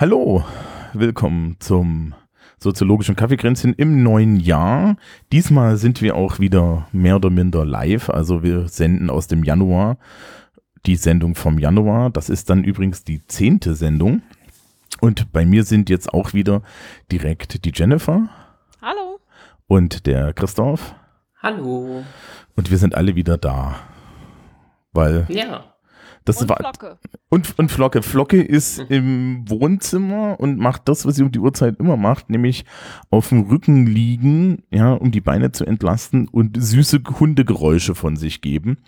[0.00, 0.42] hallo,
[0.94, 2.14] willkommen zum
[2.58, 4.96] soziologischen Kaffeekränzchen im neuen Jahr.
[5.30, 9.98] Diesmal sind wir auch wieder mehr oder minder live, also wir senden aus dem Januar
[10.86, 12.08] die Sendung vom Januar.
[12.08, 14.22] Das ist dann übrigens die zehnte Sendung.
[15.02, 16.62] Und bei mir sind jetzt auch wieder
[17.12, 18.30] direkt die Jennifer
[18.80, 19.20] Hallo.
[19.66, 20.94] und der Christoph.
[21.42, 22.04] Hallo.
[22.56, 23.74] Und wir sind alle wieder da.
[24.94, 25.69] Weil Ja.
[26.36, 26.56] Das Und war.
[26.58, 26.98] Flocke.
[27.28, 28.02] Und, und Flocke.
[28.02, 28.86] Flocke ist Mhm.
[28.88, 32.64] im Wohnzimmer und macht das, was sie um die Uhrzeit immer macht, nämlich
[33.10, 38.40] auf dem Rücken liegen, ja, um die Beine zu entlasten und süße Hundegeräusche von sich
[38.40, 38.78] geben.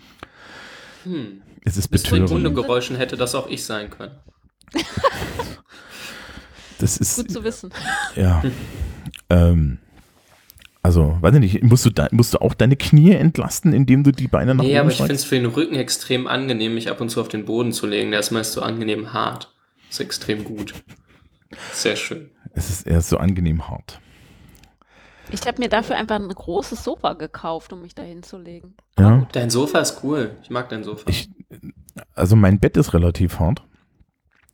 [1.05, 1.43] Hm.
[1.65, 2.47] Es ist Bis zu den betörend.
[2.47, 4.15] Hundegeräuschen hätte das auch ich sein können.
[6.79, 7.71] Das ist, Gut zu wissen.
[8.17, 8.43] ja.
[9.31, 9.79] ähm,
[10.85, 14.11] also, weiß ich nicht, musst du, da, musst du auch deine Knie entlasten, indem du
[14.11, 16.91] die Beine nach Nee, oben aber ich finde es für den Rücken extrem angenehm, mich
[16.91, 18.11] ab und zu auf den Boden zu legen.
[18.11, 19.55] Der ist meist so angenehm hart.
[19.89, 20.75] Ist extrem gut.
[21.73, 22.31] Sehr schön.
[22.55, 24.01] Es ist eher so angenehm hart.
[25.31, 28.75] Ich habe mir dafür einfach ein großes Sofa gekauft, um mich da hinzulegen.
[28.99, 29.27] Ja.
[29.33, 30.37] Dein Sofa ist cool.
[30.43, 31.09] Ich mag dein Sofa.
[31.09, 31.31] Ich,
[32.15, 33.63] also mein Bett ist relativ hart.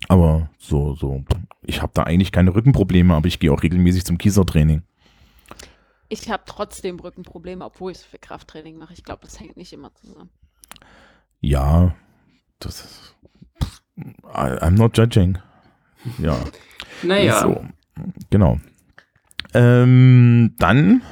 [0.08, 1.24] Aber so, so,
[1.62, 4.82] ich habe da eigentlich keine Rückenprobleme, aber ich gehe auch regelmäßig zum Kiesertraining.
[6.08, 8.94] Ich habe trotzdem Rückenprobleme, obwohl ich so viel Krafttraining mache.
[8.94, 10.30] Ich glaube, das hängt nicht immer zusammen.
[11.40, 11.94] Ja,
[12.58, 13.14] das ist.
[13.98, 15.38] I, I'm not judging.
[16.18, 16.38] Ja.
[17.02, 17.64] naja, So,
[18.30, 18.58] genau.
[19.54, 21.02] Ähm, dann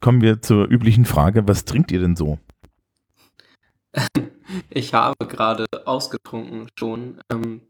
[0.00, 2.38] kommen wir zur üblichen Frage: Was trinkt ihr denn so?
[4.70, 7.20] ich habe gerade ausgetrunken schon.
[7.30, 7.62] Ähm,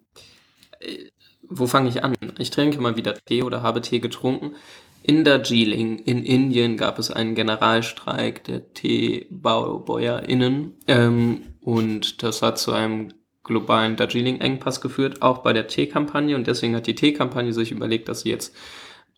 [0.80, 1.10] äh,
[1.50, 2.14] wo fange ich an?
[2.38, 4.54] Ich trinke mal wieder Tee oder habe Tee getrunken.
[5.08, 12.72] In Darjeeling in Indien gab es einen Generalstreik der TeebauerInnen ähm, und das hat zu
[12.72, 18.10] einem globalen Darjeeling-Engpass geführt, auch bei der Teekampagne und deswegen hat die Teekampagne sich überlegt,
[18.10, 18.54] dass sie jetzt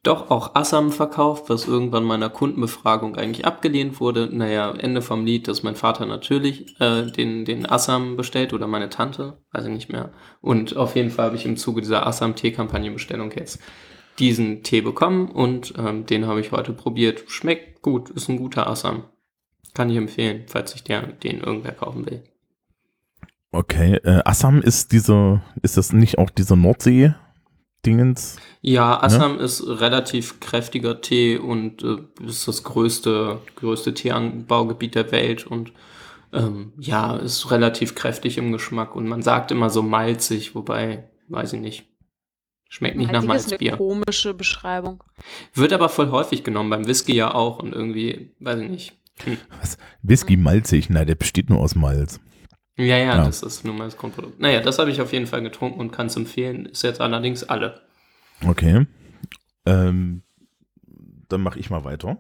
[0.05, 4.29] doch auch Assam verkauft, was irgendwann meiner Kundenbefragung eigentlich abgelehnt wurde.
[4.31, 8.91] Naja, Ende vom Lied, dass mein Vater natürlich äh, den, den Assam bestellt oder meine
[8.91, 10.13] Tante, weiß ich nicht mehr.
[10.41, 13.59] Und auf jeden Fall habe ich im Zuge dieser Assam-Tee-Kampagnenbestellung jetzt
[14.21, 17.25] diesen Tee bekommen und ähm, den habe ich heute probiert.
[17.29, 19.05] Schmeckt gut, ist ein guter Assam.
[19.75, 22.23] Kann ich empfehlen, falls sich der, den irgendwer kaufen will.
[23.53, 28.37] Okay, äh, Assam ist dieser, ist das nicht auch dieser Nordsee-Dingens?
[28.61, 35.47] Ja, Assam ist relativ kräftiger Tee und äh, ist das größte, größte Teeanbaugebiet der Welt
[35.47, 35.73] und
[36.33, 41.55] ähm, ja, ist relativ kräftig im Geschmack und man sagt immer so malzig, wobei, weiß
[41.55, 41.90] ich nicht.
[42.73, 43.77] Schmeckt nicht nach Malzig ist eine Malzbier.
[43.77, 45.03] komische Beschreibung.
[45.55, 48.93] Wird aber voll häufig genommen, beim Whisky ja auch und irgendwie, weiß ich nicht.
[49.25, 49.37] Hm.
[49.61, 49.77] Was?
[50.03, 50.89] Whisky malzig?
[50.89, 52.21] Nein, der besteht nur aus Malz.
[52.77, 53.25] Ja, ja, Ja.
[53.25, 54.39] das ist nun mal das Grundprodukt.
[54.41, 56.65] Naja, das habe ich auf jeden Fall getrunken und kann es empfehlen.
[56.67, 57.81] Ist jetzt allerdings alle.
[58.47, 58.87] Okay.
[59.67, 60.23] Ähm,
[61.29, 62.19] dann mache ich mal weiter.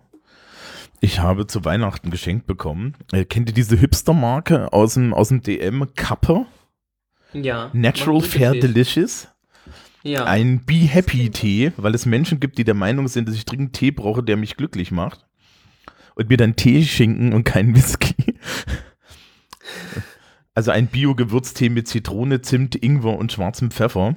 [1.00, 2.96] Ich habe zu Weihnachten geschenkt bekommen.
[3.12, 5.94] Äh, kennt ihr diese Hipster-Marke aus dem, aus dem DM?
[5.94, 6.44] Kappe?
[7.32, 7.70] Ja.
[7.72, 8.50] Natural Fair.
[8.52, 9.28] Delicious?
[10.02, 10.24] Ja.
[10.24, 13.74] Ein Be Happy Tee, weil es Menschen gibt, die der Meinung sind, dass ich dringend
[13.74, 15.26] Tee brauche, der mich glücklich macht.
[16.14, 18.14] Und mir dann Tee schinken und keinen Whisky.
[20.52, 24.16] Also ein Bio-Gewürztee mit Zitrone, Zimt, Ingwer und schwarzem Pfeffer.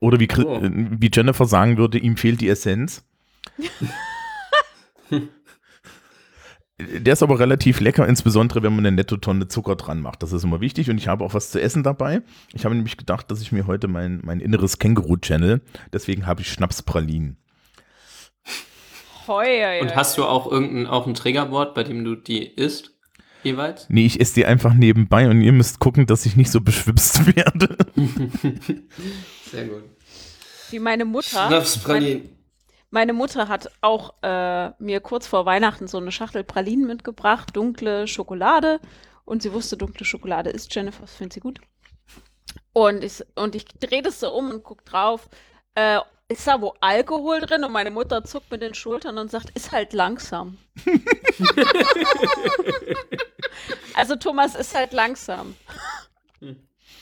[0.00, 0.56] Oder wie, Oh.
[0.56, 3.04] äh, wie Jennifer sagen würde, ihm fehlt die Essenz.
[6.80, 10.24] Der ist aber relativ lecker, insbesondere wenn man eine netto Tonne Zucker dran macht.
[10.24, 12.22] Das ist immer wichtig und ich habe auch was zu essen dabei.
[12.52, 15.60] Ich habe nämlich gedacht, dass ich mir heute mein, mein inneres Känguru-Channel,
[15.92, 17.36] deswegen habe ich Schnapspralinen.
[19.28, 22.90] Heuer, Und hast du auch irgendein auch ein Triggerwort, bei dem du die isst?
[23.44, 23.86] Jeweils?
[23.88, 27.36] Nee, ich esse die einfach nebenbei und ihr müsst gucken, dass ich nicht so beschwipst
[27.36, 27.76] werde.
[29.50, 29.84] Sehr gut.
[30.70, 31.46] Wie meine Mutter.
[31.46, 32.33] Schnapspralinen.
[32.94, 38.06] Meine Mutter hat auch äh, mir kurz vor Weihnachten so eine Schachtel Pralinen mitgebracht, dunkle
[38.06, 38.78] Schokolade.
[39.24, 41.60] Und sie wusste, dunkle Schokolade ist Jennifer, das findet sie gut.
[42.72, 45.28] Und ich, und ich drehe das so um und guck drauf.
[45.74, 45.98] Äh,
[46.28, 47.64] ist da wo Alkohol drin?
[47.64, 50.58] Und meine Mutter zuckt mit den Schultern und sagt, ist halt langsam.
[53.94, 55.56] also Thomas ist halt langsam.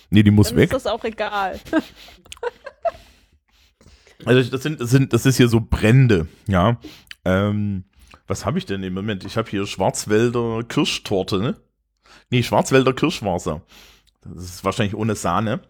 [0.09, 0.73] Nee, die muss Dann weg.
[0.73, 1.61] ist das auch egal.
[4.25, 6.79] Also das sind, das sind, das ist hier so Brände, ja.
[7.25, 7.85] Ähm,
[8.27, 9.25] was habe ich denn im Moment?
[9.25, 11.57] Ich habe hier Schwarzwälder Kirschtorte, ne?
[12.31, 13.63] Nee, Schwarzwälder Kirschwasser.
[14.25, 15.61] Das ist wahrscheinlich ohne Sahne.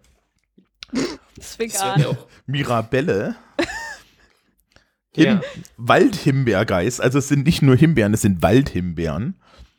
[0.93, 2.17] Das ist Das vegan.
[2.47, 3.37] Mirabelle.
[5.15, 5.41] Him Ja.
[5.77, 7.01] Waldhimbeergeist.
[7.01, 9.37] Also es sind nicht nur Himbeeren, es sind Waldhimbeeren.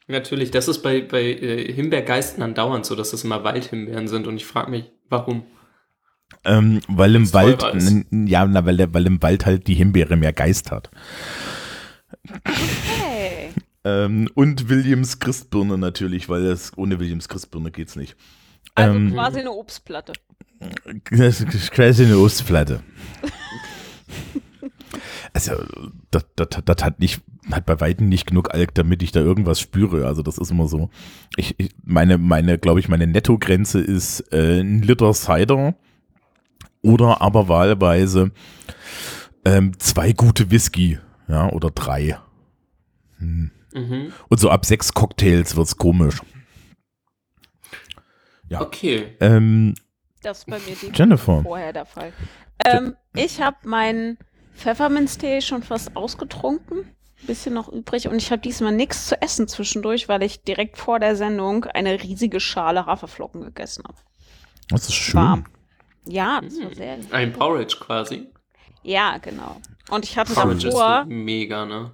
[0.08, 4.36] Natürlich, das ist bei, bei äh, Himbeergeisten andauernd so, dass es immer Waldhimbeeren sind und
[4.36, 5.46] ich frage mich, warum?
[6.44, 7.64] Ähm, weil im Wald,
[8.12, 10.90] ja, na, weil, weil im Wald halt die Himbeere mehr Geist hat.
[12.46, 13.50] Hey.
[13.86, 18.16] Ähm, und Williams Christbirne natürlich, weil es ohne Williams Christbirne geht's nicht.
[18.76, 20.14] Also Ähm, quasi eine Obstplatte.
[21.12, 22.82] Das quasi eine Ostplatte.
[25.34, 25.54] Also,
[26.12, 27.22] das, das, das hat nicht,
[27.52, 30.06] hat bei Weitem nicht genug Alk, damit ich da irgendwas spüre.
[30.06, 30.90] Also, das ist immer so.
[31.36, 35.76] Ich, ich meine, meine, glaube ich, meine Nettogrenze ist äh, ein Liter Cider
[36.84, 38.32] oder aber wahlweise
[39.46, 42.18] ähm, zwei gute Whisky, ja, oder drei.
[43.18, 43.52] Hm.
[43.74, 44.14] Mhm.
[44.30, 46.22] Und so ab sechs Cocktails wird's komisch.
[48.50, 48.62] Ja.
[48.62, 49.16] Okay.
[49.20, 49.74] Ähm,
[50.22, 51.42] Das ist bei mir die Jennifer.
[51.42, 52.14] vorher der Fall.
[52.66, 54.18] Ähm, ich habe meinen
[54.56, 56.86] Pfefferminztee schon fast ausgetrunken.
[57.26, 58.08] Bisschen noch übrig.
[58.10, 62.04] Und ich habe diesmal nichts zu essen zwischendurch, weil ich direkt vor der Sendung eine
[62.04, 63.98] riesige Schale Haferflocken gegessen habe.
[64.68, 65.20] Das ist schön.
[65.22, 65.46] Warm.
[66.06, 66.98] Ja, das war sehr.
[67.12, 68.28] Ein Porridge quasi.
[68.84, 69.62] Ja, genau.
[69.90, 71.92] Und ich hatte Porridge davor ist mega, ne?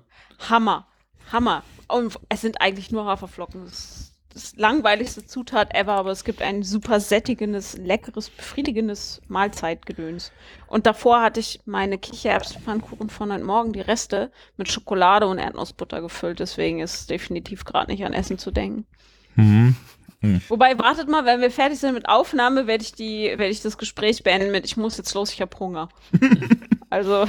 [0.49, 0.87] Hammer.
[1.31, 1.63] Hammer.
[1.87, 3.65] Und es sind eigentlich nur Haferflocken.
[3.65, 10.31] Das ist das langweiligste Zutat ever, aber es gibt ein super sättigendes, leckeres, befriedigendes Mahlzeitgedöns.
[10.67, 16.01] Und davor hatte ich meine Kichererbsenpfannkuchen von heute Morgen, die Reste, mit Schokolade und Erdnussbutter
[16.01, 16.39] gefüllt.
[16.39, 18.85] Deswegen ist definitiv gerade nicht an Essen zu denken.
[19.35, 19.75] Mhm.
[20.49, 23.77] Wobei, wartet mal, wenn wir fertig sind mit Aufnahme, werde ich die, werde ich das
[23.77, 25.87] Gespräch beenden mit, ich muss jetzt los, ich habe Hunger.
[26.89, 27.25] also,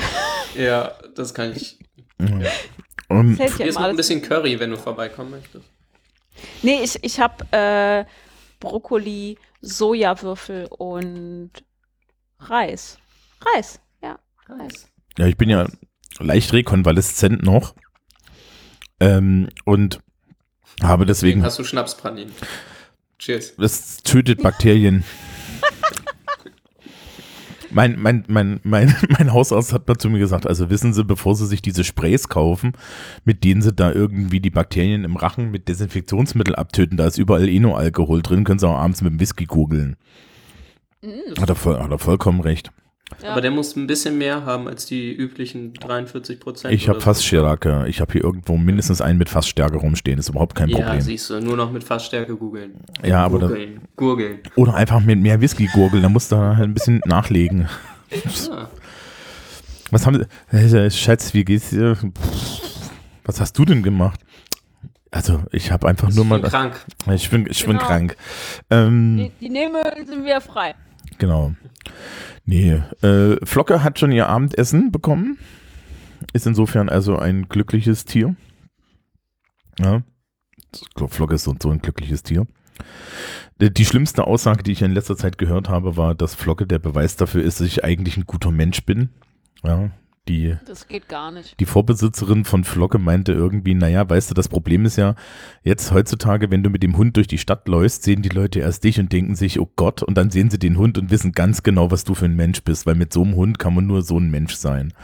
[0.56, 1.78] Ja, das kann ich.
[2.18, 5.64] Ähm, zählt ja Hier ist immer noch ein bisschen Curry, wenn du vorbeikommen möchtest.
[6.62, 8.04] Nee, ich, ich habe äh,
[8.58, 11.50] Brokkoli, Sojawürfel und
[12.40, 12.98] Reis.
[13.40, 14.88] Reis, ja, Reis.
[15.16, 15.66] ja, ich bin ja
[16.18, 17.74] leicht rekonvaleszent noch.
[19.00, 20.00] Ähm, und
[20.82, 22.34] habe deswegen, Hast du Schnapspralinen?
[23.20, 23.54] Cheers.
[23.56, 25.04] das tötet Bakterien.
[27.72, 31.36] Mein, mein, mein, mein, mein Hausarzt hat mal zu mir gesagt, also wissen Sie, bevor
[31.36, 32.72] Sie sich diese Sprays kaufen,
[33.24, 37.48] mit denen Sie da irgendwie die Bakterien im Rachen mit Desinfektionsmittel abtöten, da ist überall
[37.48, 39.96] eh nur Alkohol drin, können Sie auch abends mit dem Whisky kugeln.
[41.02, 42.72] Mm, Hat er, voll, hat er vollkommen recht.
[43.22, 43.32] Ja.
[43.32, 46.74] Aber der muss ein bisschen mehr haben als die üblichen 43 Prozent.
[46.74, 47.84] Ich habe Fassstärke.
[47.88, 50.18] Ich habe hier irgendwo mindestens einen mit Fassstärke rumstehen.
[50.18, 51.00] Ist überhaupt kein Ja, Problem.
[51.00, 52.74] siehst du, nur noch mit Fassstärke googeln.
[53.04, 53.80] Ja, aber da- Gurgeln.
[53.96, 54.38] Gurgeln.
[54.56, 56.02] Oder einfach mit mehr Whisky gurgeln.
[56.02, 57.68] Da musst du halt ein bisschen nachlegen.
[58.10, 58.68] Ja.
[59.90, 60.56] Was haben Sie?
[60.76, 61.96] Äh, Schatz, wie geht's dir?
[63.24, 64.20] Was hast du denn gemacht?
[65.10, 66.40] Also, ich habe einfach nur Ich mal.
[66.40, 66.80] bin krank.
[67.12, 67.86] Ich bin, ich bin Genau.
[67.88, 68.16] krank.
[68.70, 70.76] Ähm, die, die Nebenhöhlen sind wieder frei.
[71.18, 71.52] Genau.
[72.44, 75.38] Nee, äh, Flocke hat schon ihr Abendessen bekommen.
[76.32, 78.36] Ist insofern also ein glückliches Tier.
[79.78, 80.02] Ja.
[81.08, 82.46] Flocke ist so, so ein glückliches Tier.
[83.60, 86.78] Die die schlimmste Aussage, die ich in letzter Zeit gehört habe, war, dass Flocke der
[86.78, 89.10] Beweis dafür ist, dass ich eigentlich ein guter Mensch bin.
[89.62, 89.90] Ja.
[90.30, 91.58] Die, Das geht gar nicht.
[91.58, 95.16] die Vorbesitzerin von Flocke meinte irgendwie, naja, weißt du, das Problem ist ja,
[95.64, 98.84] jetzt heutzutage, wenn du mit dem Hund durch die Stadt läufst, sehen die Leute erst
[98.84, 101.64] dich und denken sich, oh Gott, und dann sehen sie den Hund und wissen ganz
[101.64, 104.02] genau, was du für ein Mensch bist, weil mit so einem Hund kann man nur
[104.02, 104.94] so ein Mensch sein.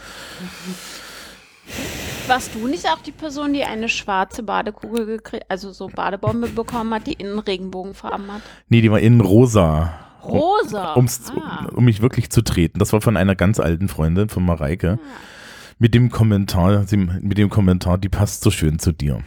[2.28, 6.94] Warst du nicht auch die Person, die eine schwarze Badekugel gekriegt, also so Badebombe bekommen
[6.94, 8.42] hat, die innen Regenbogenfarben hat?
[8.68, 10.05] Nee, die war innen rosa.
[10.28, 10.94] Rosa.
[10.94, 11.66] Um's, ah.
[11.74, 12.78] Um mich wirklich zu treten.
[12.78, 14.98] Das war von einer ganz alten Freundin, von Mareike.
[15.78, 16.86] Mit dem Kommentar,
[17.20, 19.22] mit dem Kommentar, die passt so schön zu dir.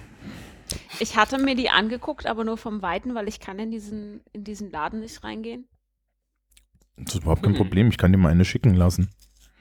[1.00, 4.44] Ich hatte mir die angeguckt, aber nur vom Weiten, weil ich kann in diesen, in
[4.44, 5.68] diesen Laden nicht reingehen.
[6.98, 7.58] Das ist überhaupt kein Mhm.
[7.58, 9.10] Problem, ich kann dir mal eine schicken lassen.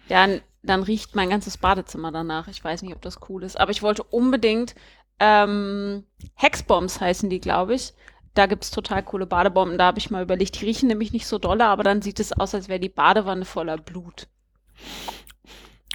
[0.09, 0.27] Ja,
[0.63, 2.49] dann riecht mein ganzes Badezimmer danach.
[2.49, 3.59] Ich weiß nicht, ob das cool ist.
[3.61, 4.75] Aber ich wollte unbedingt
[5.21, 6.05] ähm,
[6.35, 7.93] Hexbombs heißen die, glaube ich.
[8.39, 9.79] Da gibt es total coole Badebomben.
[9.79, 10.61] Da habe ich mal überlegt.
[10.61, 13.45] Die riechen nämlich nicht so dolle, aber dann sieht es aus, als wäre die Badewanne
[13.45, 14.29] voller Blut.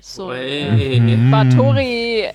[0.01, 0.29] So.
[0.33, 0.99] Ey.
[0.99, 1.31] Mhm.
[1.31, 2.27] Batori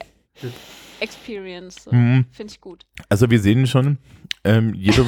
[1.00, 1.84] Experience.
[1.84, 1.94] So.
[1.94, 2.24] Mhm.
[2.30, 2.86] Finde ich gut.
[3.10, 3.98] Also wir sehen schon,
[4.44, 5.04] ähm, jeder,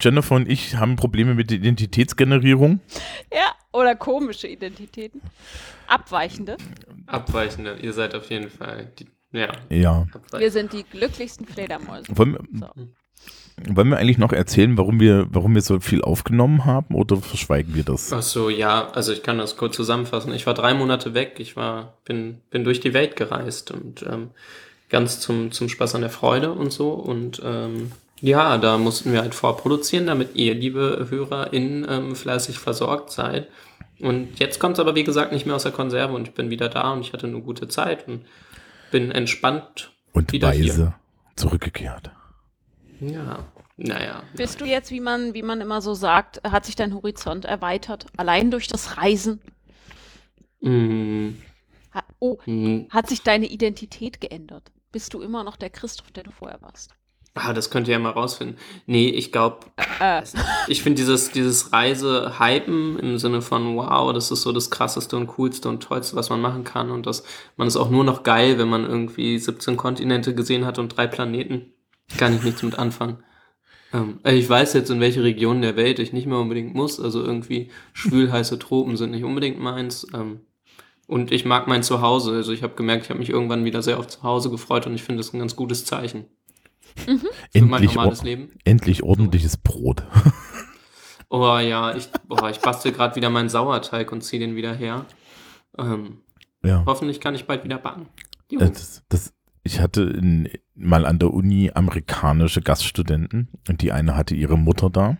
[0.00, 2.80] Jennifer und ich haben Probleme mit der Identitätsgenerierung.
[3.32, 5.20] Ja, oder komische Identitäten.
[5.86, 6.56] Abweichende.
[7.06, 7.76] Abweichende.
[7.80, 8.92] Ihr seid auf jeden Fall.
[8.98, 10.06] Die, ja, Ja.
[10.36, 12.06] Wir sind die glücklichsten Fledermäuse.
[12.16, 12.88] Wollen wir, So.
[13.68, 17.74] Wollen wir eigentlich noch erzählen, warum wir, warum wir so viel aufgenommen haben oder verschweigen
[17.74, 18.12] wir das?
[18.12, 20.32] Ach so, ja, also ich kann das kurz zusammenfassen.
[20.32, 24.30] Ich war drei Monate weg, ich war, bin, bin durch die Welt gereist und ähm,
[24.88, 26.90] ganz zum, zum Spaß an der Freude und so.
[26.90, 33.10] Und ähm, ja, da mussten wir halt vorproduzieren, damit ihr, liebe HörerInnen, ähm, fleißig versorgt
[33.10, 33.48] seid.
[34.00, 36.50] Und jetzt kommt es aber, wie gesagt, nicht mehr aus der Konserve und ich bin
[36.50, 38.24] wieder da und ich hatte eine gute Zeit und
[38.90, 40.94] bin entspannt Und wieder weise hier.
[41.36, 42.10] zurückgekehrt.
[43.00, 44.22] Ja, naja.
[44.34, 48.06] Bist du jetzt, wie man, wie man immer so sagt, hat sich dein Horizont erweitert?
[48.16, 49.40] Allein durch das Reisen?
[50.60, 51.30] Mm,
[51.94, 54.72] Ha oh, mm, hat sich deine Identität geändert?
[54.92, 56.94] Bist du immer noch der Christoph, der du vorher warst?
[57.34, 58.58] ah, das könnt ihr ja mal rausfinden.
[58.86, 59.66] Nee, ich glaube,
[60.00, 60.22] Äh,
[60.66, 65.28] ich finde dieses, dieses Reise-Hypen im Sinne von, wow, das ist so das krasseste und
[65.28, 66.90] coolste und tollste, was man machen kann.
[66.90, 67.24] Und das,
[67.56, 71.06] man ist auch nur noch geil, wenn man irgendwie 17 Kontinente gesehen hat und drei
[71.06, 71.72] Planeten.
[72.16, 73.22] Kann ich nichts mit anfangen.
[73.92, 77.00] Ähm, also ich weiß jetzt, in welche Regionen der Welt ich nicht mehr unbedingt muss.
[77.00, 80.06] Also irgendwie schwülheiße Tropen sind nicht unbedingt meins.
[80.14, 80.40] Ähm,
[81.06, 82.32] und ich mag mein Zuhause.
[82.32, 85.02] Also ich habe gemerkt, ich habe mich irgendwann wieder sehr auf Zuhause gefreut und ich
[85.02, 86.26] finde das ein ganz gutes Zeichen
[86.96, 88.50] für mein Endlich, normales or Leben.
[88.64, 90.02] endlich ordentliches Brot.
[91.30, 95.04] Oh ja, ich, boah, ich bastel gerade wieder meinen Sauerteig und ziehe den wieder her.
[95.76, 96.22] Ähm,
[96.64, 96.82] ja.
[96.86, 98.08] hoffentlich kann ich bald wieder backen.
[98.50, 99.34] Äh, Das, das,
[99.68, 104.88] ich hatte in, mal an der Uni amerikanische Gaststudenten und die eine hatte ihre Mutter
[104.88, 105.18] da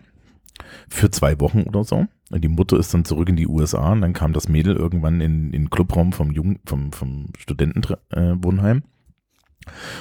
[0.89, 2.07] für zwei Wochen oder so.
[2.31, 5.21] Und die Mutter ist dann zurück in die USA und dann kam das Mädel irgendwann
[5.21, 8.83] in, in den Clubraum vom, Jugend, vom, vom Studentenwohnheim Wohnheim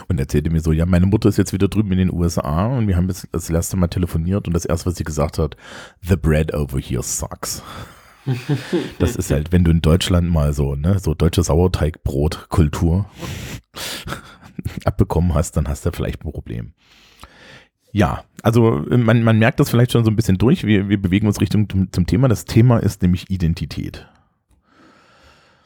[0.08, 2.88] und erzählte mir so, ja, meine Mutter ist jetzt wieder drüben in den USA und
[2.88, 5.56] wir haben jetzt das erste Mal telefoniert und das erste, was sie gesagt hat,
[6.00, 7.62] the bread over here sucks.
[8.98, 13.06] Das ist halt, wenn du in Deutschland mal so, ne, so deutsche Sauerteigbrotkultur
[14.84, 16.72] abbekommen hast, dann hast du vielleicht ein Problem.
[17.92, 20.64] Ja, also man, man merkt das vielleicht schon so ein bisschen durch.
[20.64, 22.28] Wir, wir bewegen uns Richtung zum, zum Thema.
[22.28, 24.06] Das Thema ist nämlich Identität.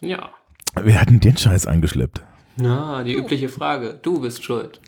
[0.01, 0.31] Ja.
[0.75, 2.23] Wer hat denn den Scheiß eingeschleppt?
[2.57, 3.99] Na, die übliche Frage.
[4.03, 4.81] Du bist schuld.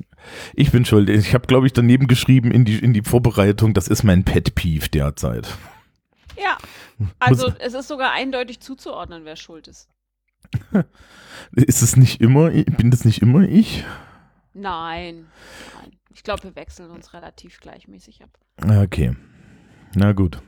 [0.55, 1.09] Ich bin schuld.
[1.09, 4.55] Ich habe, glaube ich, daneben geschrieben in die, in die Vorbereitung, das ist mein Pet
[4.55, 5.49] Peeve derzeit.
[6.37, 6.57] ja,
[7.19, 9.89] also es ist sogar eindeutig zuzuordnen, wer schuld ist.
[11.53, 13.85] Ist es nicht immer, bin das nicht immer ich?
[14.55, 15.27] Nein,
[15.75, 15.93] nein.
[16.13, 18.31] Ich glaube, wir wechseln uns relativ gleichmäßig ab.
[18.63, 19.17] Ah, Okay.
[19.97, 20.41] Na gut.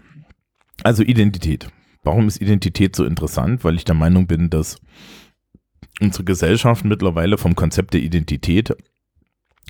[0.83, 1.69] Also Identität.
[2.03, 3.65] Warum ist Identität so interessant?
[3.65, 4.79] Weil ich der Meinung bin, dass
[6.01, 8.77] unsere Gesellschaft mittlerweile vom Konzept der Identität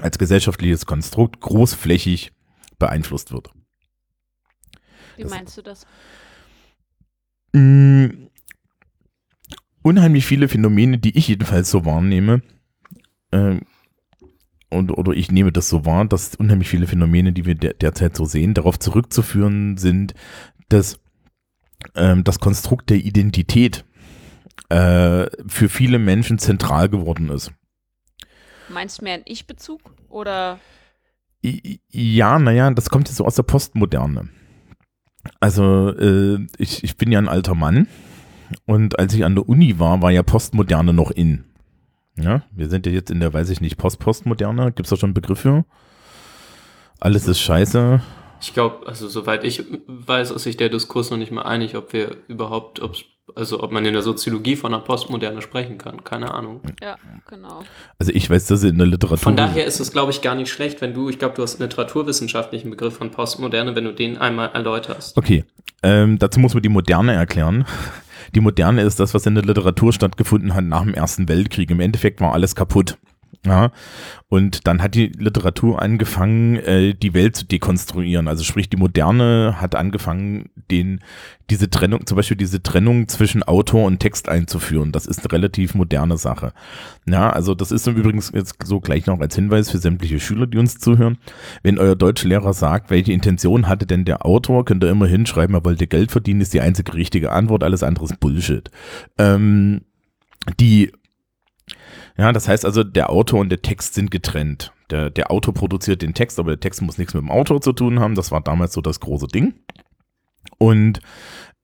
[0.00, 2.32] als gesellschaftliches Konstrukt großflächig
[2.78, 3.50] beeinflusst wird.
[5.16, 5.86] Wie Das- meinst du das?
[7.52, 8.25] Mm,
[9.86, 12.42] unheimlich viele Phänomene, die ich jedenfalls so wahrnehme,
[13.30, 13.60] äh,
[14.68, 18.16] und, oder ich nehme das so wahr, dass unheimlich viele Phänomene, die wir der, derzeit
[18.16, 20.14] so sehen, darauf zurückzuführen sind,
[20.68, 20.98] dass
[21.94, 23.84] ähm, das Konstrukt der Identität
[24.70, 27.52] äh, für viele Menschen zentral geworden ist.
[28.68, 30.58] Meinst du mehr einen Ich-Bezug oder
[31.92, 34.30] Ja, naja, das kommt jetzt so aus der Postmoderne.
[35.38, 37.86] Also, äh, ich, ich bin ja ein alter Mann
[38.66, 41.44] und als ich an der Uni war, war ja Postmoderne noch in.
[42.18, 44.72] Ja, wir sind ja jetzt in der, weiß ich nicht, Post-Postmoderne.
[44.72, 45.64] Gibt es da schon einen Begriff für?
[46.98, 48.00] Alles ist scheiße.
[48.40, 51.92] Ich glaube, also soweit ich weiß, ist sich der Diskurs noch nicht mal einig, ob
[51.92, 56.04] wir überhaupt, ob's, also ob man in der Soziologie von einer Postmoderne sprechen kann.
[56.04, 56.62] Keine Ahnung.
[56.82, 56.96] ja,
[57.28, 57.64] genau.
[57.98, 59.18] Also ich weiß, dass in der Literatur.
[59.18, 61.60] Von daher ist es, glaube ich, gar nicht schlecht, wenn du, ich glaube, du hast
[61.60, 65.18] einen literaturwissenschaftlichen Begriff von Postmoderne, wenn du den einmal erläuterst.
[65.18, 65.44] Okay,
[65.82, 67.66] ähm, dazu muss man die Moderne erklären.
[68.34, 71.70] Die Moderne ist das, was in der Literatur stattgefunden hat nach dem Ersten Weltkrieg.
[71.70, 72.98] Im Endeffekt war alles kaputt.
[73.44, 73.70] Ja,
[74.28, 78.26] und dann hat die Literatur angefangen, äh, die Welt zu dekonstruieren.
[78.26, 81.00] Also sprich, die Moderne hat angefangen, den,
[81.48, 84.90] diese Trennung, zum Beispiel diese Trennung zwischen Autor und Text einzuführen.
[84.90, 86.52] Das ist eine relativ moderne Sache.
[87.08, 90.46] Ja, also das ist im Übrigen jetzt so gleich noch als Hinweis für sämtliche Schüler,
[90.46, 91.18] die uns zuhören.
[91.62, 95.64] Wenn euer Deutschlehrer sagt, welche Intention hatte denn der Autor, könnt ihr immer hinschreiben, er
[95.64, 98.70] wollte Geld verdienen, ist die einzige richtige Antwort, alles andere ist Bullshit.
[99.18, 99.82] Ähm,
[100.58, 100.92] die
[102.18, 104.72] ja, das heißt also, der Autor und der Text sind getrennt.
[104.90, 107.72] Der, der Autor produziert den Text, aber der Text muss nichts mit dem Autor zu
[107.72, 108.14] tun haben.
[108.14, 109.54] Das war damals so das große Ding.
[110.58, 111.00] Und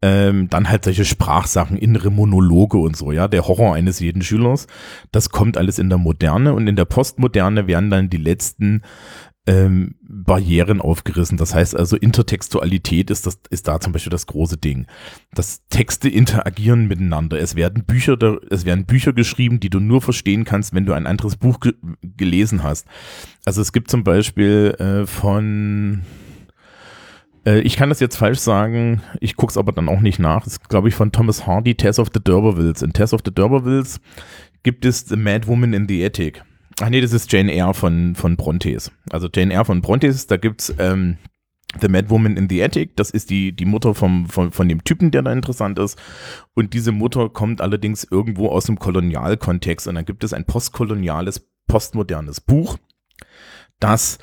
[0.02, 4.66] ähm, dann halt solche Sprachsachen, innere Monologe und so, ja, der Horror eines jeden Schülers.
[5.12, 8.82] Das kommt alles in der Moderne und in der Postmoderne werden dann die letzten
[9.46, 11.36] ähm, Barrieren aufgerissen.
[11.36, 14.86] Das heißt also, Intertextualität ist, das, ist da zum Beispiel das große Ding.
[15.34, 17.40] Dass Texte interagieren miteinander.
[17.40, 18.16] Es werden Bücher,
[18.50, 21.74] es werden Bücher geschrieben, die du nur verstehen kannst, wenn du ein anderes Buch ge
[22.02, 22.86] gelesen hast.
[23.44, 26.02] Also es gibt zum Beispiel äh, von
[27.44, 30.44] äh, ich kann das jetzt falsch sagen, ich gucke es aber dann auch nicht nach.
[30.44, 32.84] Das ist, glaube ich, von Thomas Hardy, Tess of the D'Urbervilles.
[32.84, 33.98] In Tess of the D'Urbervilles
[34.62, 36.44] gibt es The Mad Woman in the Attic.
[36.82, 38.90] Ach nee, das ist Jane Eyre von, von Brontes.
[39.10, 41.16] Also Jane Eyre von Brontes, da gibt's ähm,
[41.80, 44.82] The Mad Woman in the Attic, das ist die, die Mutter vom, von, von dem
[44.82, 45.96] Typen, der da interessant ist.
[46.54, 49.86] Und diese Mutter kommt allerdings irgendwo aus dem Kolonialkontext.
[49.86, 52.78] Und dann gibt es ein postkoloniales, postmodernes Buch,
[53.78, 54.18] das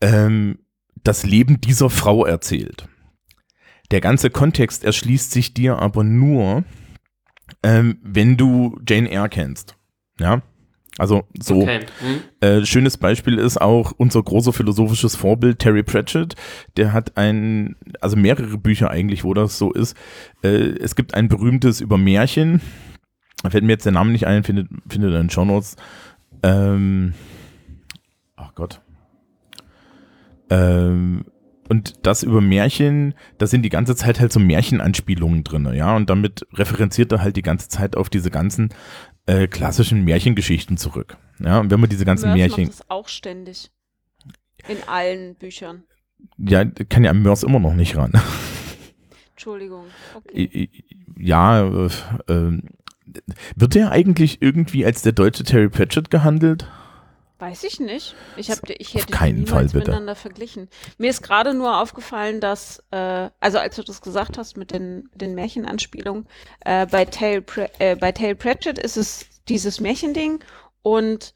[0.00, 0.58] ähm,
[1.04, 2.88] das Leben dieser Frau erzählt.
[3.92, 6.64] Der ganze Kontext erschließt sich dir aber nur,
[7.62, 9.76] ähm, wenn du Jane Eyre kennst.
[10.18, 10.42] Ja.
[11.00, 11.62] Also so.
[11.62, 11.80] Okay.
[12.00, 12.20] Hm?
[12.40, 16.34] Äh, schönes Beispiel ist auch unser großer philosophisches Vorbild Terry Pratchett.
[16.76, 19.96] Der hat ein, also mehrere Bücher eigentlich, wo das so ist.
[20.42, 22.60] Äh, es gibt ein berühmtes über Märchen.
[23.42, 25.76] Da fällt mir jetzt der Name nicht ein, findet, findet er in Show Notes.
[26.42, 27.14] Ähm,
[28.36, 28.82] ach Gott.
[30.50, 31.24] Ähm,
[31.70, 36.10] und das über Märchen, da sind die ganze Zeit halt so Märchenanspielungen drin, ja, und
[36.10, 38.70] damit referenziert er halt die ganze Zeit auf diese ganzen
[39.30, 41.16] äh, klassischen Märchengeschichten zurück.
[41.38, 43.70] Ja, und wenn man diese ganzen Mörs Märchen, macht das auch ständig.
[44.68, 45.84] In allen Büchern.
[46.36, 48.12] ja, kann ja Mörs immer noch nicht ran.
[49.30, 49.86] Entschuldigung.
[50.14, 50.68] Okay.
[51.18, 51.88] ja, äh,
[52.28, 52.62] äh,
[53.56, 56.66] wird der eigentlich irgendwie als der deutsche Terry Pratchett gehandelt?
[57.40, 58.14] Weiß ich nicht.
[58.36, 59.78] Ich, hab, ich hätte die keinen Fall, bitte.
[59.78, 60.68] miteinander verglichen.
[60.98, 65.08] Mir ist gerade nur aufgefallen, dass, äh, also als du das gesagt hast mit den,
[65.14, 66.28] den Märchenanspielungen,
[66.60, 70.44] äh, bei, Tale Pra- äh, bei Tale Pratchett ist es dieses Märchending
[70.82, 71.34] und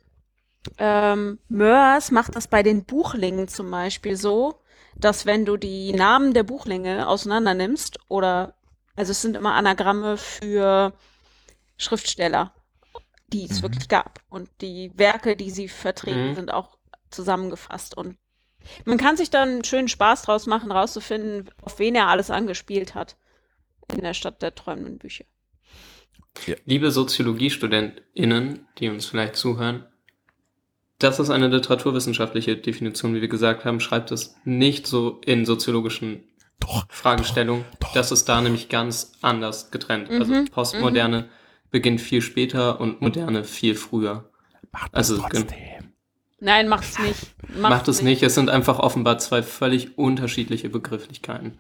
[0.76, 4.61] ähm, Mörs macht das bei den Buchlingen zum Beispiel so,
[4.96, 8.54] dass wenn du die Namen der Buchlinge auseinander nimmst oder,
[8.94, 10.92] also es sind immer Anagramme für
[11.78, 12.52] Schriftsteller,
[13.28, 13.62] die es Mhm.
[13.62, 14.21] wirklich gab.
[14.28, 16.35] Und die Werke, die sie vertreten, Mhm.
[16.37, 16.76] sind auch
[17.11, 17.97] zusammengefasst.
[17.97, 18.16] Und
[18.85, 22.95] man kann sich dann einen schönen Spaß draus machen, rauszufinden, auf wen er alles angespielt
[22.95, 23.16] hat
[23.94, 25.25] in der Stadt der träumenden Bücher.
[26.64, 29.87] Liebe SoziologiestudentInnen, die uns vielleicht zuhören,
[30.98, 33.81] das ist eine literaturwissenschaftliche Definition, wie wir gesagt haben.
[33.81, 36.25] Schreibt es nicht so in soziologischen
[36.61, 36.87] Doch.
[36.88, 37.64] Fragestellungen.
[37.81, 37.92] doch.
[37.92, 40.11] Das ist da nämlich ganz anders getrennt.
[40.11, 41.29] Also Mhm, Postmoderne
[41.74, 44.30] beginnt viel später und Moderne viel früher.
[44.70, 45.48] Macht Also, trotzdem.
[46.38, 47.34] Nein, macht's nicht.
[47.60, 48.22] Macht es nicht.
[48.22, 51.58] Es sind einfach offenbar zwei völlig unterschiedliche Begrifflichkeiten.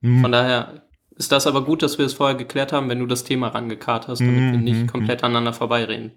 [0.00, 0.20] Hm.
[0.20, 3.24] Von daher ist das aber gut, dass wir es vorher geklärt haben, wenn du das
[3.24, 4.86] Thema rangekarrt hast, damit wir Mhm, nicht mhm.
[4.86, 6.12] komplett aneinander vorbeireden.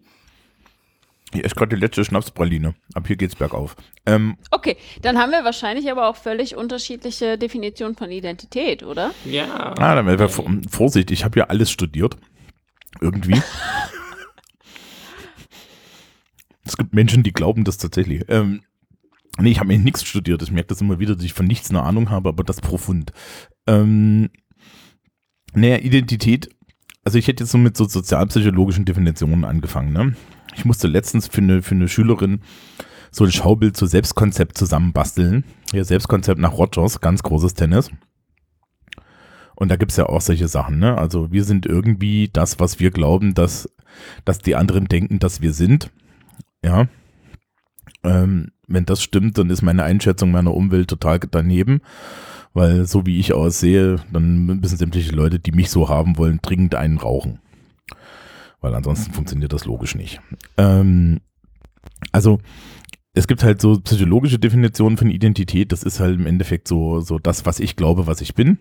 [1.33, 2.75] Hier ist gerade die letzte Schnapspraline.
[2.93, 3.75] Ab hier geht's bergauf.
[4.05, 9.11] Ähm, Okay, dann haben wir wahrscheinlich aber auch völlig unterschiedliche Definitionen von Identität, oder?
[9.25, 9.73] Ja.
[9.77, 12.17] ah, dann wäre vor- Vorsicht, ich habe ja alles studiert.
[13.01, 13.41] Irgendwie.
[16.65, 18.25] es gibt Menschen, die glauben das tatsächlich.
[18.27, 18.61] Ähm,
[19.39, 20.41] nee, ich habe mir nichts studiert.
[20.41, 23.11] Ich merke das immer wieder, dass ich von nichts eine Ahnung habe, aber das profund.
[23.67, 24.29] Ähm,
[25.53, 26.49] naja, Identität.
[27.03, 29.93] Also ich hätte jetzt so mit so sozialpsychologischen Definitionen angefangen.
[29.93, 30.15] Ne?
[30.55, 32.41] Ich musste letztens für eine, für eine Schülerin
[33.11, 35.45] so ein Schaubild zu Selbstkonzept zusammenbasteln.
[35.71, 37.89] Ja, Selbstkonzept nach Rogers, ganz großes Tennis.
[39.57, 40.99] Und da gibt's ja auch solche Sachen, ne?
[40.99, 43.67] Also wir sind irgendwie das, was wir glauben, dass,
[44.23, 45.89] dass die anderen denken, dass wir sind.
[46.63, 46.87] Ja.
[48.03, 51.81] Ähm, wenn das stimmt, dann ist meine Einschätzung meiner Umwelt total daneben.
[52.53, 56.75] Weil so wie ich aussehe, dann müssen sämtliche Leute, die mich so haben wollen, dringend
[56.75, 57.39] einen rauchen.
[58.61, 60.21] Weil ansonsten funktioniert das logisch nicht.
[60.57, 61.19] Ähm,
[62.11, 62.39] also
[63.15, 65.71] es gibt halt so psychologische Definitionen von Identität.
[65.71, 68.59] Das ist halt im Endeffekt so, so das, was ich glaube, was ich bin.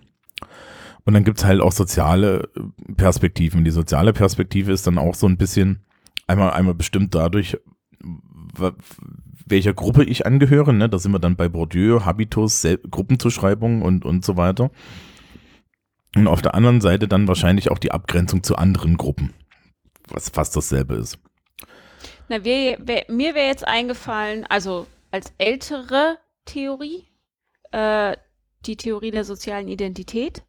[1.07, 3.65] Und dann gibt's halt auch soziale äh, Perspektiven.
[3.65, 5.87] Die soziale Perspektive ist dann auch so ein bisschen
[6.27, 7.57] einmal, einmal bestimmt dadurch,
[9.47, 10.73] welcher Gruppe ich angehöre.
[10.73, 10.89] Ne?
[10.89, 14.71] Da sind wir dann bei Bourdieu, Habitus, Sel Gruppenzuschreibung und, und so weiter.
[16.17, 19.33] Und auf der anderen Seite dann wahrscheinlich auch die Abgrenzung zu anderen Gruppen,
[20.09, 21.19] was fast dasselbe ist.
[22.29, 27.05] Na, wir, wer, mir wäre jetzt eingefallen, also als ältere Theorie,
[27.71, 28.17] äh,
[28.65, 30.43] die Theorie der sozialen Identität.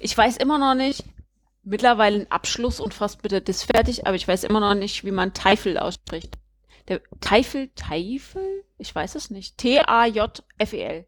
[0.00, 1.04] Ich weiß immer noch nicht,
[1.62, 5.10] mittlerweile ein Abschluss und fast bitte das fertig, aber ich weiß immer noch nicht, wie
[5.10, 6.38] man Teufel ausspricht.
[6.88, 8.64] Der Teufel, Teufel?
[8.78, 9.58] Ich weiß es nicht.
[9.58, 11.06] T-A-J-F-E-L.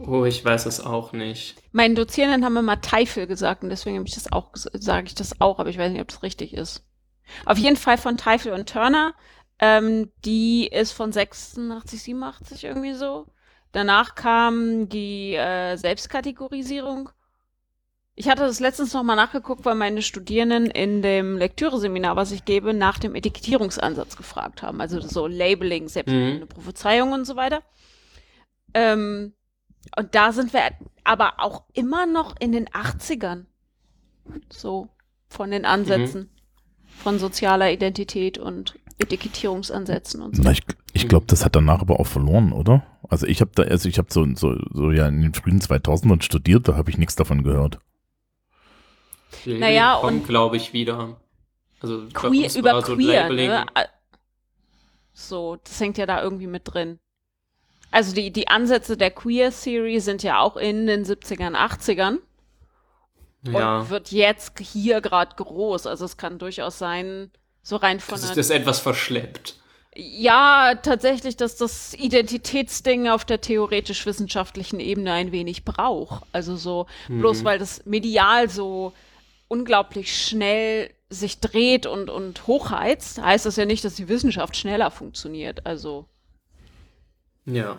[0.00, 1.56] Oh, ich weiß es auch nicht.
[1.72, 5.40] Meinen Dozierenden haben immer Teufel gesagt und deswegen habe ich das auch, sage ich das
[5.40, 6.84] auch, aber ich weiß nicht, ob das richtig ist.
[7.44, 9.14] Auf jeden Fall von Teufel und Turner.
[9.60, 13.26] Ähm, die ist von 86, 87 irgendwie so.
[13.72, 17.10] Danach kam die äh, Selbstkategorisierung.
[18.16, 22.72] Ich hatte das letztens nochmal nachgeguckt, weil meine Studierenden in dem Lektüreseminar, was ich gebe,
[22.72, 24.80] nach dem Etikettierungsansatz gefragt haben.
[24.80, 27.62] Also so Labeling, selbstbestimmte Prophezeiung und so weiter.
[28.72, 29.32] Ähm,
[29.96, 30.60] und da sind wir
[31.02, 33.46] aber auch immer noch in den 80ern.
[34.48, 34.88] So
[35.28, 36.30] von den Ansätzen
[37.02, 40.42] von sozialer Identität und Etikettierungsansätzen und so.
[40.42, 42.86] Na, ich, Ich glaube, das hat danach aber auch verloren, oder?
[43.08, 46.22] Also ich habe da, also ich habe so, so, so ja in den frühen 2000ern
[46.22, 47.80] studiert, da habe ich nichts davon gehört.
[49.44, 51.16] Labeling Naja, kommt, und- glaube ich, wieder.
[51.80, 53.66] Also Queer, über so queer, ne?
[55.12, 56.98] So, das hängt ja da irgendwie mit drin.
[57.90, 62.18] Also die, die Ansätze der Queer Theory sind ja auch in den 70ern, 80ern
[63.42, 63.80] Ja.
[63.80, 65.86] und wird jetzt hier gerade groß.
[65.86, 67.30] Also es kann durchaus sein,
[67.62, 69.56] so rein von Das ist das etwas verschleppt.
[69.96, 76.24] Ja, tatsächlich, dass das Identitätsding auf der theoretisch-wissenschaftlichen Ebene ein wenig braucht.
[76.32, 78.92] Also so, bloß weil das medial so
[79.54, 84.90] unglaublich schnell sich dreht und, und hochheizt, heißt das ja nicht, dass die Wissenschaft schneller
[84.90, 85.64] funktioniert.
[85.64, 86.08] Also
[87.44, 87.76] Ja.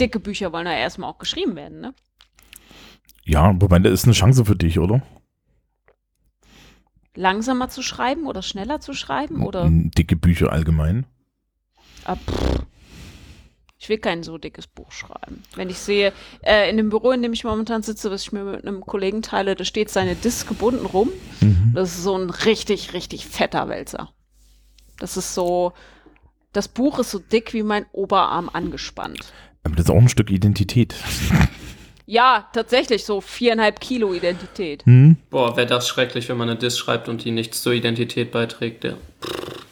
[0.00, 1.94] dicke Bücher wollen ja erstmal auch geschrieben werden, ne?
[3.24, 5.02] Ja, wobei das ist eine Chance für dich, oder?
[7.14, 11.06] Langsamer zu schreiben oder schneller zu schreiben oder Dicke Bücher allgemein.
[12.04, 12.66] Ah, pff.
[13.84, 15.42] Ich will kein so dickes Buch schreiben.
[15.56, 18.42] Wenn ich sehe, äh, in dem Büro, in dem ich momentan sitze, was ich mir
[18.42, 21.10] mit einem Kollegen teile, da steht seine Disk gebunden rum.
[21.42, 21.72] Mhm.
[21.74, 24.14] Das ist so ein richtig, richtig fetter Wälzer.
[24.98, 25.74] Das ist so,
[26.54, 29.20] das Buch ist so dick wie mein Oberarm angespannt.
[29.64, 30.94] Aber das ist auch ein Stück Identität.
[32.06, 34.86] Ja, tatsächlich, so viereinhalb Kilo Identität.
[34.86, 35.18] Hm?
[35.28, 38.84] Boah, wäre das schrecklich, wenn man eine Diss schreibt und die nichts zur Identität beiträgt.
[38.84, 38.94] Ja.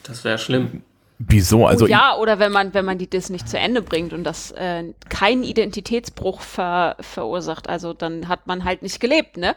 [0.03, 0.83] Das wäre schlimm.
[1.29, 1.67] Wieso?
[1.67, 4.25] Also oh, ja, oder wenn man, wenn man die Diss nicht zu Ende bringt und
[4.25, 9.55] das äh, keinen Identitätsbruch ver, verursacht, also dann hat man halt nicht gelebt, ne?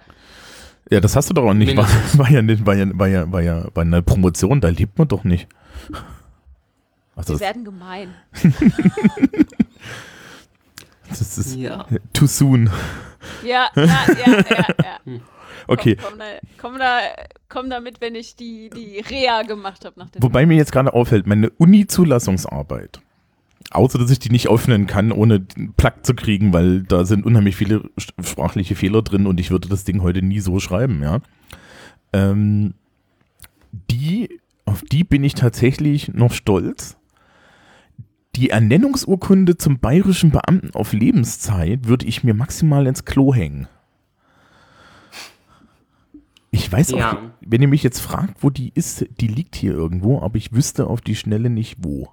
[0.90, 1.76] ja, das hast du doch auch nicht.
[1.76, 5.08] War, war, ja, war, ja, war, ja, war ja bei einer Promotion, da lebt man
[5.08, 5.48] doch nicht.
[7.16, 8.14] Also Sie das, werden gemein.
[11.10, 11.86] das ist Ja.
[12.14, 12.70] too soon.
[13.44, 15.20] Ja, ja, ja, ja, ja.
[15.68, 15.96] Okay.
[15.96, 16.26] Komm, komm, da,
[16.58, 17.00] komm, da,
[17.50, 20.22] komm da mit, wenn ich die, die Reha gemacht habe nach dem.
[20.22, 23.02] Wobei mir jetzt gerade auffällt, meine Uni-Zulassungsarbeit,
[23.72, 27.26] außer dass ich die nicht öffnen kann, ohne den Plug zu kriegen, weil da sind
[27.26, 31.20] unheimlich viele sprachliche Fehler drin und ich würde das Ding heute nie so schreiben, ja.
[32.14, 32.76] Ähm,
[33.92, 36.98] die, auf die bin ich tatsächlich noch stolz.
[38.36, 43.68] Die Ernennungsurkunde zum bayerischen Beamten auf Lebenszeit würde ich mir maximal ins Klo hängen.
[46.56, 47.32] Ich weiß auch, Ja.
[47.42, 50.88] wenn ihr mich jetzt fragt, wo die ist, die liegt hier irgendwo, aber ich wüsste
[50.88, 52.08] auf die Schnelle nicht wo.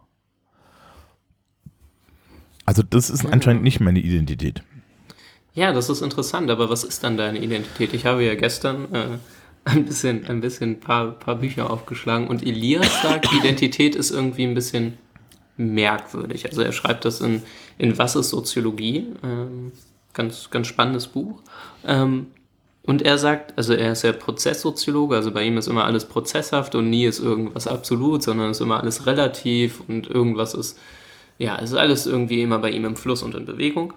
[2.66, 4.62] Also das ist anscheinend nicht meine Identität.
[5.54, 7.94] Ja, das ist interessant, aber was ist dann deine Identität?
[7.94, 9.18] Ich habe ja gestern äh,
[9.64, 14.54] ein bisschen, ein bisschen paar, paar Bücher aufgeschlagen und Elias sagt, Identität ist irgendwie ein
[14.54, 14.94] bisschen
[15.56, 16.46] merkwürdig.
[16.46, 17.42] Also er schreibt das in,
[17.78, 19.06] in Was ist Soziologie?
[19.22, 19.70] Ähm,
[20.14, 21.42] ganz, ganz spannendes Buch.
[21.86, 22.26] Ähm,
[22.84, 26.74] und er sagt, also er ist ja Prozesssoziologe, also bei ihm ist immer alles prozesshaft
[26.74, 30.78] und nie ist irgendwas absolut, sondern ist immer alles relativ und irgendwas ist,
[31.38, 33.94] ja, es ist alles irgendwie immer bei ihm im Fluss und in Bewegung.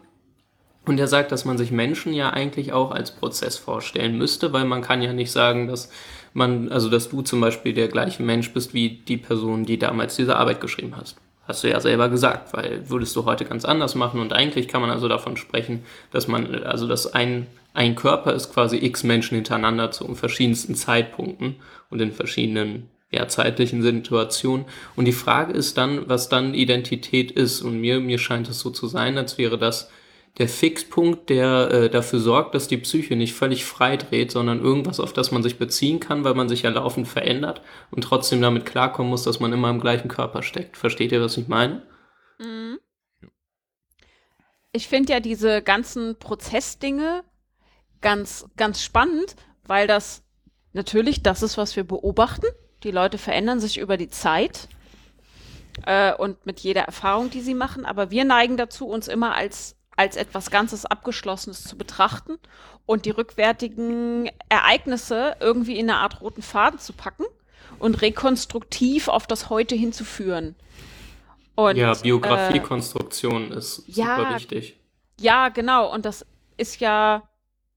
[0.86, 4.66] Und er sagt, dass man sich Menschen ja eigentlich auch als Prozess vorstellen müsste, weil
[4.66, 5.90] man kann ja nicht sagen, dass
[6.34, 10.16] man, also dass du zum Beispiel der gleiche Mensch bist wie die Person, die damals
[10.16, 11.18] diese Arbeit geschrieben hast.
[11.48, 14.82] Hast du ja selber gesagt, weil würdest du heute ganz anders machen und eigentlich kann
[14.82, 19.36] man also davon sprechen, dass man, also dass ein, ein Körper ist quasi x Menschen
[19.36, 21.58] hintereinander zu verschiedensten Zeitpunkten
[21.90, 24.66] und in verschiedenen ja, zeitlichen Situationen.
[24.96, 27.62] Und die Frage ist dann, was dann Identität ist.
[27.62, 29.90] Und mir, mir scheint es so zu sein, als wäre das
[30.38, 35.00] der Fixpunkt, der äh, dafür sorgt, dass die Psyche nicht völlig frei dreht, sondern irgendwas,
[35.00, 37.62] auf das man sich beziehen kann, weil man sich ja laufend verändert
[37.92, 40.76] und trotzdem damit klarkommen muss, dass man immer im gleichen Körper steckt.
[40.76, 41.84] Versteht ihr, was ich meine?
[42.40, 42.80] Mhm.
[44.74, 47.24] Ich finde ja diese ganzen Prozessdinge
[48.06, 50.22] ganz, ganz spannend, weil das
[50.74, 52.46] natürlich das ist, was wir beobachten.
[52.84, 54.70] Die Leute verändern sich über die Zeit
[55.88, 57.84] äh, und mit jeder Erfahrung, die sie machen.
[57.84, 62.38] Aber wir neigen dazu, uns immer als, als etwas Ganzes Abgeschlossenes zu betrachten
[62.86, 67.26] und die rückwärtigen Ereignisse irgendwie in eine Art roten Faden zu packen
[67.80, 70.56] und rekonstruktiv auf das Heute hinzuführen.
[71.56, 74.78] Und, ja, äh, Biografiekonstruktion ist ja, super wichtig.
[75.20, 75.92] ja, genau.
[75.92, 76.24] Und das
[76.56, 77.24] ist ja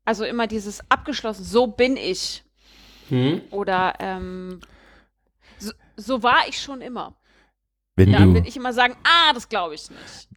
[0.09, 2.43] also immer dieses abgeschlossen, so bin ich.
[3.11, 3.43] Hm?
[3.51, 4.61] Oder ähm,
[5.59, 7.15] so, so war ich schon immer.
[7.95, 10.29] Wenn Dann du, will ich immer sagen, ah, das glaube ich nicht.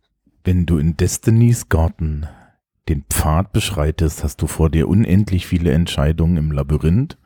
[0.44, 2.28] wenn du in Destiny's Garten
[2.90, 7.18] den Pfad beschreitest, hast du vor dir unendlich viele Entscheidungen im Labyrinth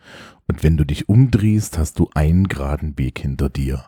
[0.48, 3.86] und wenn du dich umdrehst, hast du einen geraden Weg hinter dir.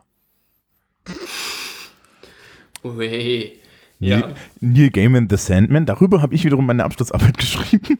[2.83, 3.53] Ui.
[3.99, 4.19] Ja.
[4.19, 7.99] Neil, Neil Gaiman, The Sandman, darüber habe ich wiederum meine Abschlussarbeit geschrieben.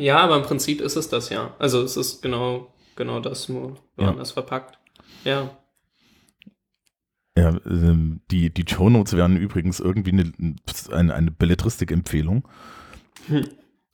[0.00, 1.54] Ja, aber im Prinzip ist es das ja.
[1.58, 4.08] Also es ist genau, genau das, nur Ja.
[4.08, 4.78] anders verpackt.
[5.24, 5.50] Ja.
[7.38, 10.32] Ja, ähm, die, die Shownotes wären übrigens irgendwie eine,
[10.90, 12.46] eine, eine Belletristik-Empfehlung.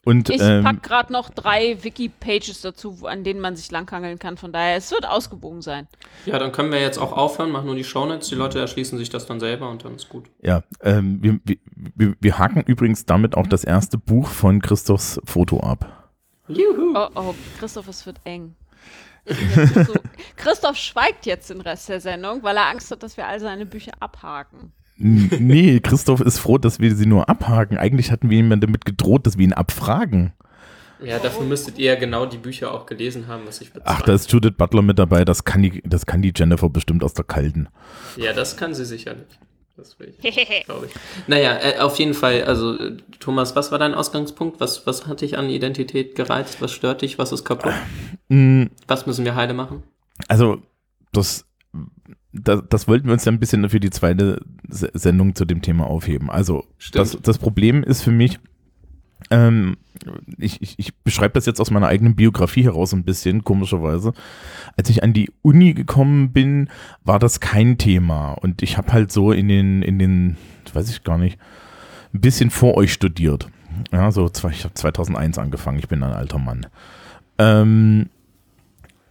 [0.05, 4.37] Und Ich ähm, pack gerade noch drei Wiki-Pages dazu, an denen man sich langhangeln kann.
[4.37, 5.87] Von daher, es wird ausgebogen sein.
[6.25, 8.29] Ja, dann können wir jetzt auch aufhören, machen nur die Shownotes.
[8.29, 10.31] Die Leute erschließen sich das dann selber und dann ist gut.
[10.43, 11.57] ja, ähm, wir, wir,
[11.95, 15.96] wir, wir haken übrigens damit auch das erste Buch von Christophs Foto ab.
[16.49, 16.95] Juhu.
[16.95, 18.55] Oh, oh, Christoph, es wird eng.
[19.27, 19.95] So,
[20.37, 23.67] Christoph schweigt jetzt den Rest der Sendung, weil er Angst hat, dass wir all seine
[23.67, 24.73] Bücher abhaken.
[24.99, 27.77] Nee, Christoph ist froh, dass wir sie nur abhaken.
[27.77, 30.33] Eigentlich hatten wir ihm damit gedroht, dass wir ihn abfragen.
[31.03, 33.95] Ja, dafür müsstet ihr ja genau die Bücher auch gelesen haben, was ich bezweifle.
[33.95, 35.27] Ach, da ist Judith Butler mit dabei.
[35.27, 37.69] Das kann die, das kann die Jennifer bestimmt aus der Kalten.
[38.17, 39.27] Ja, das kann sie sicherlich.
[39.77, 40.93] Das will ich, glaube ich.
[41.27, 44.59] Naja, äh, auf jeden Fall, also äh, Thomas, was war dein Ausgangspunkt?
[44.61, 46.63] Was, was hat dich an Identität gereizt?
[46.63, 47.19] Was stört dich?
[47.19, 47.73] Was ist kaputt?
[48.29, 49.83] Mm, Was müssen wir heile machen?
[50.29, 50.63] Also,
[51.13, 51.45] das,
[52.33, 55.61] das, das wollten wir uns ja ein bisschen für die zweite Se- Sendung zu dem
[55.61, 56.31] Thema aufheben.
[56.31, 58.39] Also, das, das Problem ist für mich,
[59.31, 59.77] ähm,
[60.39, 64.13] ich, ich, ich beschreibe das jetzt aus meiner eigenen Biografie heraus ein bisschen, komischerweise.
[64.77, 66.69] Als ich an die Uni gekommen bin,
[67.05, 68.33] war das kein Thema.
[68.33, 70.37] Und ich habe halt so in den, in den,
[70.73, 71.39] weiß ich gar nicht,
[72.15, 73.49] ein bisschen vor euch studiert.
[73.93, 76.67] Ja, so, ich habe 2001 angefangen, ich bin ein alter Mann.
[77.39, 78.09] Ähm,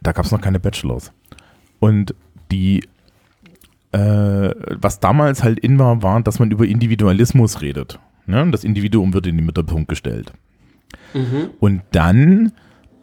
[0.00, 1.12] da gab es noch keine Bachelors.
[1.78, 2.14] Und
[2.50, 2.84] die,
[3.92, 8.00] äh, was damals halt in war, war, dass man über Individualismus redet.
[8.26, 8.48] Ne?
[8.50, 10.32] Das Individuum wird in den Mittelpunkt gestellt.
[11.14, 11.50] Mhm.
[11.60, 12.52] Und dann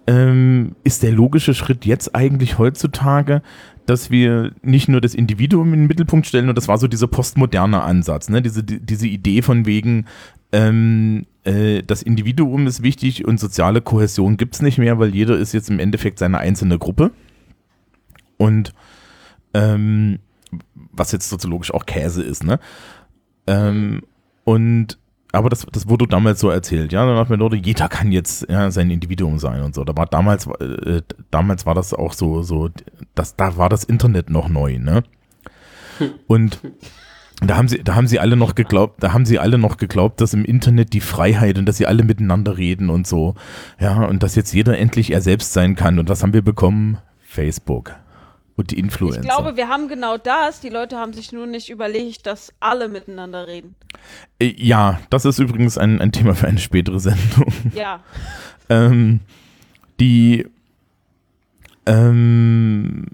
[0.07, 3.41] ähm, ist der logische Schritt jetzt eigentlich heutzutage,
[3.85, 7.07] dass wir nicht nur das Individuum in den Mittelpunkt stellen, und das war so dieser
[7.07, 8.41] postmoderne Ansatz, ne?
[8.41, 10.05] diese, die, diese Idee von wegen,
[10.51, 15.37] ähm, äh, das Individuum ist wichtig und soziale Kohäsion gibt es nicht mehr, weil jeder
[15.37, 17.11] ist jetzt im Endeffekt seine einzelne Gruppe.
[18.37, 18.73] Und
[19.53, 20.19] ähm,
[20.91, 22.59] was jetzt soziologisch auch Käse ist, ne?
[23.47, 24.01] Ähm,
[24.43, 24.97] und
[25.33, 27.05] aber das, das wurde damals so erzählt, ja.
[27.05, 29.83] Dann hat man Leute, jeder kann jetzt ja, sein Individuum sein und so.
[29.83, 32.69] Da war damals, äh, damals war das auch so, so,
[33.15, 35.03] das, da war das Internet noch neu, ne?
[36.27, 36.59] Und
[37.41, 40.21] da haben sie, da haben sie alle noch geglaubt, da haben sie alle noch geglaubt,
[40.21, 43.33] dass im Internet die Freiheit und dass sie alle miteinander reden und so,
[43.79, 45.97] ja, und dass jetzt jeder endlich er selbst sein kann.
[45.97, 46.99] Und was haben wir bekommen?
[47.23, 47.95] Facebook.
[48.55, 49.21] Und die Influencer.
[49.21, 50.59] Ich glaube, wir haben genau das.
[50.59, 53.75] Die Leute haben sich nur nicht überlegt, dass alle miteinander reden.
[54.39, 57.51] Äh, Ja, das ist übrigens ein, ein Thema für eine spätere Sendung.
[57.75, 58.01] Ja.
[58.69, 59.21] ähm,
[59.99, 60.45] die
[61.85, 63.05] ähm,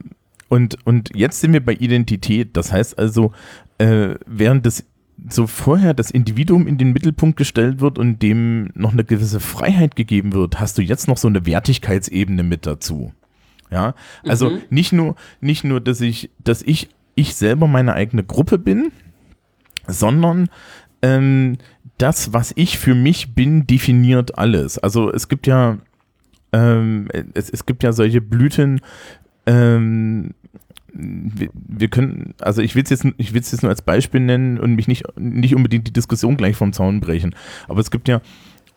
[0.49, 2.58] und, und jetzt sind wir bei Identität.
[2.58, 3.32] Das heißt also,
[3.78, 4.84] äh, während das
[5.30, 9.95] so vorher das Individuum in den Mittelpunkt gestellt wird und dem noch eine gewisse Freiheit
[9.95, 13.13] gegeben wird, hast du jetzt noch so eine Wertigkeitsebene mit dazu.
[13.71, 14.62] Ja, also Mhm.
[14.69, 18.91] nicht nur, nicht nur, dass ich, dass ich, ich selber meine eigene Gruppe bin,
[19.88, 20.49] sondern
[21.01, 21.58] ähm,
[21.97, 24.77] das, was ich für mich bin, definiert alles.
[24.79, 25.77] Also es gibt ja,
[26.51, 28.82] ähm, es, es gibt ja solche Blüten,
[29.45, 30.32] ähm,
[30.91, 34.21] wir, wir können, also ich will es jetzt, ich will es jetzt nur als Beispiel
[34.21, 37.36] nennen und mich nicht, nicht unbedingt die Diskussion gleich vom Zaun brechen.
[37.67, 38.21] Aber es gibt ja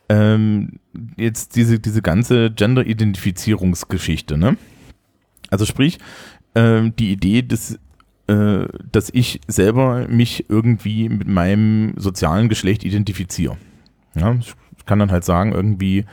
[0.09, 0.73] ähm,
[1.17, 4.57] jetzt diese, diese ganze Gender-Identifizierungsgeschichte, ne?
[5.53, 5.99] Also sprich,
[6.55, 7.77] ähm, die Idee, dass,
[8.25, 13.57] äh, dass ich selber mich irgendwie mit meinem sozialen Geschlecht identifiziere.
[14.15, 16.05] Ja, ich kann dann halt sagen, irgendwie,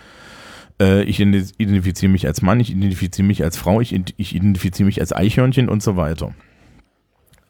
[0.78, 4.84] äh, ich ident- identifiziere mich als Mann, ich identifiziere mich als Frau, ich, ich identifiziere
[4.84, 6.34] mich als Eichhörnchen und so weiter.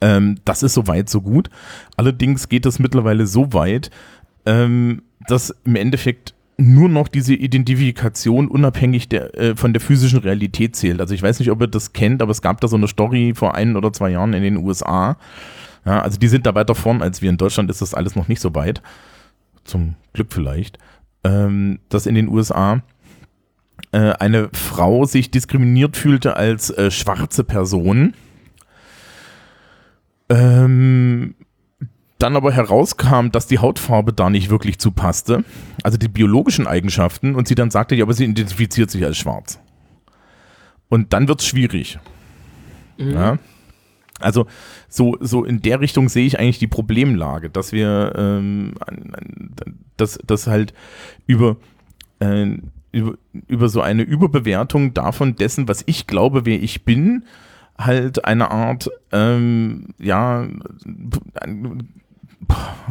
[0.00, 1.50] Ähm, das ist soweit so gut.
[1.96, 3.90] Allerdings geht das mittlerweile so weit,
[4.46, 10.76] ähm, dass im Endeffekt nur noch diese Identifikation unabhängig der, äh, von der physischen Realität
[10.76, 11.00] zählt.
[11.00, 13.32] Also ich weiß nicht, ob ihr das kennt, aber es gab da so eine Story
[13.34, 15.16] vor ein oder zwei Jahren in den USA.
[15.84, 17.30] Ja, also die sind da weiter vorn als wir.
[17.30, 18.82] In Deutschland ist das alles noch nicht so weit.
[19.64, 20.78] Zum Glück vielleicht.
[21.24, 22.82] Ähm, dass in den USA
[23.92, 28.14] äh, eine Frau sich diskriminiert fühlte als äh, schwarze Person.
[30.28, 31.34] Ähm,
[32.22, 35.44] dann aber herauskam, dass die Hautfarbe da nicht wirklich zupasste,
[35.82, 39.58] also die biologischen Eigenschaften, und sie dann sagte, ja, aber sie identifiziert sich als schwarz.
[40.88, 41.98] Und dann wird's schwierig.
[42.98, 43.10] Mhm.
[43.12, 43.38] Ja?
[44.20, 44.46] Also
[44.88, 48.74] so, so in der Richtung sehe ich eigentlich die Problemlage, dass wir ähm,
[49.96, 50.74] dass, dass halt
[51.26, 51.56] über,
[52.18, 52.58] äh,
[52.92, 53.14] über,
[53.46, 57.24] über so eine Überbewertung davon dessen, was ich glaube, wer ich bin,
[57.78, 60.46] halt eine Art, ähm, ja,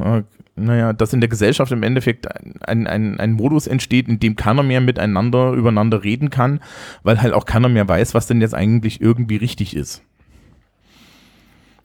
[0.04, 0.24] äh,
[0.56, 2.28] naja, dass in der Gesellschaft im Endeffekt
[2.68, 6.60] ein, ein, ein Modus entsteht, in dem keiner mehr miteinander übereinander reden kann,
[7.04, 10.02] weil halt auch keiner mehr weiß, was denn jetzt eigentlich irgendwie richtig ist.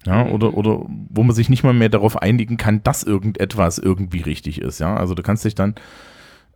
[0.06, 4.20] Ja, oder, oder wo man sich nicht mal mehr darauf einigen kann, dass irgendetwas irgendwie
[4.20, 4.78] richtig ist.
[4.80, 5.76] Ja, also du kannst dich dann,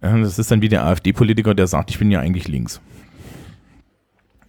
[0.03, 2.81] äh, das ist dann wie der AfD-Politiker, der sagt, ich bin ja eigentlich links.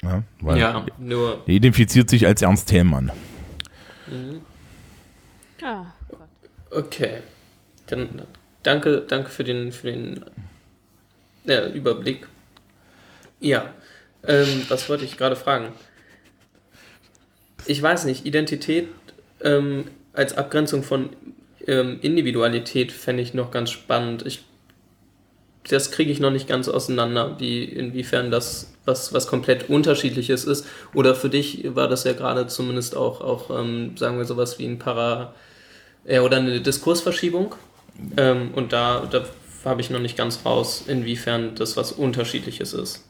[0.04, 1.44] Ja, weil Ja, nur.
[1.46, 3.12] er identifiziert sich als Ernst Thälmann.
[5.62, 5.94] Ja.
[6.72, 7.22] Okay.
[7.88, 8.24] Dann
[8.64, 10.24] danke, danke für den, für den
[11.46, 12.28] ja, Überblick.
[13.40, 13.74] Ja.
[14.24, 15.74] Ähm, was wollte ich gerade fragen?
[17.66, 18.90] Ich weiß nicht, Identität
[19.42, 21.10] ähm, als Abgrenzung von
[21.66, 24.26] ähm, Individualität fände ich noch ganz spannend.
[24.26, 24.44] Ich,
[25.70, 30.66] das kriege ich noch nicht ganz auseinander, wie, inwiefern das was, was komplett unterschiedliches ist.
[30.94, 34.66] Oder für dich war das ja gerade zumindest auch, auch ähm, sagen wir sowas wie
[34.66, 35.34] ein Para-
[36.06, 37.56] äh, oder eine Diskursverschiebung.
[38.18, 39.26] Ähm, und da, da
[39.66, 43.06] habe ich noch nicht ganz raus, inwiefern das was Unterschiedliches ist.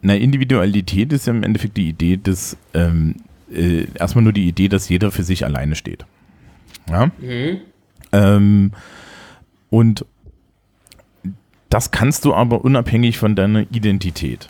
[0.00, 3.16] Na, Individualität ist ja im Endeffekt die Idee des, ähm,
[3.52, 6.04] äh, erstmal nur die Idee, dass jeder für sich alleine steht.
[6.88, 7.10] Ja?
[7.18, 7.60] Mhm.
[8.12, 8.72] Ähm,
[9.70, 10.04] und
[11.68, 14.48] das kannst du aber unabhängig von deiner Identität.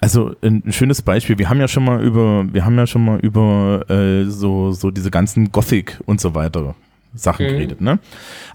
[0.00, 3.18] Also ein, schönes Beispiel, wir haben ja schon mal über, wir haben ja schon mal
[3.20, 6.74] über äh, so, so diese ganzen Gothic und so weiter
[7.14, 7.50] Sachen Mhm.
[7.50, 7.98] geredet, ne?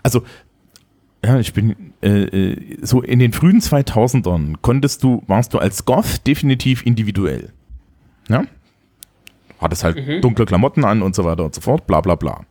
[0.02, 0.24] Also,
[1.24, 5.86] ja, ich bin äh, äh, so in den frühen 2000ern konntest du, warst du als
[5.86, 7.52] Goth definitiv individuell.
[8.28, 8.44] Ja?
[9.60, 10.22] Hattest halt Mhm.
[10.22, 12.42] dunkle Klamotten an und so weiter und so fort, bla bla bla.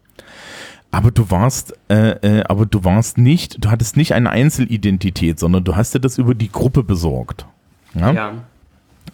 [0.92, 5.64] Aber du warst, äh, äh, aber du warst nicht, du hattest nicht eine Einzelidentität, sondern
[5.64, 7.46] du hast dir das über die Gruppe besorgt.
[7.94, 8.12] Ja.
[8.12, 8.32] Ja.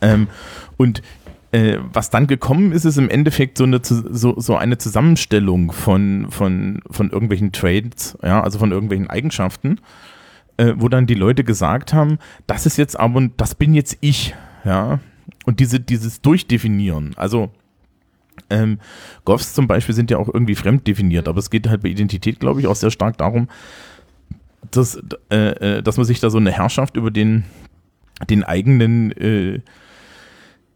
[0.00, 0.28] Ähm,
[0.76, 1.02] und
[1.52, 6.26] äh, was dann gekommen ist, ist im Endeffekt so eine, so, so eine Zusammenstellung von,
[6.30, 9.80] von, von irgendwelchen Trades, ja, also von irgendwelchen Eigenschaften,
[10.58, 14.34] äh, wo dann die Leute gesagt haben, das ist jetzt aber, das bin jetzt ich,
[14.64, 15.00] ja.
[15.46, 17.50] Und diese, dieses Durchdefinieren, also
[18.48, 18.78] ähm,
[19.24, 22.40] Goths zum Beispiel sind ja auch irgendwie fremd definiert, aber es geht halt bei Identität,
[22.40, 23.48] glaube ich, auch sehr stark darum,
[24.70, 27.44] dass, äh, äh, dass man sich da so eine Herrschaft über den,
[28.28, 29.60] den eigenen, äh,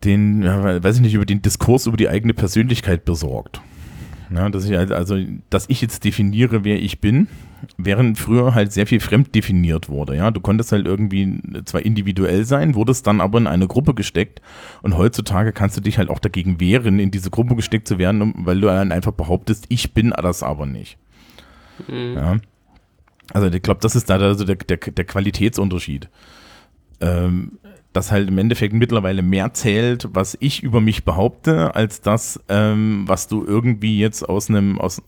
[0.05, 3.61] den, ja, weiß ich nicht, über den Diskurs über die eigene Persönlichkeit besorgt.
[4.35, 5.17] Ja, dass ich halt, also,
[5.51, 7.29] dass ich jetzt definiere, wer ich bin,
[7.77, 10.17] während früher halt sehr viel fremd definiert wurde.
[10.17, 14.41] Ja, du konntest halt irgendwie zwar individuell sein, wurdest dann aber in eine Gruppe gesteckt
[14.83, 18.35] und heutzutage kannst du dich halt auch dagegen wehren, in diese Gruppe gesteckt zu werden,
[18.39, 20.97] weil du dann einfach behauptest, ich bin das aber nicht.
[21.89, 22.15] Mhm.
[22.15, 22.37] Ja.
[23.33, 26.09] Also ich glaube, das ist da also der, der, der Qualitätsunterschied.
[27.01, 27.59] Ähm,
[27.95, 33.05] dass halt im Endeffekt mittlerweile mehr zählt, was ich über mich behaupte, als das, ähm,
[33.07, 35.01] was du irgendwie jetzt aus einem, aus,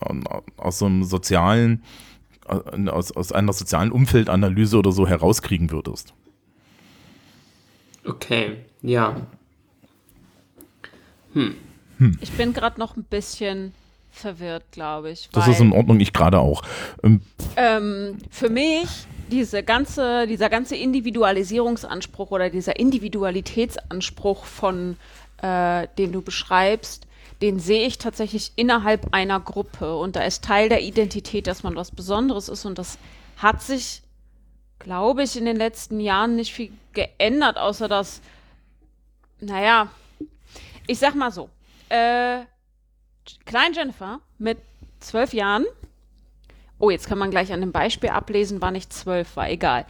[0.57, 1.83] aus so einem sozialen,
[2.47, 6.15] aus, aus einer sozialen Umfeldanalyse oder so herauskriegen würdest.
[8.05, 8.59] Okay.
[8.83, 9.17] Ja.
[12.21, 13.73] Ich bin gerade noch ein bisschen
[14.13, 15.29] verwirrt, glaube ich.
[15.33, 16.63] Das weil, ist in Ordnung, ich gerade auch.
[17.03, 17.21] Ähm,
[17.57, 24.97] ähm, für mich diese ganze, dieser ganze Individualisierungsanspruch oder dieser Individualitätsanspruch von,
[25.43, 27.07] äh, den du beschreibst,
[27.43, 31.77] den sehe ich tatsächlich innerhalb einer Gruppe und da ist Teil der Identität, dass man
[31.77, 32.99] was Besonderes ist und das
[33.37, 34.03] hat sich,
[34.79, 38.23] glaube ich, in den letzten Jahren nicht viel geändert, außer dass,
[39.41, 39.89] naja,
[40.87, 41.51] ich sag mal so,
[41.89, 42.45] äh,
[43.45, 44.59] Klein Jennifer mit
[45.01, 45.65] zwölf Jahren.
[46.79, 49.87] Oh, jetzt kann man gleich an dem Beispiel ablesen, wann ich zwölf war, egal.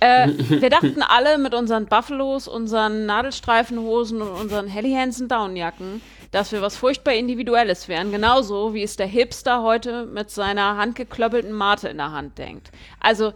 [0.00, 6.00] Äh, wir dachten alle mit unseren Buffalos, unseren Nadelstreifenhosen und unseren Helly Hansen Downjacken,
[6.32, 8.10] dass wir was furchtbar Individuelles wären.
[8.10, 12.72] Genauso wie es der Hipster heute mit seiner handgeklöppelten Mate in der Hand denkt.
[12.98, 13.32] Also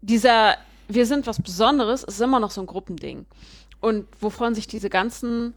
[0.00, 0.56] dieser,
[0.88, 3.26] wir sind was Besonderes, ist immer noch so ein Gruppending.
[3.80, 5.54] Und wovon sich diese ganzen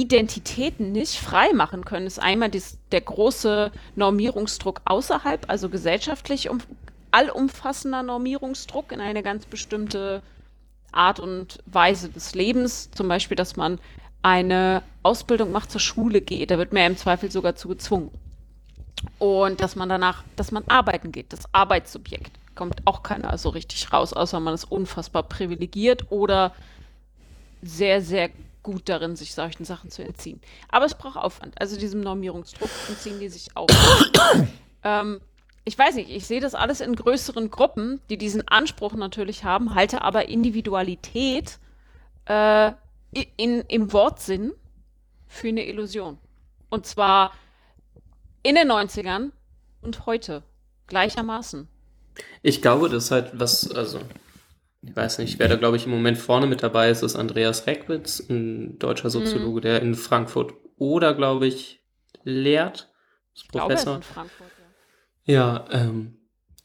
[0.00, 6.58] Identitäten nicht frei machen können, ist einmal dies, der große Normierungsdruck außerhalb, also gesellschaftlich um,
[7.10, 10.22] allumfassender Normierungsdruck in eine ganz bestimmte
[10.92, 12.90] Art und Weise des Lebens.
[12.90, 13.78] Zum Beispiel, dass man
[14.22, 16.50] eine Ausbildung macht, zur Schule geht.
[16.50, 18.10] Da wird man ja im Zweifel sogar zu gezwungen.
[19.18, 22.32] Und dass man danach, dass man arbeiten geht, das Arbeitssubjekt.
[22.54, 26.52] Kommt auch keiner so richtig raus, außer man ist unfassbar privilegiert oder
[27.62, 28.30] sehr, sehr
[28.66, 30.40] gut darin, sich solchen Sachen zu entziehen.
[30.68, 31.54] Aber es braucht Aufwand.
[31.60, 33.68] Also diesem Normierungsdruck entziehen die sich auch.
[34.82, 35.20] ähm,
[35.64, 39.74] ich weiß nicht, ich sehe das alles in größeren Gruppen, die diesen Anspruch natürlich haben,
[39.76, 41.58] halte aber Individualität
[42.26, 42.72] äh,
[43.36, 44.52] in, im Wortsinn
[45.28, 46.18] für eine Illusion.
[46.68, 47.32] Und zwar
[48.42, 49.30] in den 90ern
[49.80, 50.42] und heute
[50.88, 51.68] gleichermaßen.
[52.42, 54.00] Ich glaube, das ist halt was, also,
[54.82, 57.66] ich weiß nicht, wer da, glaube ich, im Moment vorne mit dabei ist, ist Andreas
[57.66, 61.80] Reckwitz, ein deutscher Soziologe, der in Frankfurt oder, glaube ich,
[62.24, 62.92] lehrt.
[63.34, 63.96] Ist Ich glaube, er ist Professor.
[63.96, 64.50] in Frankfurt.
[65.24, 65.34] Ja.
[65.34, 66.18] Ja, ähm,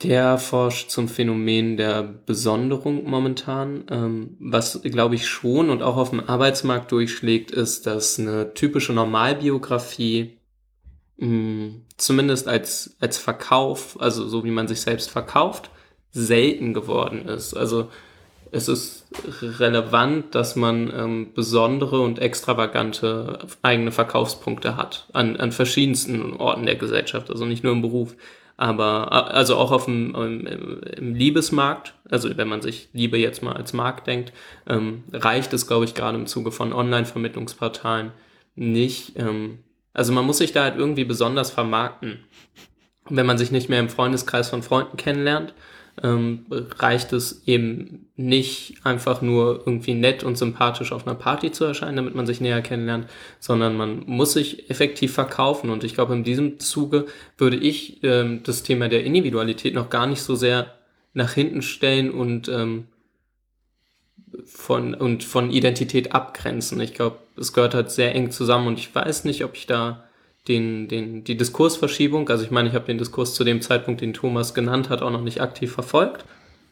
[0.03, 3.86] der forscht zum Phänomen der Besonderung momentan.
[3.89, 8.93] Ähm, was, glaube ich, schon und auch auf dem Arbeitsmarkt durchschlägt, ist, dass eine typische
[8.93, 10.39] Normalbiografie
[11.18, 15.70] mh, zumindest als, als Verkauf, also so wie man sich selbst verkauft,
[16.12, 17.53] selten geworden ist.
[17.53, 17.89] Also
[18.51, 19.05] es ist
[19.41, 26.76] relevant, dass man ähm, besondere und extravagante eigene Verkaufspunkte hat an, an verschiedensten Orten der
[26.76, 28.16] Gesellschaft, also nicht nur im Beruf,
[28.57, 30.45] aber äh, also auch auf dem im,
[30.84, 34.34] im Liebesmarkt, also wenn man sich Liebe jetzt mal als Markt denkt,
[34.68, 38.12] ähm, reicht es, glaube ich, gerade im Zuge von Online-Vermittlungsportalen
[38.55, 39.18] nicht.
[39.18, 39.59] Ähm,
[39.93, 42.20] also man muss sich da halt irgendwie besonders vermarkten.
[43.09, 45.53] Wenn man sich nicht mehr im Freundeskreis von Freunden kennenlernt,
[46.02, 46.46] ähm,
[46.80, 51.98] reicht es eben nicht einfach nur irgendwie nett und sympathisch auf einer Party zu erscheinen,
[51.98, 53.08] damit man sich näher kennenlernt,
[53.39, 55.70] sondern man muss sich effektiv verkaufen.
[55.70, 57.06] Und ich glaube, in diesem Zuge
[57.38, 60.74] würde ich ähm, das Thema der Individualität noch gar nicht so sehr
[61.14, 62.88] nach hinten stellen und ähm,
[64.46, 66.80] von und von Identität abgrenzen.
[66.80, 70.06] Ich glaube, es gehört halt sehr eng zusammen und ich weiß nicht, ob ich da
[70.48, 74.14] den, den, die Diskursverschiebung, also ich meine, ich habe den Diskurs zu dem Zeitpunkt, den
[74.14, 76.26] Thomas genannt hat, auch noch nicht aktiv verfolgt,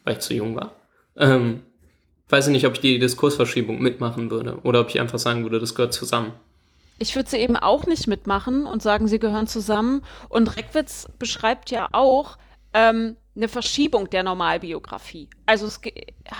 [0.04, 0.72] weil ich zu jung war.
[1.16, 1.62] Ähm,
[2.28, 5.60] weiß ich nicht, ob ich die Diskursverschiebung mitmachen würde oder ob ich einfach sagen würde,
[5.60, 6.32] das gehört zusammen.
[6.98, 10.02] Ich würde sie eben auch nicht mitmachen und sagen, sie gehören zusammen.
[10.28, 12.36] Und Reckwitz beschreibt ja auch
[12.74, 15.28] ähm, eine Verschiebung der Normalbiografie.
[15.46, 15.80] Also es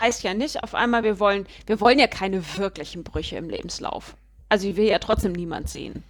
[0.01, 4.17] heißt ja nicht auf einmal, wir wollen, wir wollen ja keine wirklichen Brüche im Lebenslauf.
[4.51, 6.05] Also die will ja trotzdem niemand sehen.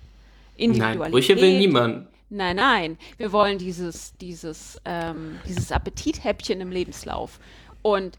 [0.61, 2.06] Nein, Brüche will niemand.
[2.28, 2.98] Nein, nein.
[3.16, 7.40] Wir wollen dieses, dieses, ähm, dieses Appetithäppchen im Lebenslauf.
[7.82, 8.18] Und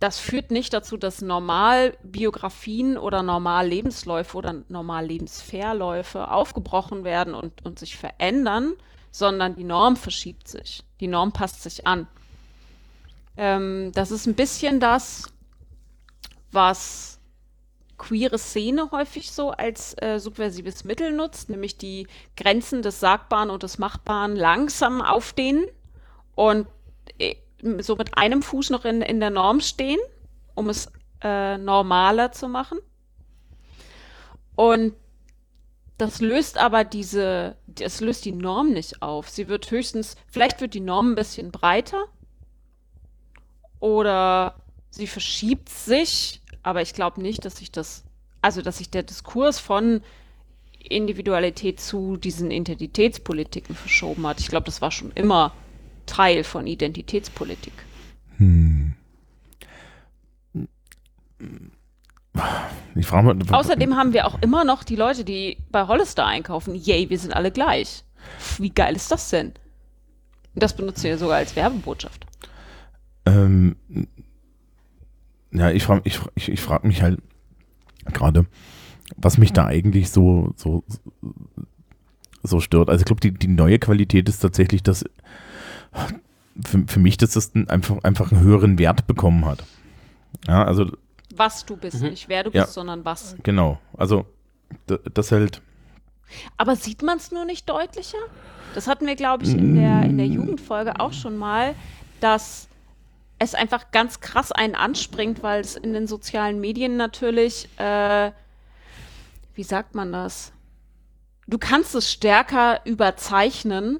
[0.00, 7.96] das führt nicht dazu, dass Normalbiografien oder Normallebensläufe oder Normallebensverläufe aufgebrochen werden und, und sich
[7.96, 8.72] verändern,
[9.10, 10.82] sondern die Norm verschiebt sich.
[11.00, 12.08] Die Norm passt sich an.
[13.36, 15.30] Ähm, das ist ein bisschen das,
[16.50, 17.09] was
[18.00, 23.62] queere Szene häufig so als äh, subversives Mittel nutzt, nämlich die Grenzen des Sagbaren und
[23.62, 25.66] des Machbaren langsam aufdehnen
[26.34, 26.66] und
[27.18, 27.36] äh,
[27.80, 30.00] so mit einem Fuß noch in, in der Norm stehen,
[30.54, 30.90] um es
[31.22, 32.78] äh, normaler zu machen.
[34.56, 34.94] Und
[35.98, 39.28] das löst aber diese, das löst die Norm nicht auf.
[39.28, 42.06] Sie wird höchstens, vielleicht wird die Norm ein bisschen breiter
[43.78, 44.54] oder
[44.88, 48.04] sie verschiebt sich, aber ich glaube nicht, dass sich das,
[48.42, 50.02] also dass sich der Diskurs von
[50.78, 54.40] Individualität zu diesen Identitätspolitiken verschoben hat.
[54.40, 55.52] Ich glaube, das war schon immer
[56.06, 57.72] Teil von Identitätspolitik.
[62.94, 63.54] Ich frage mal.
[63.58, 66.74] Außerdem haben wir auch immer noch die Leute, die bei Hollister einkaufen.
[66.74, 68.04] Yay, wir sind alle gleich.
[68.58, 69.52] Wie geil ist das denn?
[70.54, 72.26] Das benutzen wir sogar als Werbebotschaft.
[73.26, 73.76] Ähm,
[75.52, 77.20] ja, ich frage ich, ich, ich frag mich halt
[78.12, 78.46] gerade,
[79.16, 80.84] was mich da eigentlich so, so,
[82.42, 82.88] so stört.
[82.88, 85.04] Also ich glaube, die, die neue Qualität ist tatsächlich, dass
[86.64, 89.64] für, für mich, dass das ein- einfach, einfach einen höheren Wert bekommen hat.
[90.46, 90.86] Ja, also
[91.36, 92.10] Was du bist, Mhm.
[92.10, 92.62] nicht wer du Ja.
[92.62, 93.36] bist, sondern was.
[93.42, 93.78] genau.
[93.96, 94.26] Also
[94.88, 95.62] d- das halt,
[96.56, 98.18] Aber sieht man es nur nicht deutlicher?
[98.74, 101.74] Das hatten wir, glaube ich, in der, in der Jugendfolge auch schon mal,
[102.20, 102.68] dass
[103.40, 108.32] es einfach ganz krass einen anspringt, weil es in den sozialen Medien natürlich, äh,
[109.54, 110.52] wie sagt man das?
[111.46, 113.98] Du kannst es stärker überzeichnen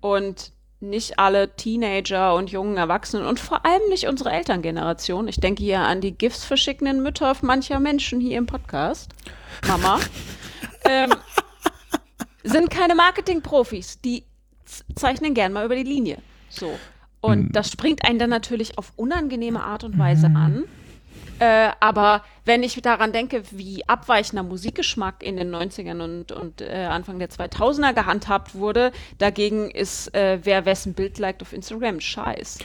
[0.00, 5.28] und nicht alle Teenager und jungen Erwachsenen und vor allem nicht unsere Elterngeneration.
[5.28, 9.10] Ich denke hier an die GIFs verschickenden Mütter mancher Menschen hier im Podcast.
[9.68, 10.00] Mama.
[10.84, 11.12] ähm,
[12.42, 14.00] sind keine Marketingprofis.
[14.00, 14.24] Die
[14.94, 16.18] zeichnen gern mal über die Linie.
[16.48, 16.78] So.
[17.20, 20.64] Und das springt einen dann natürlich auf unangenehme Art und Weise an.
[21.38, 26.86] Äh, aber wenn ich daran denke, wie abweichender Musikgeschmack in den 90ern und, und äh,
[26.88, 32.58] Anfang der 2000er gehandhabt wurde, dagegen ist, äh, wer wessen Bild liked auf Instagram, scheiß.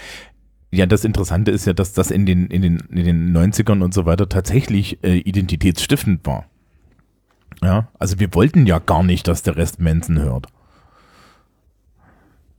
[0.71, 3.93] ja, das Interessante ist ja, dass das in den, in den, in den 90ern und
[3.93, 6.45] so weiter tatsächlich äh, identitätsstiftend war.
[7.61, 10.47] Ja, also wir wollten ja gar nicht, dass der Rest Manson hört.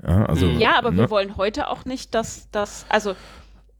[0.06, 0.98] Ja, also, Ja, aber ne?
[0.98, 3.14] wir wollen heute auch nicht, dass das, also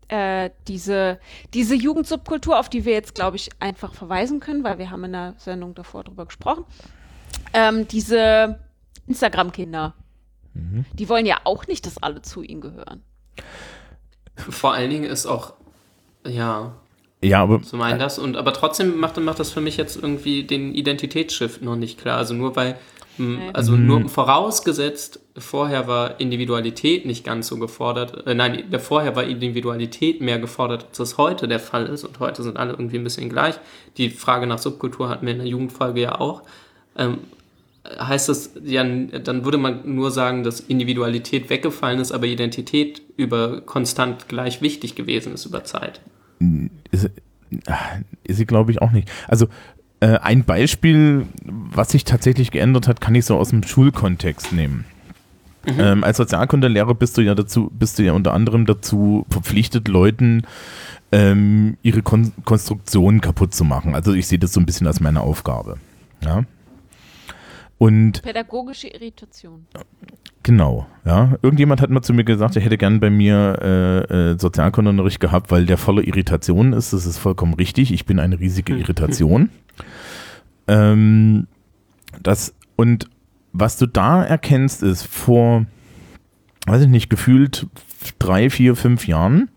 [0.08, 1.18] äh, diese,
[1.54, 5.12] diese Jugendsubkultur, auf die wir jetzt, glaube ich, einfach verweisen können, weil wir haben in
[5.12, 6.64] der Sendung davor drüber gesprochen,
[7.54, 8.58] ähm, diese
[9.06, 9.94] Instagram-Kinder,
[10.54, 10.84] Mhm.
[10.92, 13.02] die wollen ja auch nicht, dass alle zu ihnen gehören.
[14.36, 15.54] Vor allen Dingen ist auch,
[16.26, 16.74] ja,
[17.22, 20.44] Ja, aber zum einen das und aber trotzdem macht, macht das für mich jetzt irgendwie
[20.44, 22.18] den Identitätsshift noch nicht klar.
[22.18, 22.76] Also nur weil.
[23.54, 23.86] Also Mhm.
[23.86, 28.26] nur vorausgesetzt, vorher war Individualität nicht ganz so gefordert.
[28.26, 32.04] Äh, nein, vorher war Individualität mehr gefordert, als es heute der Fall ist.
[32.04, 33.54] Und heute sind alle irgendwie ein bisschen gleich.
[33.96, 36.42] Die Frage nach Subkultur hatten wir in der Jugendfolge ja auch.
[36.96, 37.18] Ähm,
[37.84, 43.60] heißt das, ja, dann würde man nur sagen, dass Individualität weggefallen ist, aber Identität über
[43.62, 46.00] konstant gleich wichtig gewesen ist über Zeit.
[46.90, 47.10] ist,
[48.24, 49.10] ist sie, glaube ich, auch nicht.
[49.26, 49.46] Also
[50.00, 54.84] äh, ein Beispiel, was sich tatsächlich geändert hat, kann ich so aus dem Schulkontext nehmen.
[55.66, 60.42] Ähm, als Sozialkundelehrer bist du ja dazu, bist du ja unter anderem dazu verpflichtet, Leuten
[61.12, 63.94] ähm, ihre Kon Konstruktion kaputt zu machen.
[63.94, 65.76] Also ich sehe das so ein bisschen als meine Aufgabe.
[66.24, 66.44] Ja.
[67.78, 69.66] Und Pädagogische Irritation.
[70.44, 71.36] Genau, ja.
[71.42, 75.50] Irgendjemand hat mal zu mir gesagt, er hätte gern bei mir äh, äh, Sozialkundeunterricht gehabt,
[75.50, 76.92] weil der voller Irritationen ist.
[76.92, 77.92] Das ist vollkommen richtig.
[77.92, 79.50] Ich bin eine riesige Irritation.
[80.66, 81.46] Ähm,
[82.22, 83.08] das, und
[83.52, 85.66] was du da erkennst, ist vor,
[86.66, 87.66] weiß ich nicht, gefühlt
[88.18, 89.50] drei, vier, fünf Jahren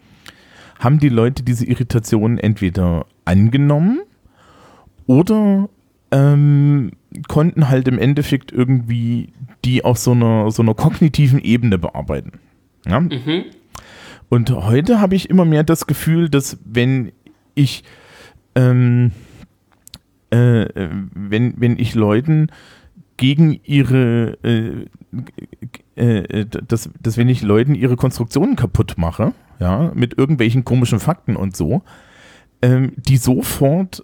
[0.80, 4.02] haben die Leute diese Irritationen entweder angenommen
[5.08, 5.70] oder
[6.12, 6.92] ähm,
[7.28, 9.30] konnten halt im Endeffekt irgendwie
[9.64, 12.34] die auf so einer, so einer kognitiven Ebene bearbeiten.
[12.86, 13.00] Ja?
[13.00, 13.46] Mhm.
[14.30, 17.12] Und heute habe ich immer mehr das Gefühl, dass wenn
[17.54, 17.84] ich
[18.56, 19.12] ähm,
[20.32, 22.48] äh, äh, wenn, wenn ich Leuten
[23.18, 24.86] gegen ihre äh,
[25.96, 31.00] äh, äh, dass, dass wenn ich Leuten ihre Konstruktionen kaputt mache, ja, mit irgendwelchen komischen
[31.00, 31.82] Fakten und so,
[32.62, 34.04] ähm, die sofort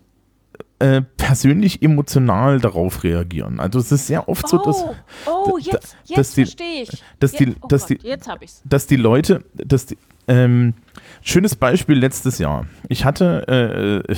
[0.79, 3.59] äh, persönlich emotional darauf reagieren.
[3.59, 4.95] Also es ist sehr oft so, dass oh,
[5.27, 7.03] oh, da- jetzt, dass jetzt die- verstehe ich.
[7.19, 8.61] dass die- Jetzt- oh dass die- Gott, jetzt habe ich's.
[8.65, 9.97] dass die Leute, dass die,
[10.27, 10.73] ähm,
[11.21, 12.65] schönes Beispiel letztes Jahr.
[12.89, 14.13] Ich hatte, äh,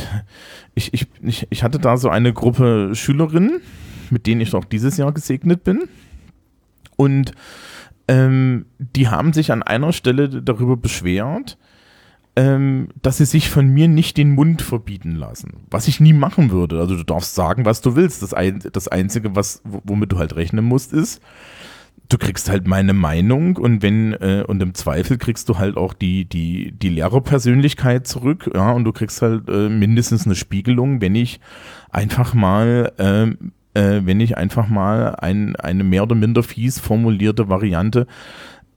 [0.75, 3.59] ich, ich, ich, ich hatte da so eine Gruppe Schülerinnen,
[4.13, 5.83] mit denen ich auch dieses Jahr gesegnet bin.
[6.95, 7.33] Und
[8.07, 11.57] ähm, die haben sich an einer Stelle darüber beschwert,
[12.35, 15.65] ähm, dass sie sich von mir nicht den Mund verbieten lassen.
[15.69, 16.79] Was ich nie machen würde.
[16.79, 18.23] Also du darfst sagen, was du willst.
[18.23, 21.21] Das, ein, das Einzige, was, womit du halt rechnen musst, ist,
[22.09, 25.93] du kriegst halt meine Meinung und wenn, äh, und im Zweifel kriegst du halt auch
[25.93, 31.15] die, die, die Lehrerpersönlichkeit zurück, ja, und du kriegst halt äh, mindestens eine Spiegelung, wenn
[31.15, 31.39] ich
[31.89, 37.49] einfach mal, ähm, äh, wenn ich einfach mal ein, eine mehr oder minder fies formulierte
[37.49, 38.07] Variante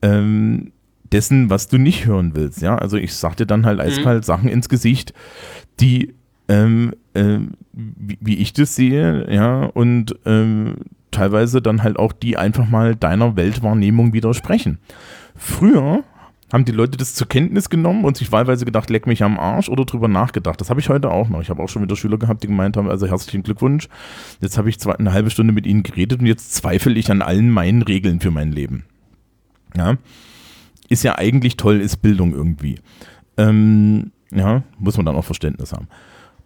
[0.03, 0.73] ähm,
[1.13, 2.77] dessen, was du nicht hören willst, ja.
[2.77, 5.13] Also ich sag dir dann halt eiskalt Sachen ins Gesicht,
[5.81, 6.15] die
[6.49, 10.77] ähm, ähm, wie, wie ich das sehe, ja, und ähm,
[11.11, 14.79] teilweise dann halt auch die einfach mal deiner Weltwahrnehmung widersprechen.
[15.35, 16.05] Früher
[16.53, 19.69] haben die Leute das zur Kenntnis genommen und sich wahlweise gedacht, leck mich am Arsch
[19.69, 20.61] oder drüber nachgedacht.
[20.61, 21.41] Das habe ich heute auch noch.
[21.41, 23.89] Ich habe auch schon wieder Schüler gehabt, die gemeint haben, also herzlichen Glückwunsch.
[24.41, 27.23] Jetzt habe ich zwei, eine halbe Stunde mit ihnen geredet und jetzt zweifle ich an
[27.23, 28.85] allen meinen Regeln für mein Leben.
[29.77, 29.97] Ja.
[30.89, 32.77] Ist ja eigentlich toll, ist Bildung irgendwie.
[33.37, 35.89] Ähm, ja, muss man dann auch Verständnis haben.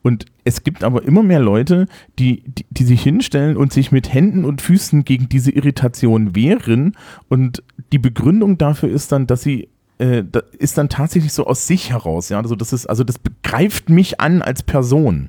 [0.02, 1.86] Und es gibt aber immer mehr Leute,
[2.18, 6.96] die, die, die sich hinstellen und sich mit Händen und Füßen gegen diese Irritation wehren.
[7.28, 9.68] Und die Begründung dafür ist dann, dass sie
[10.00, 10.24] äh,
[10.58, 12.38] ist dann tatsächlich so aus sich heraus, ja.
[12.38, 15.28] Also das ist, also das begreift mich an als Person.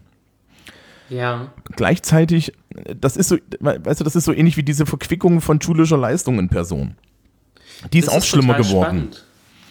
[1.10, 1.52] Ja.
[1.76, 5.62] Gleichzeitig, äh, das ist so, weißt du, das ist so ähnlich wie diese Verquickung von
[5.62, 6.96] schulischer Leistung in Person.
[7.92, 8.86] Die ist Das auch schlimmer total geworden.
[8.86, 9.26] Spannend.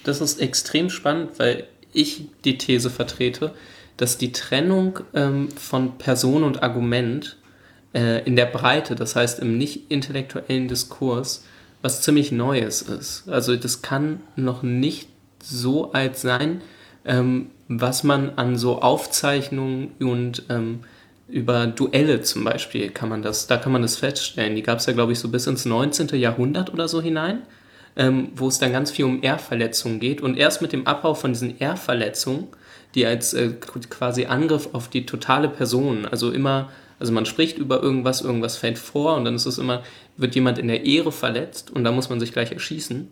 [0.04, 3.54] Das ist extrem spannend, weil ich die These vertrete,
[3.96, 7.38] dass die Trennung ähm, von Person und Argument
[7.94, 11.44] äh, in der Breite, das heißt im nicht intellektuellen Diskurs,
[11.82, 13.28] was ziemlich Neues ist.
[13.28, 15.08] Also das kann noch nicht
[15.42, 16.60] so alt sein,
[17.04, 20.80] ähm, was man an so Aufzeichnungen und ähm,
[21.28, 24.56] über Duelle zum Beispiel kann man das, da kann man das feststellen.
[24.56, 26.08] Die gab es ja, glaube ich, so bis ins 19.
[26.18, 27.42] Jahrhundert oder so hinein
[27.96, 30.20] ähm, wo es dann ganz viel um Ehrverletzungen geht.
[30.20, 32.48] Und erst mit dem Abbau von diesen Ehrverletzungen,
[32.94, 36.70] die als äh, quasi Angriff auf die totale Person, also immer,
[37.00, 39.82] also man spricht über irgendwas, irgendwas fällt vor und dann ist es immer,
[40.16, 43.08] wird jemand in der Ehre verletzt und da muss man sich gleich erschießen.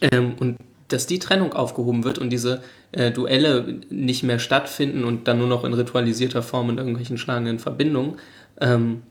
[0.00, 0.56] Ähm, und
[0.88, 5.46] dass die Trennung aufgehoben wird und diese äh, Duelle nicht mehr stattfinden und dann nur
[5.46, 8.16] noch in ritualisierter Form in irgendwelchen schlagenden Verbindungen,
[8.60, 9.02] ähm,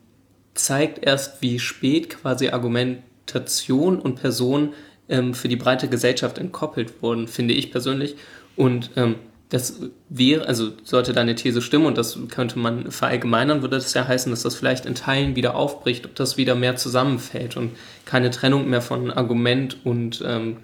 [0.53, 4.73] zeigt erst, wie spät quasi Argumentation und Person
[5.07, 8.17] ähm, für die breite Gesellschaft entkoppelt wurden, finde ich persönlich.
[8.57, 9.15] Und ähm,
[9.51, 14.07] das wäre, also sollte deine These stimmen und das könnte man verallgemeinern, würde das ja
[14.07, 17.75] heißen, dass das vielleicht in Teilen wieder aufbricht, ob das wieder mehr zusammenfällt und
[18.05, 20.57] keine Trennung mehr von Argument und ähm,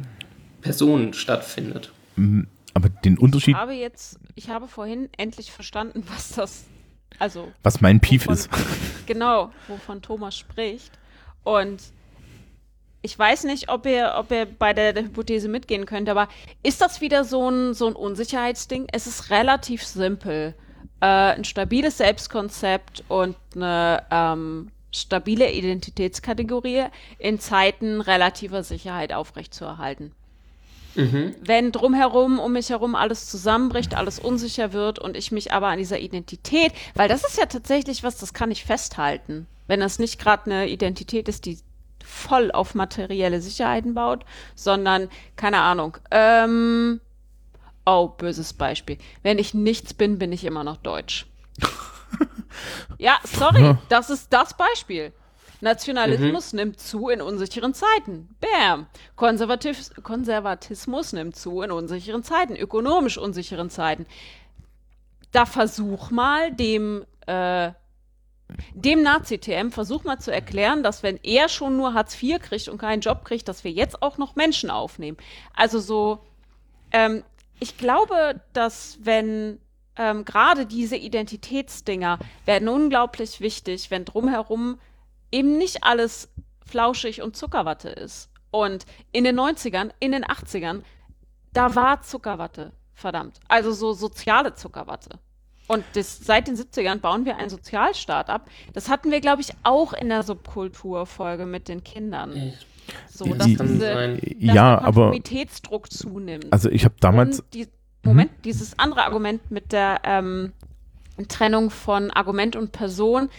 [0.62, 1.92] Person stattfindet.
[2.74, 6.64] Aber den Unterschied, Ich habe jetzt, ich habe vorhin endlich verstanden, was das,
[7.20, 8.50] also was mein Pief wovon- ist.
[9.06, 10.92] Genau, wovon Thomas spricht.
[11.44, 11.82] Und
[13.02, 16.28] ich weiß nicht, ob ihr, ob ihr bei der, der Hypothese mitgehen könnt, aber
[16.64, 18.88] ist das wieder so ein, so ein Unsicherheitsding?
[18.92, 20.56] Es ist relativ simpel.
[21.00, 26.86] Äh, ein stabiles Selbstkonzept und eine ähm, stabile Identitätskategorie
[27.20, 30.12] in Zeiten relativer Sicherheit aufrechtzuerhalten.
[30.96, 31.36] Mhm.
[31.42, 35.78] Wenn drumherum, um mich herum alles zusammenbricht, alles unsicher wird und ich mich aber an
[35.78, 39.46] dieser Identität, weil das ist ja tatsächlich was, das kann ich festhalten.
[39.68, 41.60] Wenn das nicht gerade eine Identität ist, die
[42.08, 47.02] voll auf materielle Sicherheiten baut, sondern, keine Ahnung, ähm,
[47.86, 48.98] oh, böses Beispiel.
[49.24, 51.28] Wenn ich nichts bin, bin ich immer noch deutsch.
[52.98, 55.12] ja, sorry, das ist das Beispiel.
[55.60, 58.30] Nationalismus nimmt zu in unsicheren Zeiten.
[58.40, 58.88] Bam.
[59.16, 64.06] Konservativ Konservatismus nimmt zu in unsicheren Zeiten, ökonomisch unsicheren Zeiten.
[65.32, 67.72] Da versuch mal dem äh,
[68.74, 72.78] dem Nazi-TM versuch mal zu erklären, dass wenn er schon nur Hartz IV kriegt und
[72.78, 75.18] keinen Job kriegt, dass wir jetzt auch noch Menschen aufnehmen.
[75.54, 76.20] Also so,
[76.92, 77.24] ähm,
[77.60, 79.60] ich glaube, dass wenn
[79.98, 84.80] ähm, gerade diese Identitätsdinger werden unglaublich wichtig, wenn drumherum
[85.32, 86.30] eben nicht alles
[86.66, 88.30] flauschig und Zuckerwatte ist.
[88.52, 90.84] Und in den 90ern, in den 80ern,
[91.54, 93.40] da war Zuckerwatte, verdammt.
[93.48, 95.20] Also so soziale Zuckerwatte.
[95.68, 98.50] Und das, seit den 70ern bauen wir einen Sozialstaat ab.
[98.74, 102.54] Das hatten wir, glaube ich, auch in der Subkulturfolge mit den Kindern.
[103.10, 106.48] So, Ja, dass, die- diese, dass Ja, der aber Konformitätsdruck zunimmt.
[106.52, 107.68] also ich habe damals, die,
[108.04, 110.54] Moment, dieses andere Argument mit der ähm,
[111.28, 113.30] Trennung von Argument und Person.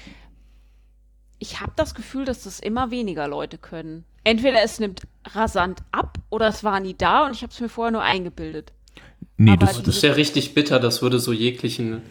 [1.38, 4.04] Ich habe das Gefühl, dass das immer weniger Leute können.
[4.24, 7.68] Entweder es nimmt rasant ab oder es war nie da und ich habe es mir
[7.70, 8.72] vorher nur eingebildet.
[9.38, 12.02] nee, aber das, Das ist ja richtig bitter, das würde so jeglichen,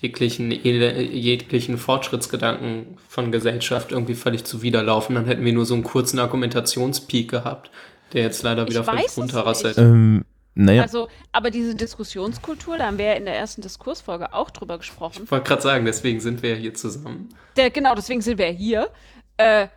[0.00, 5.14] jeglichen, jeglichen Fortschrittsgedanken von Gesellschaft irgendwie völlig zuwiderlaufen.
[5.14, 7.70] Dann hätten wir nur so einen kurzen Argumentationspeak gehabt,
[8.12, 9.78] der jetzt leider wieder Ich völlig runterrasselt.
[9.78, 10.24] ähm,
[10.54, 14.78] naja, Also, aber diese Diskussionskultur, da haben wir ja in der ersten Diskursfolge auch drüber
[14.78, 15.22] gesprochen.
[15.24, 17.28] Ich wollte gerade sagen, deswegen sind wir ja hier zusammen.
[17.56, 18.90] Der, genau, deswegen sind wir hier.
[19.36, 19.68] Äh,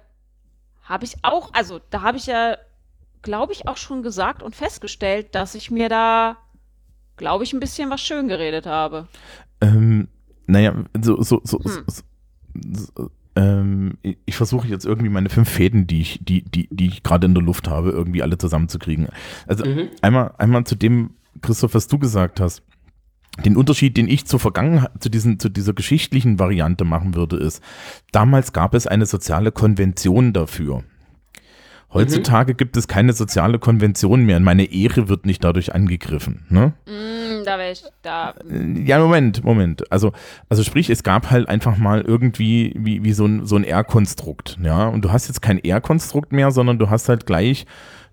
[0.83, 2.57] habe ich auch, also da habe ich ja,
[3.21, 6.37] glaube ich, auch schon gesagt und festgestellt, dass ich mir da,
[7.15, 9.07] glaube ich, ein bisschen was schön geredet habe.
[9.63, 10.07] Ähm,
[10.47, 11.83] naja, so, so, so, Hm.
[11.87, 12.03] so,
[12.95, 16.87] so ähm, ich ich versuche jetzt irgendwie meine fünf Fäden, die ich, die, die, die
[16.87, 19.07] ich gerade in der Luft habe, irgendwie alle zusammenzukriegen.
[19.47, 19.89] Also Mhm.
[20.01, 21.11] einmal, einmal zu dem,
[21.41, 22.61] Christoph, was du gesagt hast.
[23.43, 27.63] Den Unterschied, den ich zur Vergangenheit, zu, diesen, zu dieser geschichtlichen Variante machen würde, ist,
[28.11, 30.83] damals gab es eine soziale Konvention dafür.
[31.93, 36.45] Heutzutage gibt es keine soziale Konvention mehr und meine Ehre wird nicht dadurch angegriffen.
[36.49, 36.73] Ne?
[36.85, 39.91] Mm, da wäre ich, da, Äh, Ja, Moment, Moment.
[39.91, 40.11] Also,
[40.49, 44.57] also sprich, es gab halt einfach mal irgendwie wie, wie so ein, so ein R-Konstrukt,
[44.63, 44.87] ja.
[44.87, 47.65] Und du hast jetzt kein R-Konstrukt mehr, sondern du hast halt gleich,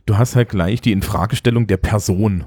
[0.06, 2.44] du hast halt gleich die Infragestellung der Person.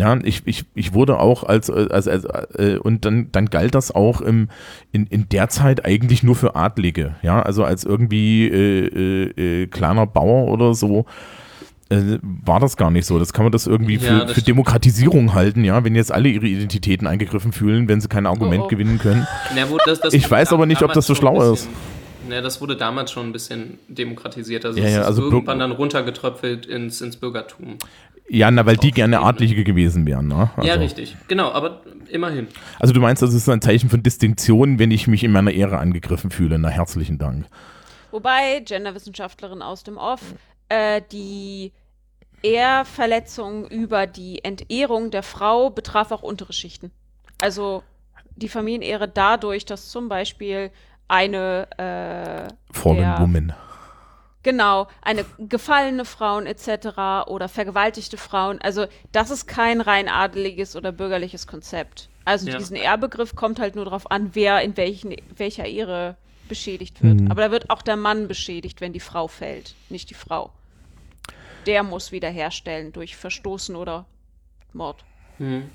[0.00, 2.24] Ja, ich, ich, ich wurde auch als, äh, als, als
[2.58, 4.48] äh, und dann, dann galt das auch im,
[4.92, 9.66] in, in der Zeit eigentlich nur für Adlige, ja, also als irgendwie äh, äh, äh,
[9.66, 11.04] kleiner Bauer oder so,
[11.90, 13.18] äh, war das gar nicht so.
[13.18, 14.42] Das kann man das irgendwie Ja, für, das für.
[14.42, 18.66] Demokratisierung halten, ja, wenn jetzt alle ihre Identitäten eingegriffen fühlen, wenn sie kein Argument Oh,
[18.66, 18.68] oh.
[18.68, 19.26] gewinnen können.
[19.54, 21.68] Na, wo das, das Ich weiß aber nicht, ob das so schlau bisschen-
[22.30, 24.64] Ja, das wurde damals schon ein bisschen demokratisiert.
[24.64, 27.76] Also Ja, ja, ist also irgendwann dann runtergetröpfelt ins, ins Bürgertum.
[28.32, 29.20] Ja, na, weil die gerne.
[29.20, 30.50] Adlige gewesen wären, ne?
[30.56, 31.16] Also, Ja, richtig.
[31.26, 32.46] Genau, aber immerhin.
[32.78, 35.78] Also du meinst, das ist ein Zeichen von Distinktion, wenn ich mich in meiner Ehre
[35.78, 36.58] angegriffen fühle.
[36.58, 37.46] Na, herzlichen Dank.
[38.12, 40.20] Wobei, Genderwissenschaftlerin aus dem Off,
[40.68, 41.72] äh, die
[42.42, 46.90] Ehrverletzung über die Entehrung der Frau betraf auch untere Schichten.
[47.40, 47.82] Also
[48.36, 50.70] die Familienehre dadurch, dass zum Beispiel
[51.08, 53.52] eine äh, Fallen der- Woman.
[54.42, 57.26] Genau, eine gefallene Frauen etc.
[57.28, 58.58] oder vergewaltigte Frauen.
[58.62, 62.08] Also das ist kein rein adeliges oder bürgerliches Konzept.
[62.24, 62.56] Also Ja.
[62.58, 66.16] diesen Ehrbegriff kommt halt nur darauf an, wer in welchen, welcher Ehre
[66.48, 67.20] beschädigt wird.
[67.20, 67.30] Mhm.
[67.30, 70.50] Aber da wird auch der Mann beschädigt, wenn die Frau fällt, nicht die Frau.
[71.66, 74.06] Der muss wiederherstellen durch Verstoßen oder
[74.72, 75.04] Mord.
[75.36, 75.70] Hm.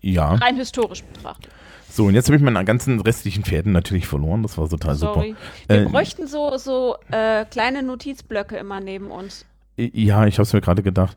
[0.00, 0.34] Ja.
[0.34, 1.52] Rein historisch betrachtet.
[1.92, 4.42] So, und jetzt habe ich meine ganzen restlichen Fäden natürlich verloren.
[4.42, 5.30] Das war total Sorry.
[5.30, 5.40] super.
[5.68, 9.44] Wir Äh, bräuchten so, so äh, kleine Notizblöcke immer neben uns.
[9.76, 11.16] Ja, ich habe es mir gerade gedacht.